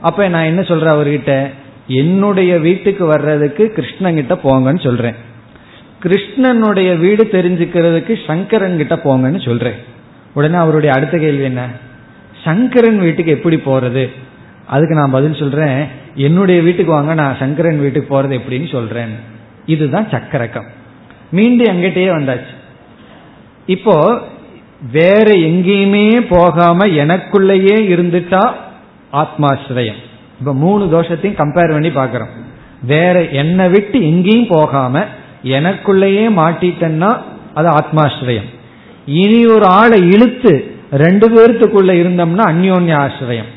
அப்ப 0.00 0.28
நான் 0.28 0.44
என்ன 0.44 0.62
சொல்றேன் 0.62 0.94
அவர்கிட்ட? 0.94 1.50
என்னுடைய 1.86 2.58
வீட்டுக்கு 2.58 3.06
வர்றதுக்கு 3.06 3.72
கிருஷ்ணன் 3.72 4.14
கிட்ட 4.14 4.34
போங்கன்னு 4.34 4.82
சொல்றேன். 4.82 5.14
கிருஷ்ணனுடைய 6.06 6.98
வீடு 6.98 7.28
தெரிஞ்சுக்கிறதுக்கு 7.32 8.14
சங்கரன் 8.26 8.76
கிட்ட 8.76 8.94
போங்கன்னு 8.94 9.44
சொல்றேன். 9.44 9.74
உடனே 10.34 10.56
அவருடைய 10.56 10.94
அடுத்த 10.94 11.18
கேள்வி 11.18 11.42
என்ன? 11.42 11.66
சங்கரன் 12.44 12.98
வீட்டுக்கு 12.98 13.32
எப்படி 13.32 13.56
போறது? 13.56 14.10
அதுக்கு 14.66 14.94
நான் 14.94 15.10
பதில் 15.10 15.34
சொல்றேன். 15.34 15.86
என்னுடைய 16.14 16.62
வீட்டுக்கு 16.62 16.92
வாங்க 16.92 17.14
நான் 17.14 17.36
சங்கரன் 17.38 17.80
வீட்டுக்கு 17.80 18.22
போறது 18.22 18.40
எப்படின்னு 18.40 18.72
சொல்றேன். 18.72 19.14
இதுதான் 19.66 20.08
சக்கரக்கம் 20.08 20.68
மீண்டும் 21.30 21.70
எங்கிட்டயே 21.72 22.10
வந்தாச்சு. 22.18 22.54
இப்போ 23.66 24.20
வேற 24.92 25.32
எங்கேயுமே 25.32 26.26
போகாம 26.28 26.86
எனக்குள்ளேயே 26.86 27.76
இருந்துட்டா 27.92 28.52
ஆத்மாசிரயம் 29.12 30.02
இப்ப 30.38 30.54
மூணு 30.54 30.84
தோஷத்தையும் 30.84 31.38
கம்பேர் 31.42 31.70
பண்ணி 31.70 31.88
பாக்கிறோம் 31.88 32.34
வேற 32.82 33.24
என்னை 33.24 33.68
விட்டு 33.68 34.02
எங்கேயும் 34.02 34.46
போகாம 34.46 35.04
எனக்குள்ளேயே 35.48 36.24
மாட்டிட்டேன்னா 36.40 37.10
அது 37.54 37.68
ஆத்மாசிரயம் 37.68 38.48
இனி 39.06 39.46
ஒரு 39.46 39.66
ஆளை 39.66 39.98
இழுத்து 40.08 40.52
ரெண்டு 40.90 41.26
பேர்த்துக்குள்ள 41.28 41.92
இருந்தோம்னா 41.92 42.44
அந்யோன்ய 42.52 42.94
ஆசிரியம் 42.96 43.50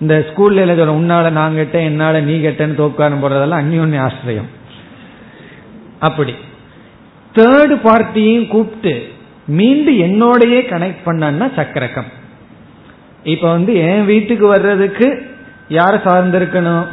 இந்த 0.00 0.26
ஸ்கூல்ல 0.28 0.54
என்ன 0.54 0.96
உன்னால 0.98 1.30
நான் 1.30 1.56
கெட்டேன் 1.56 1.88
என்னால 1.90 2.20
நீ 2.20 2.34
கெட்டேன்னு 2.36 2.80
தோக்காரம் 2.80 3.22
போடுறதெல்லாம் 3.22 3.62
அந்யோன்ய 3.62 4.10
ஆசிரியம் 4.10 4.48
அப்படி. 5.98 6.34
தேர்டு 7.34 7.74
பார்ட்டியும் 7.84 8.48
கூப்பிட்டு 8.48 9.12
மீண்டும் 9.46 9.98
என்னோடயே 9.98 10.60
கனெக்ட் 10.72 11.06
பண்ணன்னா 11.06 11.46
சக்கரக்கம் 11.56 12.10
இப்ப 13.24 13.50
வந்து 13.50 13.74
என் 13.74 14.04
வீட்டுக்கு 14.04 14.46
வர்றதுக்கு 14.46 15.26
யார 15.70 15.94
சார்ந்திருக்கணும்? 16.04 16.86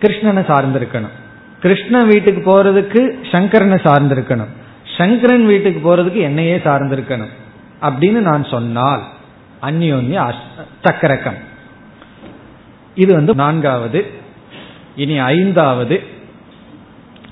கிருஷ்ணனை 0.00 0.42
சார்ந்திருக்கணும். 0.50 1.16
கிருஷ்ணன் 1.62 2.08
வீட்டுக்கு 2.08 2.42
போறதுக்கு 2.48 3.00
சங்கரனை 3.32 3.78
சார்ந்திருக்கணும். 3.86 4.52
சங்கரன் 4.96 5.46
வீட்டுக்கு 5.46 5.80
போறதுக்கு 5.84 6.20
என்னையே 6.28 6.56
சார்ந்திருக்கணும். 6.56 7.32
அப்படின்னு 7.88 8.20
நான் 8.28 8.44
சொன்னால் 8.44 9.02
அந்யோன்ய 9.62 10.34
சக்கரக்கம் 10.84 11.38
இது 12.94 13.14
வந்து 13.14 13.34
நான்காவது 13.34 14.00
இனி 14.96 15.18
ஐந்தாவது. 15.18 15.96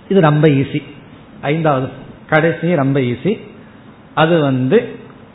இது 0.08 0.20
ரொம்ப 0.20 0.48
ஈஸி 0.48 0.80
ஐந்தாவது 1.40 1.88
கடைசி 2.28 2.74
ரொம்ப 2.74 3.00
ஈஸி 3.00 3.32
அது 4.14 4.40
வந்து 4.40 4.78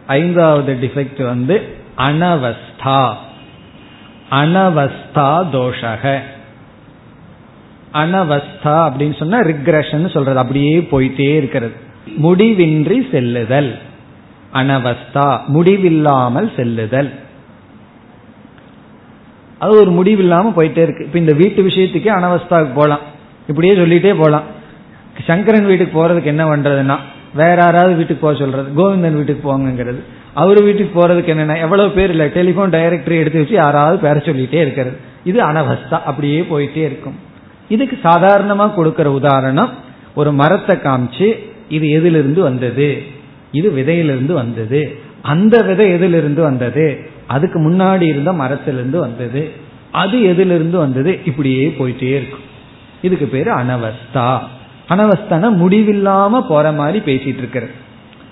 ஐந்தாவது 0.08 0.72
டிஃபெக்ட் 0.82 1.22
வந்து 1.26 1.56
அனவஸ்தா. 1.98 3.02
அனவஸ்தா 4.32 5.30
தோஷக. 5.56 6.20
அனவஸ்தா 7.96 8.78
அப்படின்னு 8.88 9.16
சொன்னா 9.16 9.40
ரிக்ரஷன் 9.40 10.12
சொல்றது. 10.12 10.38
அப்படியே 10.38 10.88
போயிட்டே 10.92 11.36
இருக்கிறது. 11.36 11.74
முடிவின்றி 12.24 13.12
செல்லுதல். 13.12 13.78
அனவஸ்தா 14.54 15.46
முடிவில்லாமல் 15.46 16.52
செல்லுதல். 16.56 17.12
அது 19.58 19.80
ஒரு 19.80 19.92
முடிவில்லாம 19.92 20.54
போயிட்டே 20.58 20.78
இருக்கு. 20.78 21.06
இப்ப 21.06 21.20
இந்த 21.20 21.34
வீட்டு 21.34 21.64
விஷயத்துக்கே 21.64 22.14
அனவஸ்தாவுக்கு 22.18 22.74
போகலாம் 22.74 23.00
இப்படியே 23.48 23.74
சொல்லிட்டே 23.74 24.10
போகலாம் 24.10 24.54
சங்கரன் 25.28 25.66
வீட்டுக்கு 25.66 25.94
போறதுக்கு 25.98 26.24
என்ன 26.24 26.56
பண்றதுன்னா 26.56 26.98
வேற 27.34 27.56
யாராவது 27.58 27.96
வீட்டுக்கு 27.96 28.28
போக 28.28 28.38
சொல்றது. 28.38 28.70
கோவிந்தன் 28.72 29.16
வீட்டுக்கு 29.16 29.58
போங்கிறது 29.58 30.00
அவர் 30.34 30.64
வீட்டுக்கு 30.64 30.94
போறதுக்கு 31.00 31.26
என்னென்ன 31.26 31.58
எவ்வளவு 31.58 31.90
பேர் 31.90 32.10
இல்லை 32.10 32.28
டெலிபோன் 32.30 32.70
டைரக்டரி 32.70 33.20
எடுத்து 33.20 33.40
வச்சு 33.40 33.54
யாராவது 33.54 34.08
பேர 34.08 34.12
சொல்லிட்டே 34.12 34.54
இருக்கிறது. 34.54 34.98
இது 35.24 35.40
அனவஸ்தா. 35.42 36.02
அப்படியே 36.10 36.42
போயிட்டே 36.42 36.84
இருக்கும். 36.90 37.25
இதுக்கு 37.70 38.00
சாதாரணமா 38.04 38.74
கொடுக்கிற 38.74 39.12
உதாரணம் 39.12 39.70
ஒரு 40.16 40.34
மரத்தை 40.34 40.76
காமிச்சு 40.76 41.40
இது 41.70 41.90
எதிலிருந்து 41.90 42.42
வந்தது 42.42 43.04
இது 43.52 43.70
விதையிலிருந்து 43.70 44.34
வந்தது 44.34 45.00
அந்த 45.22 45.62
விதை 45.62 45.90
எதிலிருந்து 45.90 46.42
வந்தது 46.42 47.10
அதுக்கு 47.28 47.60
முன்னாடி 47.60 48.02
இருந்த 48.02 48.34
மரத்திலிருந்து 48.34 49.00
வந்தது 49.00 49.64
அது 49.92 50.24
எதிலிருந்து 50.24 50.78
வந்தது 50.78 51.20
இப்படியே 51.26 51.76
போயிட்டே 51.80 52.04
இருக்கும். 52.04 52.44
இதுக்கு 53.02 53.26
பேரு 53.26 53.56
அனவஸ்தா. 53.56 54.40
அனவஸ்தான 54.90 55.50
முடிவில்லாம 55.56 56.48
போற 56.48 56.72
மாதிரி 56.72 57.00
பேசிட்டு 57.00 57.38
இருக்கிறது. 57.38 57.72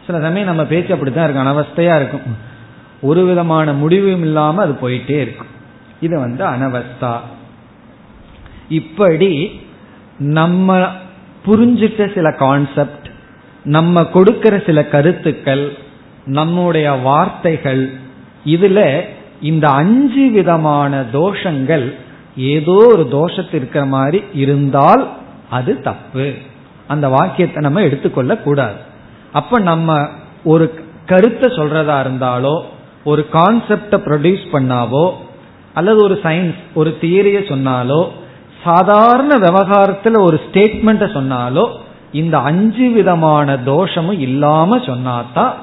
சில 0.06 0.20
சமயம் 0.20 0.48
நம்ம 0.48 0.66
பேச்சு 0.66 0.94
அப்படித்தான் 0.94 1.24
இருக்கும் 1.24 1.48
அனவஸ்தையா 1.48 1.96
இருக்கும். 1.96 2.22
ஒரு 3.02 3.26
விதமான 3.26 3.74
முடிவும் 3.74 4.22
இல்லாம 4.22 4.62
அது 4.62 4.72
போயிட்டே 4.72 5.20
இருக்கும். 5.20 5.48
இது 6.02 6.20
வந்து 6.20 6.46
அனவஸ்தா. 6.46 7.18
இப்படி 8.70 9.60
நம்ம 10.18 10.88
புரிஞ்சிட்ட 11.46 12.14
சில 12.14 12.32
கான்செப்ட் 12.32 13.08
நம்ம 13.64 14.04
கொடுக்கிற 14.04 14.64
சில 14.66 14.86
கருத்துக்கள் 14.86 15.78
நம்முடைய 16.26 16.92
வார்த்தைகள் 16.92 17.90
இதுல 18.46 19.02
இந்த 19.42 19.70
அஞ்சு 19.70 20.30
விதமான 20.32 21.06
தோஷங்கள் 21.14 21.94
ஏதோ 22.38 22.72
ஒரு 22.72 23.08
தோஷத்து 23.12 23.54
இருக்கிற 23.54 23.86
மாதிரி 23.86 24.24
இருந்தால் 24.34 25.10
அது 25.50 25.82
தப்பு. 25.82 26.34
அந்த 26.88 27.10
வாக்கியத்தை 27.10 27.62
நம்ம 27.62 27.82
எடுத்துக்கொள்ள 27.82 28.38
கூடாது. 28.38 28.76
அப்ப 29.32 29.60
நம்ம 29.60 30.08
ஒரு 30.44 30.74
கருத்தை 31.06 31.52
சொல்றதா 31.52 32.08
இருந்தாலோ 32.08 32.62
ஒரு 33.04 33.26
கான்செப்ட 33.34 33.92
ப்ரொடியூஸ் 33.92 34.46
பண்ணாவோ 34.52 35.12
அல்லது 35.74 36.04
ஒரு 36.04 36.20
சயின்ஸ் 36.24 36.56
ஒரு 36.74 36.98
தியரிய 37.02 37.40
சொன்னாலோ 37.52 38.10
சாதாரண 38.64 39.36
விவகாரத்துல 39.36 40.20
ஒரு 40.20 40.42
ஸ்டேட்மெண்ட்டை 40.52 41.08
சொன்னாலோ 41.14 41.78
இந்த 42.12 42.38
அஞ்சு 42.38 42.90
விதமான 42.90 43.58
தோஷமும் 43.58 44.20
இல்லாம 44.20 44.78
சொன்னாதான் 44.78 45.54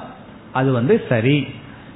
அது 0.51 0.71
வந்து 0.71 1.03
சரி. 1.09 1.47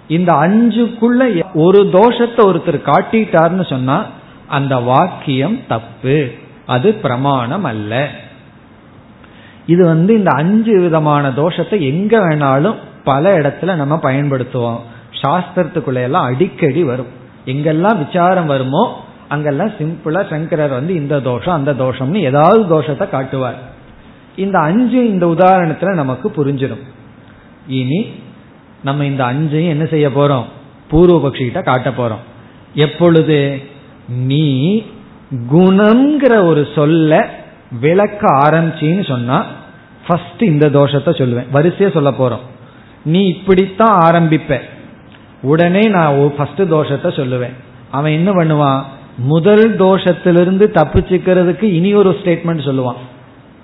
இந்த 0.07 0.33
அஞ்சுக்குள்ள 0.33 1.43
ஒரு 1.53 1.83
தோஷத்தை 1.83 2.37
ஒருத்தர் 2.37 2.81
காட்டிட்டார்னு 2.85 3.69
சொன்னா 3.69 4.05
அந்த 4.47 4.77
வாக்கியம் 4.77 5.59
தப்பு. 5.67 6.31
அது 6.65 6.93
பிரமாணம் 6.93 7.63
அல்ல. 7.63 8.09
இது 9.65 9.85
வந்து 9.85 10.13
இந்த 10.13 10.31
அஞ்சு 10.31 10.79
விதமான 10.79 11.29
தோஷத்தை 11.29 11.79
எங்க 11.79 12.19
வேணாலும் 12.19 12.75
பல 13.03 13.37
இடத்துல 13.37 13.75
நம்ம 13.75 13.99
பயன்படுத்துவோம். 14.03 14.79
சாஸ்திரத்துக்குள்ள 15.21 16.01
எல்லாம் 16.01 16.25
அடிக்கடி 16.25 16.83
வரும். 16.83 17.07
எங்கெல்லாம் 17.45 18.05
விசாரம் 18.05 18.45
வருமோ 18.45 19.03
அங்கெல்லாம் 19.35 19.69
சிம்பிளா 19.69 20.29
சங்கரர் 20.29 20.69
வந்து 20.69 20.93
இந்த 20.93 21.19
தோஷம் 21.19 21.53
அந்த 21.53 21.73
தோஷம்னு 21.73 22.15
ஏதாவது 22.15 22.61
தோஷத்தை 22.75 23.09
காட்டுவார். 23.09 23.59
இந்த 24.35 24.59
அஞ்சு 24.59 25.09
இந்த 25.09 25.25
உதாரணத்துல 25.25 25.93
நமக்கு 25.93 26.27
புரிஞ்சிடும். 26.37 26.83
இனி 27.67 27.99
நம்ம 28.83 29.05
இந்த 29.05 29.23
அஞ்சையும் 29.23 29.67
என்ன 29.67 29.85
செய்ய 29.85 30.09
போறோம்? 30.09 30.45
பூர்வபக்ஷிகிட்ட 30.91 31.63
காட்ட 31.63 31.89
போறோம். 31.89 32.23
எப்பொழுது 32.75 33.61
நீ 34.07 34.83
குணம்ங்கிற 35.51 36.43
ஒரு 36.45 36.67
சொல்ல 36.75 37.29
விளக்க 37.81 38.27
ஆரம்பிச்சின்னு 38.27 39.07
சொன்னா 39.07 39.45
ஃபர்ஸ்ட் 40.07 40.43
இந்த 40.43 40.69
தோஷத்தை 40.69 41.11
சொல்லுவேன். 41.21 41.47
வரிசையா 41.53 41.93
சொல்ல 41.93 42.09
போறோம். 42.09 42.45
நீ 43.05 43.27
இப்படித்தான் 43.27 43.97
ஆரம்பிப்ப. 44.01 44.59
உடனே 45.41 45.81
நான் 45.81 46.35
ஃபர்ஸ்ட் 46.35 46.61
தோஷத்தை 46.61 47.09
சொல்லுவேன். 47.19 47.53
அவன் 47.91 48.11
என்ன 48.11 48.31
பண்ணுவான்? 48.31 48.81
முதல் 49.17 49.77
தோஷத்திலிருந்து 49.77 50.67
தப்பிச்சுக்கிறதுக்கு 50.73 51.63
இனி 51.63 51.93
ஒரு 51.93 52.17
ஸ்டேட்மெண்ட் 52.23 52.65
சொல்லுவான். 52.67 52.95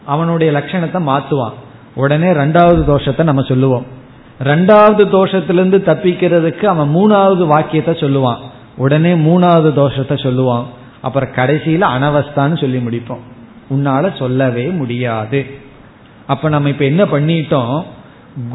அவனுடைய 0.05 0.53
லட்சணத்தை 0.53 1.01
மாத்துவான். 1.01 1.53
உடனே 1.95 2.27
ரெண்டாவது 2.27 2.83
தோஷத்தை 2.83 3.23
நம்ம 3.23 3.41
சொல்லுவோம். 3.41 3.85
ரெண்டாவது 4.43 5.03
தோஷத்திலிருந்து 5.11 5.79
தப்பிக்கிறதுக்கு 5.79 6.65
அவன் 6.65 6.95
மூணாவது 6.95 7.47
வாக்கியத்தை 7.47 7.93
சொல்லுவான். 7.93 8.37
உடனே 8.77 9.13
மூணாவது 9.13 9.73
தோஷத்தை 9.73 10.13
சொல்லுவான். 10.13 10.63
அப்புறம் 11.01 11.29
கடைசியில 11.29 11.85
அனவஸ்தான்னு 11.97 12.59
சொல்லி 12.59 12.77
முடிப்போம். 12.77 13.21
உன்னால 13.69 14.17
சொல்லவே 14.17 14.65
முடியாது. 14.65 15.45
அப்ப 16.27 16.49
நம்ம 16.49 16.69
இப்ப 16.69 16.85
என்ன 16.85 17.03
பண்ணிட்டோம்? 17.03 17.83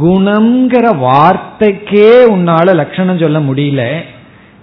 குணம்ங்கிற 0.03 0.97
வார்த்தைக்கே 0.99 2.11
உன்னால 2.31 2.75
லட்சணம் 2.75 3.19
சொல்ல 3.19 3.41
முடியல. 3.41 4.01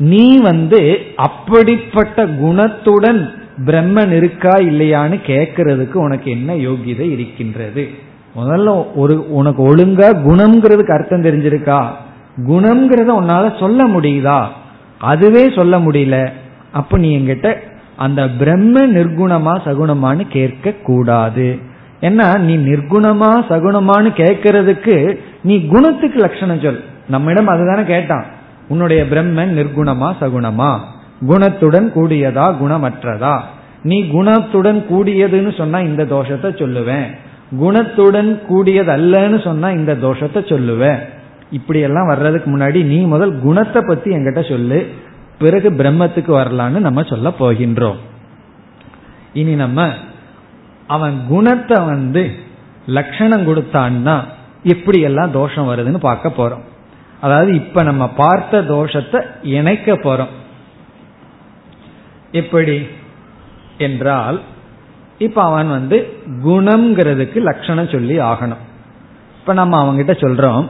நீ 0.03 0.37
வந்து 0.37 0.99
அப்படிப்பட்ட 1.15 2.25
குணத்துடன் 2.25 3.21
பிரம்மன் 3.65 4.11
இருக்கா 4.11 4.49
இல்லையான்னு 4.49 5.17
கேட்கறதுக்கு 5.27 5.93
உனக்கு 5.93 6.31
என்ன 6.31 6.53
யோகிதை 6.53 7.11
இருக்கின்றது? 7.11 7.89
முதல்ல 8.35 8.85
ஒரு 8.95 9.33
உனக்கு 9.33 9.75
ஒழுங்கா 9.75 10.07
குணம்ங்கிறதுக்கு 10.27 10.93
அர்த்தம் 10.93 11.23
தெரிஞ்சிருக்கா? 11.23 11.79
குணம்ங்கிறத 12.47 13.11
உன்னால 13.21 13.59
சொல்ல 13.59 13.87
முடியுதா? 13.87 14.47
அதுவே 14.99 15.49
சொல்ல 15.49 15.79
முடியல. 15.79 16.31
அப்ப 16.71 16.97
நீ 16.97 17.17
என்கிட்ட 17.17 17.57
அந்த 17.95 18.29
பிரம்ம 18.29 18.87
நிர்குணமா 18.87 19.53
சகுணமானு 19.65 20.27
கேட்க 20.29 20.71
கூடாது. 20.71 21.59
ஏன்னா 22.01 22.39
நீ 22.39 22.57
நிர்குணமா 22.57 23.31
சகுணமானு 23.49 24.09
கேட்கறதுக்கு 24.17 25.17
நீ 25.43 25.67
குணத்துக்கு 25.67 26.19
லட்சணம் 26.19 26.59
சொல். 26.59 26.83
நம்மிடம் 27.07 27.47
அதுதானே 27.47 27.83
கேட்டான். 27.83 28.25
உன்னுடைய 28.67 29.03
பிரம்மன் 29.03 29.53
நிர்குணமா 29.59 30.13
சகுணமா? 30.21 30.79
குணத்துடன் 31.27 31.91
கூடியதா 31.95 32.55
குணமற்றதா? 32.61 33.39
நீ 33.83 34.01
குணத்துடன் 34.03 34.83
கூடியதுன்னு 34.91 35.57
சொன்னா 35.57 35.79
இந்த 35.79 36.03
தோஷத்தை 36.03 36.49
சொல்லுவேன். 36.61 37.05
குணத்துடன் 37.59 38.45
கூடியது 38.45 38.91
அல்லன்னு 38.91 39.43
சொன்னா 39.43 39.69
இந்த 39.69 39.93
தோஷத்தை 39.93 40.41
சொல்லுவேன். 40.53 40.99
இப்படி 41.51 41.79
எல்லாம் 41.79 42.07
வர்றதுக்கு 42.07 42.57
முன்னாடி 42.57 42.83
நீ 42.83 42.99
முதல் 42.99 43.39
குணத்தை 43.39 43.81
பத்தி 43.87 44.11
என்கிட்ட 44.11 44.49
சொல்லு. 44.49 44.87
பிறகு 45.39 45.71
பிரம்மத்துக்கு 45.71 46.31
வரலான்னு 46.33 46.79
நம்ம 46.79 47.03
சொல்ல 47.03 47.29
போகின்றோம். 47.39 47.95
இனி 49.33 49.55
நம்ம 49.55 49.89
அவன் 50.87 51.21
குணத்தை 51.27 51.79
வந்து 51.79 52.31
லட்சணம் 52.85 53.47
கொடுத்தான்னா 53.47 54.23
எப்படி 54.63 54.99
எல்லாம் 54.99 55.31
தோஷம் 55.31 55.69
வருதுன்னு 55.69 55.97
பார்க்க 55.97 56.29
போறோம். 56.37 56.63
அதாவது 57.23 57.51
இப்ப 57.55 57.83
நம்ம 57.83 58.03
பார்த்த 58.07 58.61
தோஷத்தை 58.61 59.19
இணைக்க 59.57 59.93
போறோம். 59.93 60.31
எப்படி 62.31 62.77
என்றால் 63.77 64.37
இப்ப 65.17 65.39
அவன் 65.43 65.69
வந்து 65.69 65.97
குணம்ங்கிறதுக்கு 66.43 67.39
லட்சணம் 67.41 67.91
சொல்லி 67.91 68.15
ஆகணும். 68.19 68.63
இப்ப 69.39 69.53
நம்ம 69.53 69.73
அவங்கிட்ட 69.83 70.13
சொல்றோம் 70.23 70.67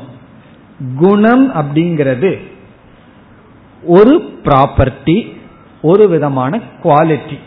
குணம் 0.97 1.45
அப்படிங்கிறது 1.53 2.31
ஒரு 3.83 4.13
ப்ராப்பர்ட்டி 4.43 5.17
ஒரு 5.81 6.03
விதமான 6.09 6.59
குவாலிட்டி 6.83 7.37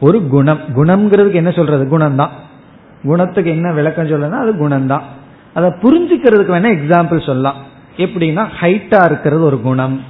ஒரு 0.00 0.18
குணம். 0.28 0.62
குணம்ங்கிறதுக்கு 0.76 1.40
என்ன 1.42 1.50
சொல்றது? 1.50 1.84
குணம் 1.88 2.16
தான் 2.16 2.32
குணத்துக்கு 3.02 3.50
என்ன 3.50 3.68
விளக்கம் 3.72 4.10
சொல்லணும் 4.12 4.42
அது 4.44 4.52
குணம்தான். 4.54 5.06
அதை 5.54 5.68
புரிஞ்சுக்கிறதுக்கு 5.82 6.54
வேணா 6.54 6.70
எக்ஸாம்பிள் 6.78 7.26
சொல்லலாம். 7.26 7.58
எப்படின்னா 7.96 8.46
ஹைட்டா 8.60 9.04
இருக்கிறது 9.04 9.42
ஒரு 9.42 9.60
குணம் 9.60 10.02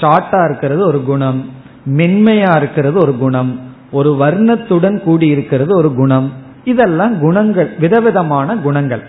ஷார்ட்டா 0.00 0.44
இருக்கிறது 0.44 0.86
ஒரு 0.86 1.02
குணம் 1.02 1.50
மென்மையா 1.86 2.56
இருக்கிறது 2.56 2.98
ஒரு 2.98 3.16
குணம் 3.16 3.60
ஒரு 3.90 4.16
வர்ணத்துடன் 4.20 5.00
கூடி 5.00 5.26
இருக்கிறது 5.26 5.76
ஒரு 5.76 5.94
குணம். 5.94 6.32
இதெல்லாம் 6.64 7.20
குணங்கள் 7.20 7.74
விதவிதமான 7.78 8.56
குணங்கள். 8.56 9.02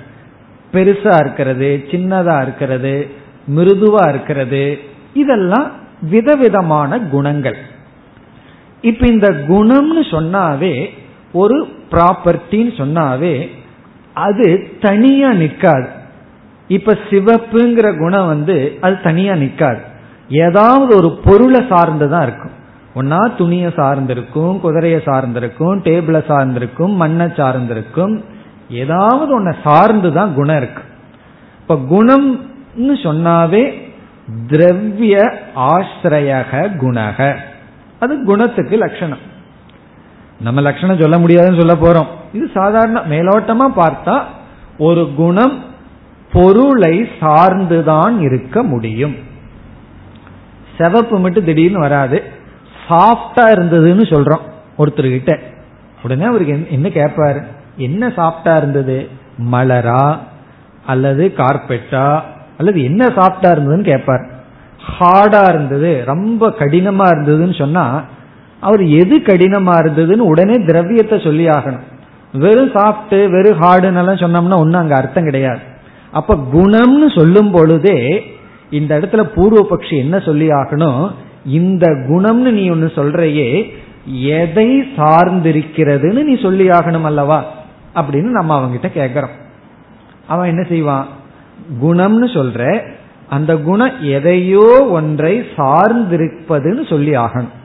பெருசா 0.73 1.19
இருக்கிறது 1.19 1.83
சின்னதா 1.91 2.41
இருக்கிறது 2.41 3.09
மிருதுவா 3.55 4.09
இருக்கிறது. 4.09 4.79
இதெல்லாம் 5.13 5.71
விதவிதமான 6.01 6.99
குணங்கள். 6.99 7.57
இப்ப 8.81 9.07
இந்த 9.07 9.29
குணம்னு 9.29 10.05
சொன்னாவே 10.11 10.89
ஒரு 11.33 11.67
ப்ராப்பர்ட்டின்னு 11.91 12.73
சொன்னாவே 12.77 13.49
அது 14.13 14.71
தனியா 14.81 15.33
நிற்காது. 15.33 15.87
இப்ப 16.70 16.97
சிவப்புங்கிற 17.09 17.97
குணம் 17.97 18.28
வந்து 18.28 18.78
அது 18.82 19.01
தனியா 19.01 19.34
நிற்காது 19.34 19.82
ஏதாவது 20.30 20.95
ஒரு 20.95 21.20
பொருளை 21.26 21.65
சார்ந்துதான் 21.70 22.22
இருக்கும். 22.22 22.57
ஒன்னா 22.95 23.36
துணியை 23.36 23.72
சார்ந்திருக்கும் 23.76 24.59
குதிரையை 24.59 25.01
சார்ந்திருக்கும் 25.05 25.80
டேபிளை 25.84 26.24
சார்ந்திருக்கும் 26.28 26.95
மண்ணை 26.95 27.26
சார்ந்திருக்கும். 27.26 28.24
ஏதாவது 28.70 29.41
ஒன்ன 29.41 29.55
சார்ந்துதான் 29.65 30.34
குணம் 30.34 30.57
இருக்கு. 30.57 30.84
இப்ப 31.59 31.76
குணம்னு 31.76 32.95
சொன்னாவே 33.03 33.82
திரவிய 34.47 35.36
ஆசிரியக 35.55 36.70
குணக. 36.78 37.36
அது 37.99 38.24
குணத்துக்கு 38.24 38.78
லட்சணம். 38.78 39.28
நம்ம 40.41 40.61
லட்சணம் 40.61 40.99
சொல்ல 40.99 41.17
முடியாதுன்னு 41.17 41.67
சொல்ல 41.67 41.74
போறோம். 41.74 42.36
இது 42.36 42.49
சாதாரண 42.53 43.01
மேலோட்டமா 43.09 43.65
பார்த்தா 43.76 44.22
ஒரு 44.78 45.09
குணம் 45.15 45.67
பொருளை 46.34 47.09
சார்ந்துதான் 47.19 48.19
இருக்க 48.19 48.63
முடியும். 48.63 49.15
செவப்பு 50.77 51.19
மட்டும் 51.19 51.43
திடீர்னு 51.43 51.80
வராது. 51.80 52.23
சாஃப்டா 52.89 53.39
இருந்ததுன்னு 53.39 54.03
சொல்றோம் 54.09 54.41
ஒருத்தர்கிட்ட. 54.77 55.39
உடனே 56.03 56.23
அவருக்கு 56.23 56.67
என்ன 56.69 56.88
கேட்பாரு? 56.88 57.43
என்ன 57.77 58.07
சாஃப்டா 58.07 58.57
இருந்தது? 58.57 59.09
மலரா? 59.51 60.17
அல்லது 60.86 61.34
கார்பெட்டா? 61.38 62.21
அல்லது 62.57 62.84
என்ன 62.84 63.05
சாஃப்டா 63.05 63.45
இருந்ததுன்னு 63.45 63.84
கேட்பார். 63.84 64.27
ஹார்டா 64.99 65.49
இருந்தது 65.49 66.03
ரொம்ப 66.05 66.49
கடினமா 66.49 67.05
இருந்ததுன்னு 67.07 67.57
சொன்னா 67.57 68.03
அவர் 68.59 68.86
எது 68.86 69.17
கடினமா 69.17 69.73
இருந்ததுன்னு 69.80 70.17
உடனே 70.17 70.53
திரவியத்தை 70.53 71.23
சொல்லி 71.23 71.47
ஆகணும். 71.47 71.84
வெறும் 72.34 72.71
சாஃப்ட் 72.71 73.30
வெறும் 73.30 73.61
ஹார்டுன்னு 73.61 74.19
சொன்னோம்னா 74.19 74.57
ஒன்னும் 74.57 74.82
அங்க 74.82 74.95
அர்த்தம் 74.95 75.23
கிடையாது. 75.23 75.68
அப்ப 76.12 76.36
குணம்னு 76.53 77.18
சொல்லும் 77.20 77.51
பொழுதே 77.51 78.24
இந்த 78.70 78.99
இடத்துல 78.99 79.24
பூர்வ 79.24 79.68
பட்சி 79.70 79.97
என்ன 79.97 80.20
சொல்லி 80.20 80.47
ஆகணும்? 80.47 81.12
இந்த 81.45 81.88
குணம்னு 81.88 82.51
நீ 82.51 82.70
ஒன்னு 82.70 82.91
சொல்றையே 82.95 83.72
எதை 84.12 84.82
சார்ந்திருக்கிறதுன்னு 84.82 86.24
நீ 86.24 86.41
சொல்லி 86.41 86.70
ஆகணும் 86.70 87.01
அல்லவா? 87.01 87.45
அப்படின்னு 87.95 88.30
நம்ம 88.30 88.60
அவங்கிட்ட 88.60 88.91
கேட்கிறோம் 88.91 89.30
அவன் 90.28 90.47
என்ன 90.47 90.64
செய்வான்? 90.64 91.07
குணம்னு 91.82 92.28
சொல்ற 92.34 92.82
அந்த 93.30 93.57
குணம் 93.57 94.01
எதையோ 94.01 94.88
ஒன்றை 94.89 95.45
சார்ந்திருப்பதுன்னு 95.57 96.89
சொல்லி 96.89 97.12
ஆகணும். 97.12 97.55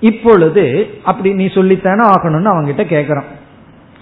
இப்பொழுது 0.00 0.88
அப்படி 1.04 1.34
நீ 1.34 1.44
சொல்லித்தானே 1.44 2.10
ஆகணும்னு 2.16 2.52
அவங்கிட்ட 2.52 2.84
கேட்கறான் 2.84 3.30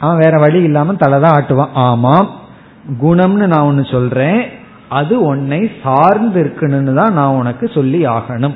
அவன் 0.00 0.16
வேற 0.16 0.38
வழி 0.38 0.62
இல்லாம 0.62 0.92
தலைதான் 0.92 1.36
ஆட்டுவான். 1.40 1.72
ஆமாம் 1.72 2.42
குணம்னு 2.90 3.46
நான் 3.46 3.66
ஒன்னு 3.66 3.84
சொல்றேன். 3.84 4.42
அது 4.88 5.22
உன்னை 5.22 5.70
சார்ந்து 5.82 6.42
இருக்கணும்னு 6.44 6.94
தான் 6.94 7.12
நான் 7.12 7.34
உனக்கு 7.34 7.68
சொல்லி 7.68 8.06
ஆகணும். 8.06 8.54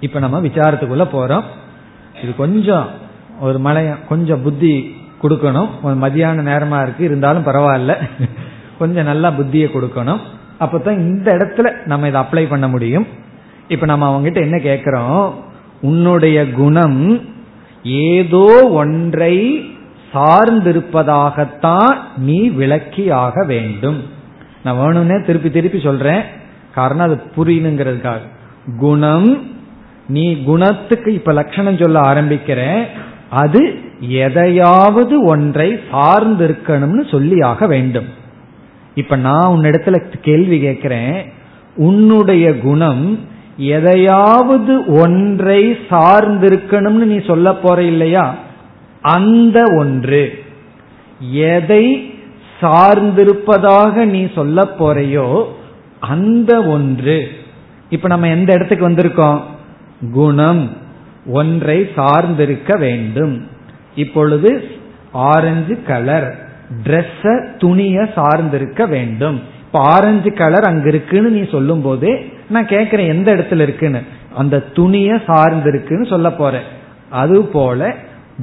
இப்ப 0.00 0.18
நம்ம 0.18 0.40
விசாரத்துக்குள்ள 0.40 1.08
போறோம். 1.12 1.42
இது 2.22 2.36
கொஞ்சம் 2.36 2.86
ஒரு 3.40 3.58
மலைய 3.58 3.94
கொஞ்சம் 4.08 4.42
புத்தி 4.42 4.96
கொடுக்கணும். 5.22 5.68
மதியான 5.84 6.42
நேரமா 6.42 6.82
இருக்கு. 6.82 7.04
இருந்தாலும் 7.04 7.46
பரவாயில்ல. 7.46 8.08
கொஞ்சம் 8.78 9.04
நல்லா 9.04 9.30
புத்தியை 9.30 9.68
கொடுக்கணும். 9.68 10.18
அப்பதான் 10.60 10.98
இந்த 10.98 11.32
இடத்துல 11.32 11.72
நம்ம 11.86 12.08
இதை 12.08 12.20
அப்ளை 12.20 12.48
பண்ண 12.48 12.68
முடியும். 12.68 13.06
இப்ப 13.68 13.86
நம்ம 13.86 14.20
அவங்ககிட்ட 14.20 14.40
என்ன 14.40 14.58
கேட்கிறோம் 14.58 15.34
உன்னுடைய 15.82 16.50
குணம் 16.50 17.20
ஏதோ 17.82 18.68
ஒன்றை 18.70 19.66
சார்ந்திருப்பதாகத்தான் 20.14 21.96
நீ 22.16 22.50
விளக்கியாக 22.50 23.46
வேண்டும். 23.46 24.02
நான் 24.64 24.76
வேணும்னே 24.76 25.24
திருப்பி 25.24 25.50
திருப்பி 25.50 25.80
சொல்றேன். 25.80 26.22
காரணம் 26.74 27.06
அது 27.06 27.22
புரியணுங்கிறதுக்காக. 27.36 28.20
குணம் 28.78 29.50
நீ 30.08 30.42
குணத்துக்கு 30.42 31.14
இப்ப 31.14 31.32
லட்சணம் 31.32 31.76
சொல்ல 31.76 32.00
ஆரம்பிக்கிற 32.00 32.84
அது 33.30 33.78
எதையாவது 34.00 35.24
ஒன்றை 35.24 35.80
சார்ந்திருக்கணும்னு 35.92 37.04
சொல்லியாக 37.10 37.66
வேண்டும். 37.66 38.06
இப்ப 38.94 39.16
நான் 39.16 39.46
உன்னிடத்துல 39.46 40.04
கேள்வி 40.20 40.60
கேட்கிறேன். 40.60 41.32
உன்னுடைய 41.76 42.58
குணம் 42.58 43.18
எதையாவது 43.56 44.86
ஒன்றை 44.86 45.72
சார்ந்திருக்கணும்னு 45.90 47.04
நீ 47.04 47.20
சொல்ல 47.26 47.54
போற 47.54 47.82
இல்லையா? 47.82 48.34
அந்த 49.02 49.64
ஒன்று. 49.76 50.44
எதை 51.32 52.14
சார்ந்திருப்பதாக 52.60 54.04
நீ 54.04 54.28
சொல்ல 54.34 54.68
போறையோ 54.78 55.44
அந்த 56.00 56.62
ஒன்று. 56.62 57.28
இப்ப 57.90 58.08
நம்ம 58.08 58.28
எந்த 58.28 58.52
இடத்துக்கு 58.52 58.90
வந்திருக்கோம்? 58.90 59.40
குணம் 60.12 60.76
ஒன்றை 61.26 61.88
சார்ந்திருக்க 61.96 62.78
வேண்டும். 62.78 63.46
இப்பொழுது 63.94 64.70
ஆரஞ்சு 65.12 65.82
கலர் 65.82 66.38
ட்ரெஸ்ஸ 66.84 67.56
துணிய 67.58 68.08
சார்ந்திருக்க 68.14 68.88
வேண்டும். 68.88 69.42
இப்ப 69.66 69.80
ஆரஞ்சு 69.80 70.32
கலர் 70.32 70.64
அங்க 70.64 70.88
இருக்குன்னு 70.88 71.30
நீ 71.30 71.48
சொல்லும் 71.50 71.82
போதே 71.82 72.32
நான் 72.48 72.66
கேட்கிறேன் 72.66 73.08
எந்த 73.08 73.34
இடத்துல 73.34 73.60
இருக்குன்னு. 73.60 74.02
அந்த 74.34 74.58
துணிய 74.58 75.14
சார்ந்திருக்குன்னு 75.14 76.08
சொல்ல 76.08 76.32
போறேன். 76.32 76.62
அது 77.10 77.42
போல 77.42 77.96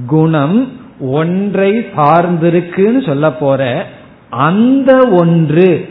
குணம் 0.08 0.72
ஒன்றை 1.00 1.78
சார்ந்திருக்குன்னு 1.78 3.06
சொல்ல 3.06 3.32
போற 3.32 3.88
அந்த 4.30 5.08
ஒன்று. 5.12 5.90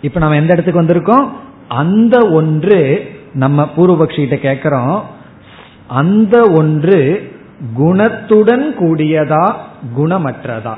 இப்ப 0.00 0.18
நம்ம 0.18 0.36
எந்த 0.36 0.52
இடத்துக்கு 0.52 0.82
வந்திருக்கோம்? 0.82 1.28
அந்த 1.68 2.28
ஒன்று 2.30 3.10
நம்ம 3.32 3.68
பூர்வபக்ஷிகிட்ட 3.76 4.36
கேட்கிறோம் 4.36 5.04
அந்த 5.86 6.50
ஒன்று 6.56 7.30
குணத்துடன் 7.78 8.74
கூடியதா 8.80 9.54
குணமற்றதா? 9.96 10.74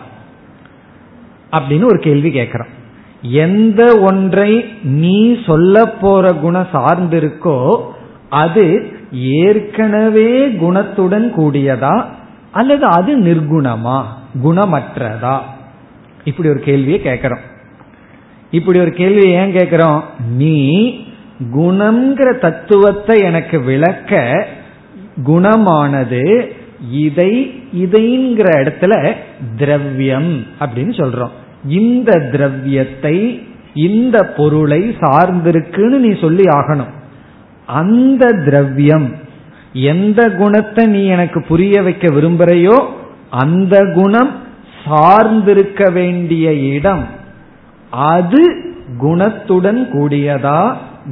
அப்படின்னு 1.53 1.85
ஒரு 1.85 1.99
கேள்வி 1.99 2.31
கேட்கிறோம் 2.31 2.77
எந்த 3.23 3.99
ஒன்றை 4.01 4.65
நீ 4.83 5.43
சொல்ல 5.47 5.87
போற 5.87 6.33
குணம் 6.33 6.67
சார்ந்திருக்கோ 6.73 7.81
அது 8.31 8.93
ஏற்கனவே 9.13 10.47
குணத்துடன் 10.47 11.33
கூடியதா 11.37 12.05
அல்லது 12.53 12.85
அது 12.85 13.19
நிர்குணமா? 13.19 14.03
குணமற்றதா? 14.45 15.39
இப்படி 16.25 16.49
ஒரு 16.49 16.61
கேள்வியை 16.61 17.03
கேட்கிறோம். 17.03 17.57
இப்படி 18.51 18.81
ஒரு 18.81 18.93
கேள்வியை 18.93 19.33
ஏன் 19.33 19.57
கேட்கிறோம்? 19.57 20.05
நீ 20.31 20.91
குணம்ங்கிற 21.55 22.39
தத்துவத்தை 22.39 23.19
எனக்கு 23.19 23.61
விளக்க 23.61 24.47
குணமானது 25.27 26.53
இதை 26.93 27.63
இதைங்கிற 27.75 28.49
இடத்துல 28.55 29.15
திரவியம் 29.57 30.47
அப்படின்னு 30.61 30.93
சொல்றோம். 30.97 31.67
இந்த 31.69 32.29
திரவியத்தை 32.33 33.43
இந்த 33.75 34.25
பொருளை 34.25 34.97
சார்ந்திருக்குன்னு 35.01 35.97
நீ 35.97 36.21
சொல்லி 36.21 36.43
ஆகணும். 36.43 36.97
அந்த 37.69 38.33
திரவியம் 38.47 39.09
எந்த 39.73 40.21
குணத்தை 40.31 40.87
நீ 40.87 41.05
எனக்கு 41.07 41.45
புரிய 41.49 41.83
வைக்க 41.83 42.07
விரும்புறையோ 42.09 42.77
அந்த 43.31 43.93
குணம் 43.95 44.33
சார்ந்திருக்க 44.85 45.93
வேண்டிய 45.93 46.53
இடம் 46.53 47.07
அது 47.91 48.43
குணத்துடன் 49.01 49.81
கூடியதா 49.93 50.61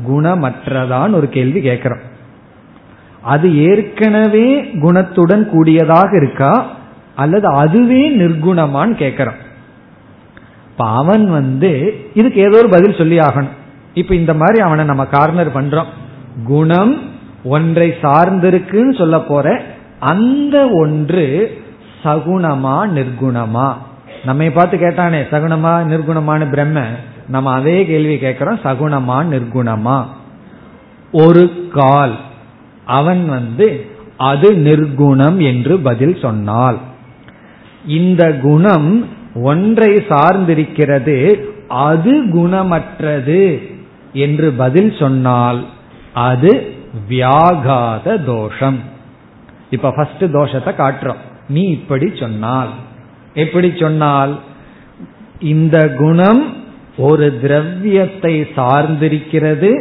குணமற்றதான்னு 0.08 1.14
ஒரு 1.14 1.28
கேள்வி 1.28 1.60
கேட்கிறோம். 1.60 2.00
அது 3.22 3.46
ஏற்கனவே 3.62 4.48
குணத்துடன் 4.62 5.44
கூடியதாக 5.48 6.16
இருக்கா 6.16 6.66
அல்லது 7.14 7.46
அதுவே 7.54 8.02
நிர்குணமான்னு 8.16 8.94
கேட்கிறோம். 8.94 9.38
இப்ப 10.70 10.88
அவன் 11.00 11.30
வந்து 11.30 11.70
இதுக்கு 12.14 12.40
ஏதோ 12.40 12.58
ஒரு 12.58 12.68
பதில் 12.68 12.98
சொல்லி 12.98 13.18
ஆகணும் 13.18 13.54
இப்ப 13.94 14.14
இந்த 14.14 14.34
மாதிரி 14.34 14.58
அவனை 14.60 14.84
நம்ம 14.84 15.04
கார்னர் 15.06 15.56
பண்றோம். 15.56 15.90
குணம் 16.44 17.00
ஒன்றை 17.44 17.94
சார்ந்திருக்குன்னு 18.02 18.98
சொல்ல 18.98 19.20
போற 19.20 19.62
அந்த 20.00 20.68
ஒன்று 20.68 21.58
சகுணமா 22.02 22.76
நிர்குணமா? 22.94 23.72
நம்ம 24.24 24.50
பார்த்து 24.50 24.76
கேட்டானே 24.76 25.20
சகுணமா 25.30 25.72
நிர்குணமான 25.84 26.50
பிரம்ம 26.50 26.82
நம்ம 27.28 27.52
அதே 27.52 27.86
கேள்வி 27.86 28.18
கேட்கிறோம் 28.18 28.58
சகுணமா 28.64 29.26
நிர்குணமா? 29.34 30.04
ஒரு 31.12 31.68
கால். 31.72 32.16
அவன் 32.84 33.28
வந்து 33.28 33.86
அது 34.16 34.52
நிர்குணம் 34.52 35.42
என்று 35.42 35.78
பதில் 35.78 36.18
சொன்னால் 36.20 36.78
இந்த 37.86 38.32
குணம் 38.32 39.06
ஒன்றை 39.34 39.94
சார்ந்திருக்கிறது 39.94 41.42
அது 41.68 42.22
குணமற்றது 42.24 43.68
என்று 44.12 44.52
பதில் 44.52 44.92
சொன்னால் 44.98 45.64
அது 46.16 46.74
வியாகாத 47.08 48.24
தோஷம். 48.24 48.78
இப்ப 49.70 49.90
ஃபர்ஸ்ட் 49.90 50.24
தோஷத்தை 50.24 50.72
காட்டுறோம். 50.78 51.22
நீ 51.48 51.60
இப்படி 51.60 52.12
சொன்னால். 52.14 52.68
எப்படி 53.34 53.72
சொன்னால்? 53.80 54.38
இந்த 55.40 55.88
குணம் 55.88 56.56
ஒரு 56.96 57.40
திரவியத்தை 57.40 58.40
சார்ந்திருக்கிறது. 58.56 59.72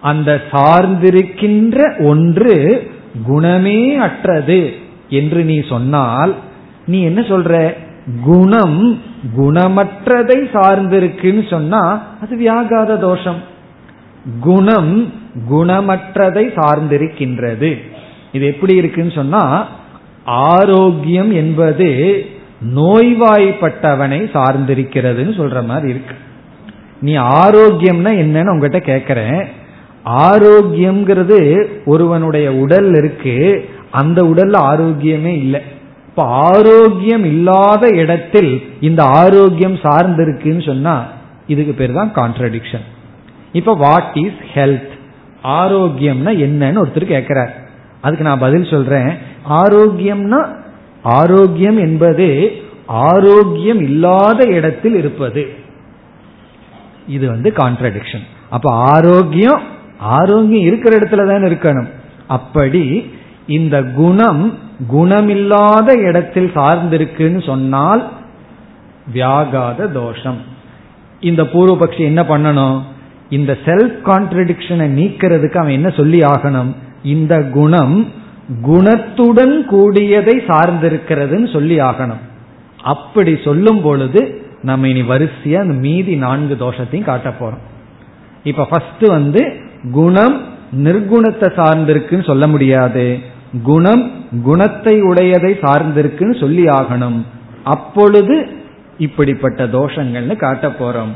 அந்த 0.00 0.42
சார்ந்திருக்கின்ற 0.52 2.06
ஒன்று 2.06 2.90
குணமே 3.26 3.96
அற்றது 3.96 4.74
என்று 5.08 5.44
நீ 5.44 5.62
சொன்னால் 5.68 6.34
நீ 6.86 7.02
என்ன 7.02 7.20
சொல்ற? 7.20 7.72
குணம் 8.24 9.02
குணமற்றதை 9.36 10.38
சார்ந்திருக்குன்னு 10.54 11.50
சொன்னா 11.50 12.02
அது 12.20 12.36
வியாகாத 12.36 12.98
தோஷம். 12.98 13.48
குணம் 14.40 15.12
குணமற்றதை 15.50 16.44
சார்ந்திருக்கின்றது. 16.58 17.80
இது 18.32 18.46
எப்படி 18.46 18.74
இருக்குன்னு 18.74 19.12
சொன்னா 19.12 19.68
ஆரோக்கியம் 20.24 21.32
என்பது 21.32 21.88
நோய்வாய்ப்பட்டவனை 22.74 24.20
சார்ந்திருக்கிறதுன்னு 24.36 25.34
சொல்ற 25.40 25.66
மாதிரி 25.66 25.88
இருக்கு. 25.88 26.14
நீ 27.00 27.16
ஆரோக்கியம்னா 27.16 28.12
என்னன்னு 28.22 28.48
உங்ககிட்ட 28.48 28.96
கேக்குறேன். 28.96 29.46
ஆரோக்கியம்ங்கிறது 30.04 31.64
ஒருவனுடைய 31.84 32.52
உடல் 32.52 32.94
இருக்கு 32.94 33.68
அந்த 33.90 34.22
உடல்ல 34.22 34.56
ஆரோக்கியமே 34.72 35.34
இல்லை. 35.36 35.60
இப்ப 36.08 36.22
ஆரோக்கியம் 36.24 37.24
இல்லாத 37.24 37.88
இடத்தில் 37.88 38.62
இந்த 38.80 39.02
ஆரோக்கியம் 39.02 39.74
சார்ந்திருக்குன்னு 39.74 40.66
சொன்னா 40.66 41.06
இதுக்கு 41.46 41.72
பேர் 41.72 41.92
தான் 41.92 42.12
கான்ட்ரடிக்ஷன் 42.14 42.86
இப்ப 43.52 43.72
வாட் 43.74 44.12
இஸ் 44.14 44.40
ஹெல்த் 44.54 44.92
ஆரோக்கியம்னா 45.44 46.32
என்னன்னு 46.46 46.82
ஒருத்தர் 46.82 47.12
கேட்கிறார் 47.14 47.52
அதுக்கு 48.00 48.24
நான் 48.24 48.38
பதில் 48.38 48.70
சொல்றேன். 48.70 49.10
ஆரோக்கியம்னா 49.48 50.40
ஆரோக்கியம் 51.02 51.78
என்பது 51.78 52.52
ஆரோக்கியம் 52.86 53.80
இல்லாத 53.80 54.46
இடத்தில் 54.46 54.94
இருப்பது. 54.94 55.42
இது 57.06 57.28
வந்து 57.28 57.52
கான்ட்ரடிக்ஷன் 57.56 58.26
அப்ப 58.50 58.72
ஆரோக்கியம் 58.72 59.62
ஆரோக்கியம் 59.98 60.66
இருக்கிற 60.66 60.98
இடத்துல 60.98 61.26
தான் 61.26 61.46
இருக்கணும். 61.50 61.90
அப்படி 62.26 63.12
இந்த 63.46 63.82
குணம் 63.82 64.58
குணமில்லாத 64.92 65.98
இடத்தில் 65.98 66.50
சார்ந்திருக்குன்னு 66.54 67.46
சொன்னால் 67.46 68.08
வியாகாத 69.14 69.92
தோஷம். 69.92 70.40
இந்த 71.20 71.42
பூர்வபக்ஷி 71.42 71.98
என்ன 71.98 72.22
பண்ணணும்? 72.22 72.78
இந்த 73.30 73.58
செல்ஃப் 73.64 73.96
கான்ட்ரடிக்ஷனை 74.04 74.86
நீக்கிறதுக்கு 74.98 75.56
அவன் 75.56 75.72
என்ன 75.72 75.88
சொல்லி 75.90 76.18
ஆகணும்? 76.18 76.74
இந்த 77.02 77.42
குணம் 77.42 78.12
குணத்துடன் 78.62 79.54
கூடியதை 79.70 80.34
சார்ந்திருக்கிறதுன்னு 80.48 81.52
சொல்லி 81.52 81.78
ஆகணும். 81.78 82.22
அப்படி 82.82 83.38
சொல்லும் 83.44 83.82
பொழுது 83.82 84.42
நம்ம 84.62 84.88
இனி 84.88 85.02
வரிசையா 85.02 85.58
அந்த 85.58 85.74
மீதி 85.74 86.16
நான்கு 86.16 86.54
தோஷத்தையும் 86.54 87.04
காட்ட 87.04 87.34
போறோம். 87.40 87.62
இப்ப 88.44 88.64
ஃபர்ஸ்ட் 88.64 89.06
வந்து 89.06 89.56
குணம் 89.92 90.40
நிர்குணத்தை 90.84 91.48
சார்ந்திருக்குன்னு 91.60 92.26
சொல்ல 92.26 92.46
முடியாது. 92.46 93.18
குணம் 93.62 94.12
குணத்தை 94.42 95.02
உடையதை 95.02 95.52
சார்ந்திருக்குன்னு 95.62 96.40
சொல்லி 96.40 96.64
ஆகணும். 96.64 97.22
அப்பொழுது 97.64 98.48
இப்படிப்பட்ட 98.98 99.66
தோஷங்கள்னு 99.66 100.36
காட்ட 100.36 100.68
போறோம். 100.68 101.12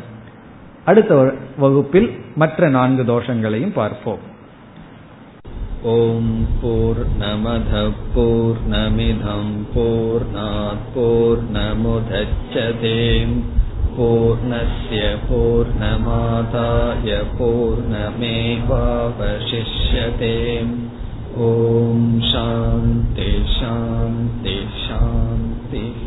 அடுத்த 0.85 1.13
வகுப்பில் 1.57 2.09
மற்ற 2.35 2.69
நான்கு 2.69 3.03
தோஷங்களையும் 3.05 3.73
பார்ப்போம் 3.73 4.25
ஓம் 5.91 6.33
போர் 6.61 7.03
நமத 7.19 7.83
போர் 8.13 8.61
நமிதம் 8.71 9.53
போர் 9.73 10.27
போர் 10.95 11.43
நமுதச்சதேம் 11.55 13.37
पूर्णस्य 13.91 14.99
पूर्णमादाय 15.23 17.09
पूर्णमेवावशिष्यते 17.31 18.69
ॐ 21.41 22.05
शान्ति 22.29 23.27
शान्ति 23.51 24.55
शान्तिः 24.77 26.05